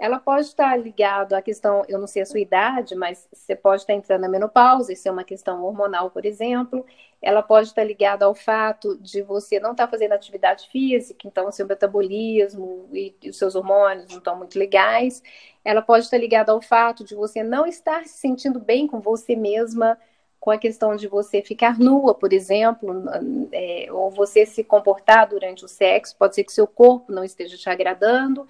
Ela 0.00 0.18
pode 0.18 0.46
estar 0.46 0.74
ligada 0.78 1.36
à 1.36 1.42
questão, 1.42 1.84
eu 1.86 1.98
não 1.98 2.06
sei 2.06 2.22
a 2.22 2.26
sua 2.26 2.40
idade, 2.40 2.94
mas 2.94 3.28
você 3.30 3.54
pode 3.54 3.82
estar 3.82 3.92
entrando 3.92 4.22
na 4.22 4.30
menopausa, 4.30 4.90
isso 4.94 5.06
é 5.06 5.10
uma 5.10 5.24
questão 5.24 5.62
hormonal, 5.62 6.10
por 6.10 6.24
exemplo. 6.24 6.86
Ela 7.20 7.42
pode 7.42 7.66
estar 7.68 7.84
ligada 7.84 8.24
ao 8.24 8.34
fato 8.34 8.96
de 8.96 9.20
você 9.20 9.60
não 9.60 9.72
estar 9.72 9.86
fazendo 9.88 10.12
atividade 10.12 10.66
física, 10.70 11.28
então 11.28 11.52
seu 11.52 11.66
metabolismo 11.66 12.88
e, 12.94 13.14
e 13.22 13.28
os 13.28 13.36
seus 13.36 13.54
hormônios 13.54 14.08
não 14.08 14.16
estão 14.16 14.36
muito 14.36 14.58
legais. 14.58 15.22
Ela 15.62 15.82
pode 15.82 16.06
estar 16.06 16.16
ligada 16.16 16.50
ao 16.50 16.62
fato 16.62 17.04
de 17.04 17.14
você 17.14 17.42
não 17.42 17.66
estar 17.66 18.06
se 18.06 18.20
sentindo 18.20 18.58
bem 18.58 18.86
com 18.86 19.00
você 19.00 19.36
mesma, 19.36 19.98
com 20.40 20.50
a 20.50 20.56
questão 20.56 20.96
de 20.96 21.08
você 21.08 21.42
ficar 21.42 21.78
nua, 21.78 22.14
por 22.14 22.32
exemplo, 22.32 23.04
é, 23.52 23.88
ou 23.92 24.10
você 24.10 24.46
se 24.46 24.64
comportar 24.64 25.28
durante 25.28 25.62
o 25.62 25.68
sexo, 25.68 26.16
pode 26.16 26.34
ser 26.34 26.44
que 26.44 26.52
seu 26.52 26.66
corpo 26.66 27.12
não 27.12 27.22
esteja 27.22 27.58
te 27.58 27.68
agradando 27.68 28.48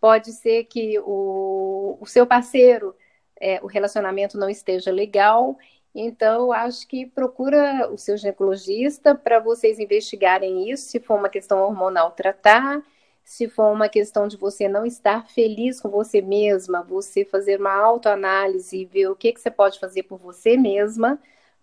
pode 0.00 0.32
ser 0.32 0.64
que 0.64 0.98
o, 1.00 1.98
o 2.00 2.06
seu 2.06 2.26
parceiro, 2.26 2.94
é, 3.40 3.60
o 3.62 3.66
relacionamento 3.66 4.38
não 4.38 4.48
esteja 4.48 4.90
legal. 4.90 5.56
Então, 5.94 6.52
acho 6.52 6.86
que 6.86 7.06
procura 7.06 7.90
o 7.90 7.96
seu 7.96 8.16
ginecologista 8.16 9.14
para 9.14 9.38
vocês 9.38 9.78
investigarem 9.78 10.70
isso, 10.70 10.88
se 10.88 11.00
for 11.00 11.18
uma 11.18 11.28
questão 11.28 11.60
hormonal, 11.60 12.10
tratar. 12.10 12.82
Se 13.24 13.48
for 13.48 13.72
uma 13.72 13.88
questão 13.88 14.28
de 14.28 14.36
você 14.36 14.68
não 14.68 14.86
estar 14.86 15.26
feliz 15.28 15.80
com 15.80 15.88
você 15.88 16.20
mesma, 16.22 16.82
você 16.82 17.24
fazer 17.24 17.58
uma 17.58 17.74
autoanálise 17.74 18.76
e 18.76 18.84
ver 18.84 19.08
o 19.08 19.16
que, 19.16 19.32
que 19.32 19.40
você 19.40 19.50
pode 19.50 19.80
fazer 19.80 20.04
por 20.04 20.18
você 20.18 20.56
mesma 20.56 21.18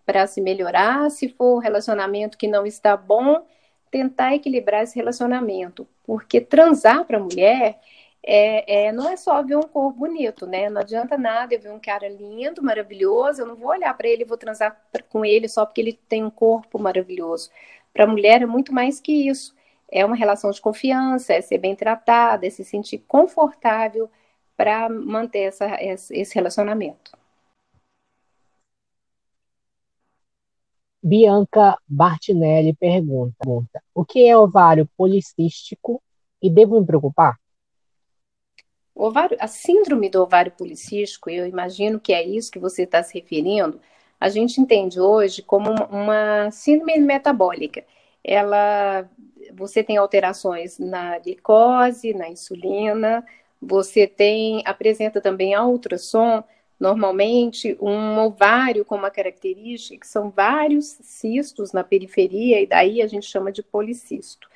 para 0.06 0.28
se 0.28 0.42
melhorar. 0.42 1.10
Se 1.10 1.30
for 1.30 1.56
um 1.56 1.60
relacionamento 1.60 2.38
que 2.38 2.48
não 2.48 2.66
está 2.66 2.98
bom, 2.98 3.46
tentar 3.90 4.36
equilibrar 4.36 4.84
esse 4.84 4.96
relacionamento. 4.96 5.88
Porque 6.04 6.42
transar 6.42 7.06
para 7.06 7.18
a 7.18 7.22
mulher 7.22 7.80
é, 8.26 8.86
é, 8.88 8.92
não 8.92 9.10
é 9.10 9.18
só 9.18 9.44
ver 9.44 9.58
um 9.58 9.64
corpo 9.64 10.00
bonito, 10.00 10.46
né? 10.48 10.70
Não 10.70 10.82
adianta 10.82 11.18
nada 11.18 11.54
eu 11.54 11.62
ver 11.62 11.72
um 11.72 11.80
cara 11.80 12.08
lindo, 12.08 12.64
maravilhoso, 12.64 13.42
eu 13.42 13.46
não 13.46 13.56
vou 13.56 13.70
olhar 13.70 13.94
para 13.96 14.08
ele 14.08 14.24
e 14.24 14.26
vou 14.26 14.38
transar 14.38 14.82
com 15.10 15.26
ele 15.26 15.50
só 15.50 15.66
porque 15.66 15.82
ele 15.82 16.00
tem 16.08 16.24
um 16.24 16.30
corpo 16.30 16.80
maravilhoso. 16.80 17.50
Para 17.94 18.06
a 18.06 18.08
mulher 18.08 18.42
é 18.42 18.46
muito 18.46 18.74
mais 18.74 19.00
que 19.02 19.28
isso. 19.28 19.54
É 19.92 20.06
uma 20.06 20.16
relação 20.16 20.52
de 20.52 20.62
confiança, 20.62 21.34
é 21.34 21.42
ser 21.42 21.58
bem 21.60 21.76
tratada, 21.76 22.48
é 22.48 22.50
se 22.50 22.64
sentir 22.64 23.00
confortável 23.08 24.10
para 24.58 24.90
manter 24.90 25.42
essa, 25.42 25.68
esse 25.82 26.34
relacionamento. 26.36 27.12
Bianca 31.04 31.78
Bartinelli 31.88 32.74
pergunta: 32.74 33.84
O 33.94 34.06
que 34.06 34.26
é 34.26 34.38
ovário 34.38 34.90
policístico 34.98 36.02
e 36.42 36.50
devo 36.50 36.80
me 36.80 36.86
preocupar? 36.88 37.43
O 38.96 39.06
ovário, 39.06 39.38
a 39.40 39.48
síndrome 39.48 40.10
do 40.10 40.22
ovário 40.22 40.52
policístico, 40.52 41.30
eu 41.30 41.48
imagino 41.48 42.00
que 42.00 42.14
é 42.14 42.24
isso 42.24 42.52
que 42.52 42.60
você 42.60 42.84
está 42.84 43.02
se 43.02 43.14
referindo, 43.16 43.80
a 44.20 44.30
gente 44.30 44.62
entende 44.62 45.00
hoje 45.00 45.42
como 45.42 45.72
uma 45.90 46.50
síndrome 46.52 46.98
metabólica. 47.00 47.84
Ela, 48.24 49.10
você 49.54 49.84
tem 49.84 49.98
alterações 49.98 50.80
na 50.80 51.20
glicose, 51.20 52.14
na 52.14 52.30
insulina, 52.30 53.26
você 53.62 54.08
tem, 54.08 54.62
apresenta 54.66 55.20
também 55.20 55.54
a 55.56 55.66
ultrassom, 55.66 56.44
normalmente 56.80 57.78
um 57.82 58.20
ovário 58.20 58.86
com 58.86 58.96
uma 58.96 59.10
característica 59.10 60.00
que 60.00 60.08
são 60.08 60.30
vários 60.30 60.86
cistos 61.02 61.72
na 61.74 61.84
periferia, 61.84 62.62
e 62.62 62.68
daí 62.68 63.02
a 63.02 63.08
gente 63.08 63.26
chama 63.26 63.52
de 63.52 63.64
policisto. 63.64 64.48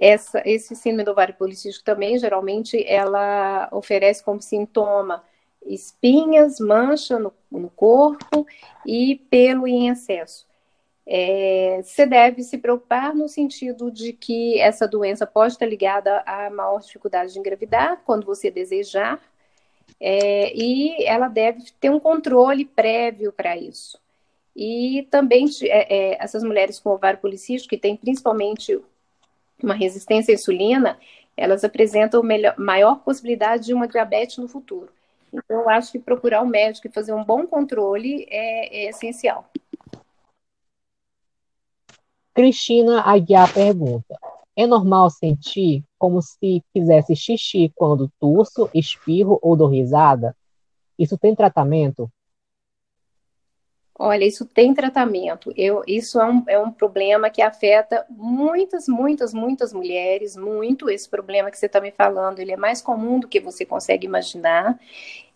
Essa, 0.00 0.42
esse 0.46 0.74
síndrome 0.74 1.04
do 1.04 1.10
ovário 1.10 1.34
policístico 1.34 1.84
também, 1.84 2.18
geralmente, 2.18 2.82
ela 2.88 3.68
oferece 3.70 4.24
como 4.24 4.40
sintoma 4.40 5.22
espinhas, 5.66 6.58
mancha 6.58 7.18
no, 7.18 7.34
no 7.52 7.68
corpo 7.68 8.46
e 8.86 9.16
pelo 9.30 9.66
em 9.66 9.90
excesso. 9.90 10.48
É, 11.06 11.82
você 11.82 12.06
deve 12.06 12.42
se 12.42 12.56
preocupar 12.56 13.14
no 13.14 13.28
sentido 13.28 13.90
de 13.90 14.14
que 14.14 14.58
essa 14.58 14.88
doença 14.88 15.26
pode 15.26 15.52
estar 15.52 15.66
ligada 15.66 16.22
à 16.24 16.48
maior 16.48 16.80
dificuldade 16.80 17.34
de 17.34 17.38
engravidar 17.38 18.00
quando 18.06 18.24
você 18.24 18.50
desejar, 18.50 19.20
é, 20.00 20.50
e 20.56 21.04
ela 21.04 21.28
deve 21.28 21.62
ter 21.78 21.90
um 21.90 22.00
controle 22.00 22.64
prévio 22.64 23.32
para 23.32 23.54
isso. 23.54 24.00
E 24.56 25.06
também 25.10 25.46
é, 25.64 26.12
é, 26.12 26.24
essas 26.24 26.42
mulheres 26.42 26.80
com 26.80 26.90
ovário 26.90 27.20
policístico, 27.20 27.74
que 27.74 27.80
têm 27.80 27.96
principalmente 27.96 28.80
uma 29.64 29.74
resistência 29.74 30.32
à 30.32 30.34
insulina, 30.34 30.98
elas 31.36 31.64
apresentam 31.64 32.22
melhor, 32.22 32.54
maior 32.58 32.96
possibilidade 33.00 33.66
de 33.66 33.74
uma 33.74 33.88
diabetes 33.88 34.38
no 34.38 34.48
futuro. 34.48 34.88
Então, 35.32 35.62
eu 35.62 35.70
acho 35.70 35.92
que 35.92 35.98
procurar 35.98 36.42
um 36.42 36.46
médico 36.46 36.86
e 36.86 36.92
fazer 36.92 37.12
um 37.12 37.24
bom 37.24 37.46
controle 37.46 38.26
é, 38.28 38.84
é 38.84 38.88
essencial. 38.90 39.48
Cristina 42.34 43.02
Aguiar 43.02 43.52
pergunta: 43.52 44.18
É 44.56 44.66
normal 44.66 45.10
sentir 45.10 45.84
como 45.98 46.20
se 46.20 46.62
fizesse 46.72 47.14
xixi 47.14 47.72
quando 47.74 48.10
turso, 48.18 48.68
espirro 48.74 49.38
ou 49.42 49.56
dou 49.56 49.68
risada? 49.68 50.36
Isso 50.98 51.16
tem 51.16 51.34
tratamento? 51.34 52.10
Olha, 54.02 54.24
isso 54.24 54.46
tem 54.46 54.72
tratamento. 54.72 55.52
Eu, 55.54 55.82
isso 55.86 56.18
é 56.18 56.24
um, 56.24 56.42
é 56.46 56.58
um 56.58 56.72
problema 56.72 57.28
que 57.28 57.42
afeta 57.42 58.06
muitas, 58.08 58.88
muitas, 58.88 59.34
muitas 59.34 59.74
mulheres, 59.74 60.36
muito. 60.36 60.88
Esse 60.88 61.06
problema 61.06 61.50
que 61.50 61.58
você 61.58 61.66
está 61.66 61.82
me 61.82 61.90
falando, 61.90 62.38
ele 62.38 62.50
é 62.50 62.56
mais 62.56 62.80
comum 62.80 63.20
do 63.20 63.28
que 63.28 63.38
você 63.38 63.66
consegue 63.66 64.06
imaginar. 64.06 64.80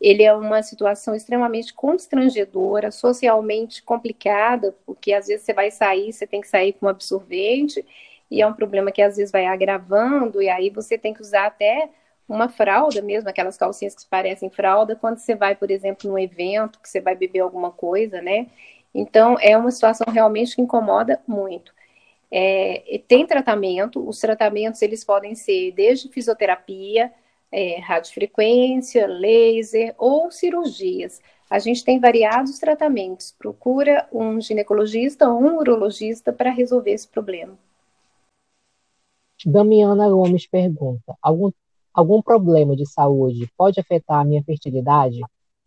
Ele 0.00 0.22
é 0.22 0.32
uma 0.32 0.62
situação 0.62 1.14
extremamente 1.14 1.74
constrangedora, 1.74 2.90
socialmente 2.90 3.82
complicada, 3.82 4.74
porque 4.86 5.12
às 5.12 5.26
vezes 5.26 5.44
você 5.44 5.52
vai 5.52 5.70
sair, 5.70 6.10
você 6.10 6.26
tem 6.26 6.40
que 6.40 6.48
sair 6.48 6.72
com 6.72 6.86
um 6.86 6.88
absorvente, 6.88 7.84
e 8.30 8.40
é 8.40 8.46
um 8.46 8.54
problema 8.54 8.90
que 8.90 9.02
às 9.02 9.16
vezes 9.18 9.30
vai 9.30 9.44
agravando, 9.44 10.40
e 10.40 10.48
aí 10.48 10.70
você 10.70 10.96
tem 10.96 11.12
que 11.12 11.20
usar 11.20 11.46
até 11.46 11.90
uma 12.28 12.48
fralda 12.48 13.02
mesmo, 13.02 13.28
aquelas 13.28 13.56
calcinhas 13.56 13.94
que 13.94 14.06
parecem 14.08 14.50
fralda, 14.50 14.96
quando 14.96 15.18
você 15.18 15.34
vai, 15.34 15.54
por 15.54 15.70
exemplo, 15.70 16.10
num 16.10 16.18
evento, 16.18 16.80
que 16.80 16.88
você 16.88 17.00
vai 17.00 17.14
beber 17.14 17.40
alguma 17.40 17.70
coisa, 17.70 18.22
né? 18.22 18.46
Então, 18.94 19.36
é 19.40 19.56
uma 19.56 19.70
situação 19.70 20.06
realmente 20.12 20.56
que 20.56 20.62
incomoda 20.62 21.20
muito. 21.26 21.72
É, 22.30 23.00
tem 23.06 23.26
tratamento, 23.26 24.06
os 24.08 24.18
tratamentos 24.18 24.82
eles 24.82 25.04
podem 25.04 25.34
ser 25.34 25.72
desde 25.72 26.08
fisioterapia, 26.08 27.12
é, 27.52 27.78
radiofrequência, 27.80 29.06
laser 29.06 29.94
ou 29.98 30.30
cirurgias. 30.30 31.20
A 31.48 31.58
gente 31.58 31.84
tem 31.84 32.00
variados 32.00 32.58
tratamentos. 32.58 33.32
Procura 33.38 34.08
um 34.12 34.40
ginecologista 34.40 35.28
ou 35.28 35.40
um 35.40 35.58
urologista 35.58 36.32
para 36.32 36.50
resolver 36.50 36.90
esse 36.90 37.06
problema. 37.06 37.56
Damiana 39.46 40.08
Gomes 40.08 40.46
pergunta: 40.46 41.14
algum 41.22 41.52
Algum 41.94 42.20
problema 42.20 42.74
de 42.74 42.84
saúde 42.84 43.48
pode 43.56 43.78
afetar 43.78 44.20
a 44.20 44.24
minha 44.24 44.42
fertilidade? 44.42 45.20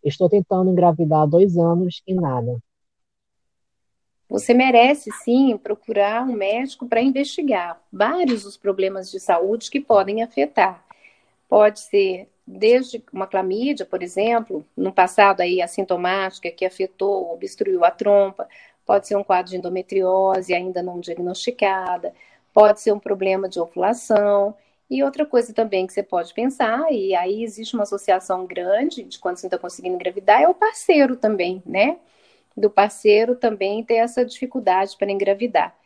Estou 0.04 0.28
tentando 0.28 0.70
engravidar 0.70 1.22
há 1.22 1.26
dois 1.26 1.56
anos 1.56 2.02
e 2.06 2.14
nada. 2.14 2.58
Você 4.28 4.52
merece 4.52 5.10
sim 5.24 5.56
procurar 5.56 6.22
um 6.22 6.34
médico 6.34 6.86
para 6.86 7.00
investigar 7.00 7.80
vários 7.90 8.44
os 8.44 8.58
problemas 8.58 9.10
de 9.10 9.18
saúde 9.18 9.70
que 9.70 9.80
podem 9.80 10.22
afetar. 10.22 10.84
Pode 11.48 11.80
ser 11.80 12.28
desde 12.46 13.02
uma 13.10 13.26
clamídia, 13.26 13.86
por 13.86 14.02
exemplo, 14.02 14.64
no 14.76 14.92
passado 14.92 15.40
aí 15.40 15.62
assintomática 15.62 16.50
que 16.50 16.66
afetou, 16.66 17.32
obstruiu 17.32 17.84
a 17.84 17.90
trompa, 17.90 18.46
pode 18.84 19.08
ser 19.08 19.16
um 19.16 19.24
quadro 19.24 19.50
de 19.50 19.56
endometriose 19.56 20.52
ainda 20.52 20.82
não 20.82 21.00
diagnosticada, 21.00 22.12
pode 22.52 22.80
ser 22.80 22.92
um 22.92 22.98
problema 22.98 23.48
de 23.48 23.58
ovulação. 23.58 24.54
E 24.90 25.02
outra 25.02 25.26
coisa 25.26 25.52
também 25.52 25.86
que 25.86 25.92
você 25.92 26.02
pode 26.02 26.32
pensar, 26.32 26.90
e 26.90 27.14
aí 27.14 27.42
existe 27.42 27.74
uma 27.74 27.82
associação 27.82 28.46
grande 28.46 29.02
de 29.04 29.18
quando 29.18 29.36
você 29.36 29.46
está 29.46 29.58
conseguindo 29.58 29.96
engravidar, 29.96 30.40
é 30.40 30.48
o 30.48 30.54
parceiro 30.54 31.14
também, 31.14 31.62
né? 31.66 31.98
Do 32.56 32.70
parceiro 32.70 33.36
também 33.36 33.84
ter 33.84 33.96
essa 33.96 34.24
dificuldade 34.24 34.96
para 34.96 35.10
engravidar. 35.10 35.76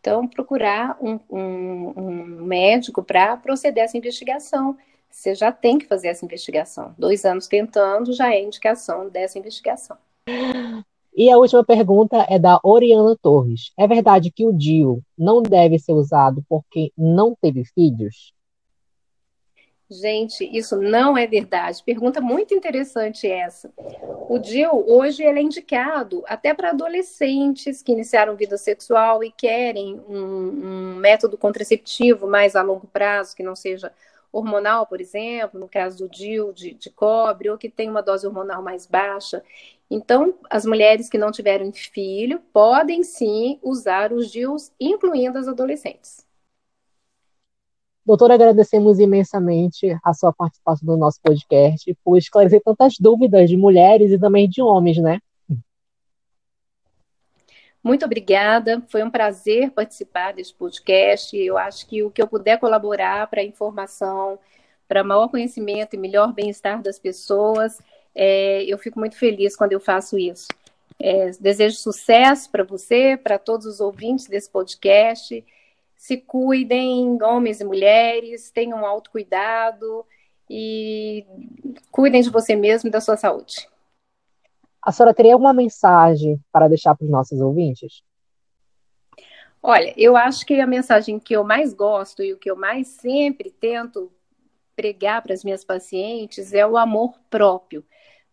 Então, 0.00 0.26
procurar 0.26 0.96
um, 1.00 1.18
um, 1.30 1.92
um 1.96 2.12
médico 2.44 3.02
para 3.02 3.36
proceder 3.36 3.84
essa 3.84 3.96
investigação. 3.96 4.76
Você 5.10 5.34
já 5.34 5.52
tem 5.52 5.78
que 5.78 5.86
fazer 5.86 6.08
essa 6.08 6.24
investigação. 6.24 6.94
Dois 6.96 7.24
anos 7.24 7.46
tentando 7.46 8.12
já 8.12 8.32
é 8.32 8.42
indicação 8.42 9.08
dessa 9.08 9.38
investigação. 9.38 9.96
E 11.14 11.30
a 11.30 11.36
última 11.36 11.62
pergunta 11.62 12.26
é 12.28 12.38
da 12.38 12.58
Oriana 12.64 13.16
Torres. 13.20 13.70
É 13.78 13.86
verdade 13.86 14.30
que 14.30 14.46
o 14.46 14.52
DIU 14.52 15.02
não 15.16 15.42
deve 15.42 15.78
ser 15.78 15.92
usado 15.92 16.42
porque 16.48 16.90
não 16.96 17.36
teve 17.40 17.64
filhos? 17.64 18.32
Gente, 19.92 20.48
isso 20.50 20.76
não 20.76 21.18
é 21.18 21.26
verdade. 21.26 21.82
Pergunta 21.84 22.20
muito 22.20 22.54
interessante 22.54 23.30
essa. 23.30 23.70
O 24.28 24.38
DIL 24.38 24.84
hoje 24.88 25.22
ele 25.22 25.38
é 25.38 25.42
indicado 25.42 26.24
até 26.26 26.54
para 26.54 26.70
adolescentes 26.70 27.82
que 27.82 27.92
iniciaram 27.92 28.34
vida 28.34 28.56
sexual 28.56 29.22
e 29.22 29.30
querem 29.30 30.00
um, 30.08 30.16
um, 30.16 30.94
método 30.96 31.36
contraceptivo 31.36 32.26
mais 32.26 32.56
a 32.56 32.62
longo 32.62 32.86
prazo, 32.86 33.36
que 33.36 33.42
não 33.42 33.54
seja 33.54 33.92
hormonal, 34.32 34.86
por 34.86 34.98
exemplo, 34.98 35.60
no 35.60 35.68
caso 35.68 35.98
do 35.98 36.08
DIL 36.08 36.54
de, 36.54 36.72
de 36.72 36.88
cobre, 36.88 37.50
ou 37.50 37.58
que 37.58 37.68
tem 37.68 37.90
uma 37.90 38.02
dose 38.02 38.26
hormonal 38.26 38.62
mais 38.62 38.86
baixa. 38.86 39.42
Então, 39.90 40.34
as 40.48 40.64
mulheres 40.64 41.10
que 41.10 41.18
não 41.18 41.30
tiveram 41.30 41.70
filho 41.70 42.40
podem 42.50 43.02
sim 43.02 43.58
usar 43.62 44.10
os 44.10 44.32
DILs, 44.32 44.72
incluindo 44.80 45.38
as 45.38 45.46
adolescentes. 45.46 46.26
Doutora, 48.12 48.34
agradecemos 48.34 48.98
imensamente 48.98 49.96
a 50.04 50.12
sua 50.12 50.34
participação 50.34 50.86
no 50.86 50.98
nosso 50.98 51.18
podcast 51.22 51.96
por 52.04 52.18
esclarecer 52.18 52.60
tantas 52.62 52.98
dúvidas 53.00 53.48
de 53.48 53.56
mulheres 53.56 54.12
e 54.12 54.18
também 54.18 54.46
de 54.46 54.60
homens, 54.60 54.98
né? 54.98 55.18
Muito 57.82 58.04
obrigada, 58.04 58.82
foi 58.90 59.02
um 59.02 59.10
prazer 59.10 59.70
participar 59.70 60.34
desse 60.34 60.52
podcast. 60.52 61.34
Eu 61.34 61.56
acho 61.56 61.86
que 61.86 62.02
o 62.02 62.10
que 62.10 62.20
eu 62.20 62.28
puder 62.28 62.60
colaborar 62.60 63.28
para 63.28 63.40
a 63.40 63.44
informação, 63.44 64.38
para 64.86 65.02
maior 65.02 65.28
conhecimento 65.28 65.94
e 65.94 65.98
melhor 65.98 66.34
bem-estar 66.34 66.82
das 66.82 66.98
pessoas, 66.98 67.80
é, 68.14 68.62
eu 68.64 68.76
fico 68.76 68.98
muito 68.98 69.16
feliz 69.16 69.56
quando 69.56 69.72
eu 69.72 69.80
faço 69.80 70.18
isso. 70.18 70.48
É, 71.00 71.30
desejo 71.40 71.78
sucesso 71.78 72.50
para 72.50 72.62
você, 72.62 73.16
para 73.16 73.38
todos 73.38 73.64
os 73.64 73.80
ouvintes 73.80 74.26
desse 74.26 74.50
podcast 74.50 75.42
se 76.02 76.16
cuidem, 76.16 77.16
homens 77.22 77.60
e 77.60 77.64
mulheres, 77.64 78.50
tenham 78.50 78.80
um 78.80 78.84
autocuidado 78.84 80.04
e 80.50 81.24
cuidem 81.92 82.20
de 82.20 82.28
você 82.28 82.56
mesmo 82.56 82.88
e 82.88 82.90
da 82.90 83.00
sua 83.00 83.16
saúde. 83.16 83.68
A 84.82 84.90
senhora 84.90 85.14
teria 85.14 85.32
alguma 85.32 85.52
mensagem 85.52 86.40
para 86.50 86.66
deixar 86.66 86.96
para 86.96 87.04
os 87.04 87.10
nossos 87.10 87.40
ouvintes? 87.40 88.02
Olha, 89.62 89.94
eu 89.96 90.16
acho 90.16 90.44
que 90.44 90.60
a 90.60 90.66
mensagem 90.66 91.20
que 91.20 91.36
eu 91.36 91.44
mais 91.44 91.72
gosto 91.72 92.20
e 92.20 92.32
o 92.32 92.36
que 92.36 92.50
eu 92.50 92.56
mais 92.56 92.88
sempre 92.88 93.52
tento 93.52 94.10
pregar 94.74 95.22
para 95.22 95.34
as 95.34 95.44
minhas 95.44 95.64
pacientes 95.64 96.52
é 96.52 96.66
o 96.66 96.76
amor 96.76 97.14
próprio. 97.30 97.84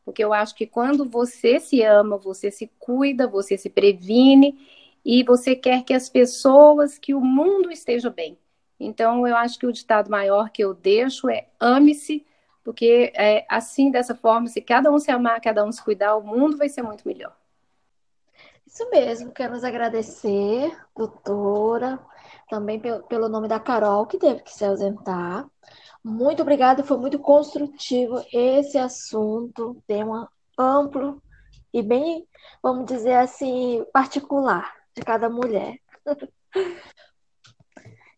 Porque 0.04 0.24
eu 0.24 0.34
acho 0.34 0.56
que 0.56 0.66
quando 0.66 1.08
você 1.08 1.60
se 1.60 1.84
ama, 1.84 2.18
você 2.18 2.50
se 2.50 2.66
cuida, 2.80 3.28
você 3.28 3.60
se 3.60 3.70
previne 3.70 4.58
e 5.04 5.24
você 5.24 5.56
quer 5.56 5.84
que 5.84 5.94
as 5.94 6.10
pessoas, 6.10 6.98
que 6.98 7.14
o 7.14 7.22
mundo 7.22 7.72
esteja 7.72 8.10
bem. 8.10 8.38
Então, 8.80 9.28
eu 9.28 9.36
acho 9.36 9.60
que 9.60 9.66
o 9.66 9.74
ditado 9.74 10.10
maior 10.10 10.50
que 10.50 10.64
eu 10.64 10.74
deixo 10.74 11.30
é 11.30 11.48
ame-se, 11.60 12.26
porque 12.64 13.12
é, 13.16 13.46
assim, 13.50 13.92
dessa 13.92 14.16
forma, 14.16 14.48
se 14.48 14.62
cada 14.62 14.92
um 14.92 15.00
se 15.00 15.12
amar, 15.12 15.42
cada 15.42 15.66
um 15.66 15.72
se 15.72 15.84
cuidar, 15.84 16.16
o 16.16 16.24
mundo 16.24 16.58
vai 16.58 16.70
ser 16.70 16.82
muito 16.82 17.08
melhor. 17.08 17.36
Isso 18.66 18.90
mesmo, 18.90 19.32
quero 19.32 19.54
nos 19.54 19.64
agradecer, 19.64 20.72
doutora, 20.96 22.00
também 22.50 22.80
pelo, 22.80 23.04
pelo 23.04 23.28
nome 23.28 23.48
da 23.48 23.60
Carol, 23.60 24.06
que 24.06 24.18
teve 24.18 24.42
que 24.42 24.54
se 24.54 24.64
ausentar. 24.64 25.50
Muito 26.04 26.42
obrigada, 26.42 26.84
foi 26.84 26.98
muito 26.98 27.20
construtivo 27.20 28.24
esse 28.32 28.78
assunto, 28.78 29.82
tema 29.88 30.32
amplo 30.58 31.22
e 31.74 31.82
bem, 31.82 32.28
vamos 32.62 32.86
dizer 32.86 33.16
assim, 33.16 33.84
particular 33.92 34.79
de 35.00 35.06
cada 35.06 35.30
mulher. 35.30 35.78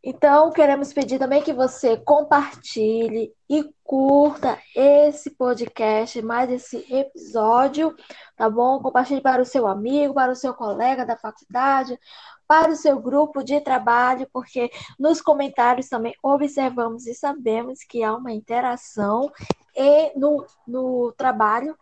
Então, 0.03 0.49
queremos 0.51 0.91
pedir 0.91 1.19
também 1.19 1.43
que 1.43 1.53
você 1.53 1.95
compartilhe 1.95 3.31
e 3.47 3.71
curta 3.83 4.57
esse 4.75 5.29
podcast, 5.29 6.19
mais 6.23 6.49
esse 6.49 6.91
episódio, 6.91 7.95
tá 8.35 8.49
bom? 8.49 8.81
Compartilhe 8.81 9.21
para 9.21 9.43
o 9.43 9.45
seu 9.45 9.67
amigo, 9.67 10.15
para 10.15 10.31
o 10.31 10.35
seu 10.35 10.55
colega 10.55 11.05
da 11.05 11.15
faculdade, 11.15 11.99
para 12.47 12.71
o 12.71 12.75
seu 12.75 12.99
grupo 12.99 13.43
de 13.43 13.61
trabalho, 13.61 14.27
porque 14.33 14.71
nos 14.97 15.21
comentários 15.21 15.87
também 15.87 16.15
observamos 16.23 17.05
e 17.05 17.13
sabemos 17.13 17.83
que 17.87 18.03
há 18.03 18.15
uma 18.15 18.31
interação 18.31 19.31
e 19.75 20.17
no, 20.17 20.43
no 20.67 21.13
trabalho. 21.15 21.77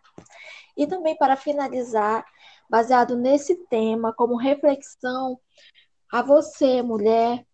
E 0.76 0.86
também 0.86 1.16
para 1.16 1.36
finalizar, 1.36 2.22
baseado 2.70 3.16
nesse 3.16 3.56
tema, 3.66 4.12
como 4.12 4.36
reflexão 4.36 5.38
a 6.10 6.22
você, 6.22 6.80
mulher, 6.82 7.44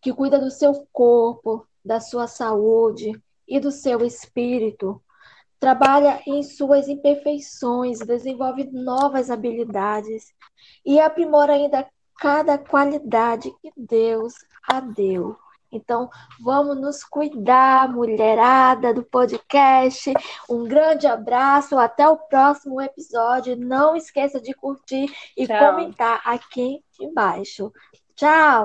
que 0.00 0.12
cuida 0.12 0.38
do 0.38 0.50
seu 0.50 0.86
corpo, 0.92 1.66
da 1.84 2.00
sua 2.00 2.26
saúde 2.26 3.12
e 3.46 3.60
do 3.60 3.70
seu 3.70 4.04
espírito. 4.04 5.00
Trabalha 5.60 6.22
em 6.26 6.42
suas 6.42 6.88
imperfeições, 6.88 7.98
desenvolve 7.98 8.64
novas 8.72 9.30
habilidades 9.30 10.34
e 10.84 10.98
aprimora 10.98 11.52
ainda 11.52 11.86
cada 12.18 12.56
qualidade 12.56 13.52
que 13.60 13.70
Deus 13.76 14.34
a 14.66 14.80
deu. 14.80 15.36
Então, 15.76 16.08
vamos 16.40 16.76
nos 16.76 17.04
cuidar, 17.04 17.88
mulherada 17.88 18.92
do 18.92 19.02
podcast. 19.02 20.12
Um 20.48 20.64
grande 20.64 21.06
abraço, 21.06 21.78
até 21.78 22.08
o 22.08 22.16
próximo 22.16 22.80
episódio. 22.80 23.56
Não 23.56 23.94
esqueça 23.94 24.40
de 24.40 24.52
curtir 24.54 25.06
e 25.36 25.46
Tchau. 25.46 25.58
comentar 25.58 26.20
aqui 26.24 26.82
embaixo. 27.00 27.72
Tchau! 28.14 28.64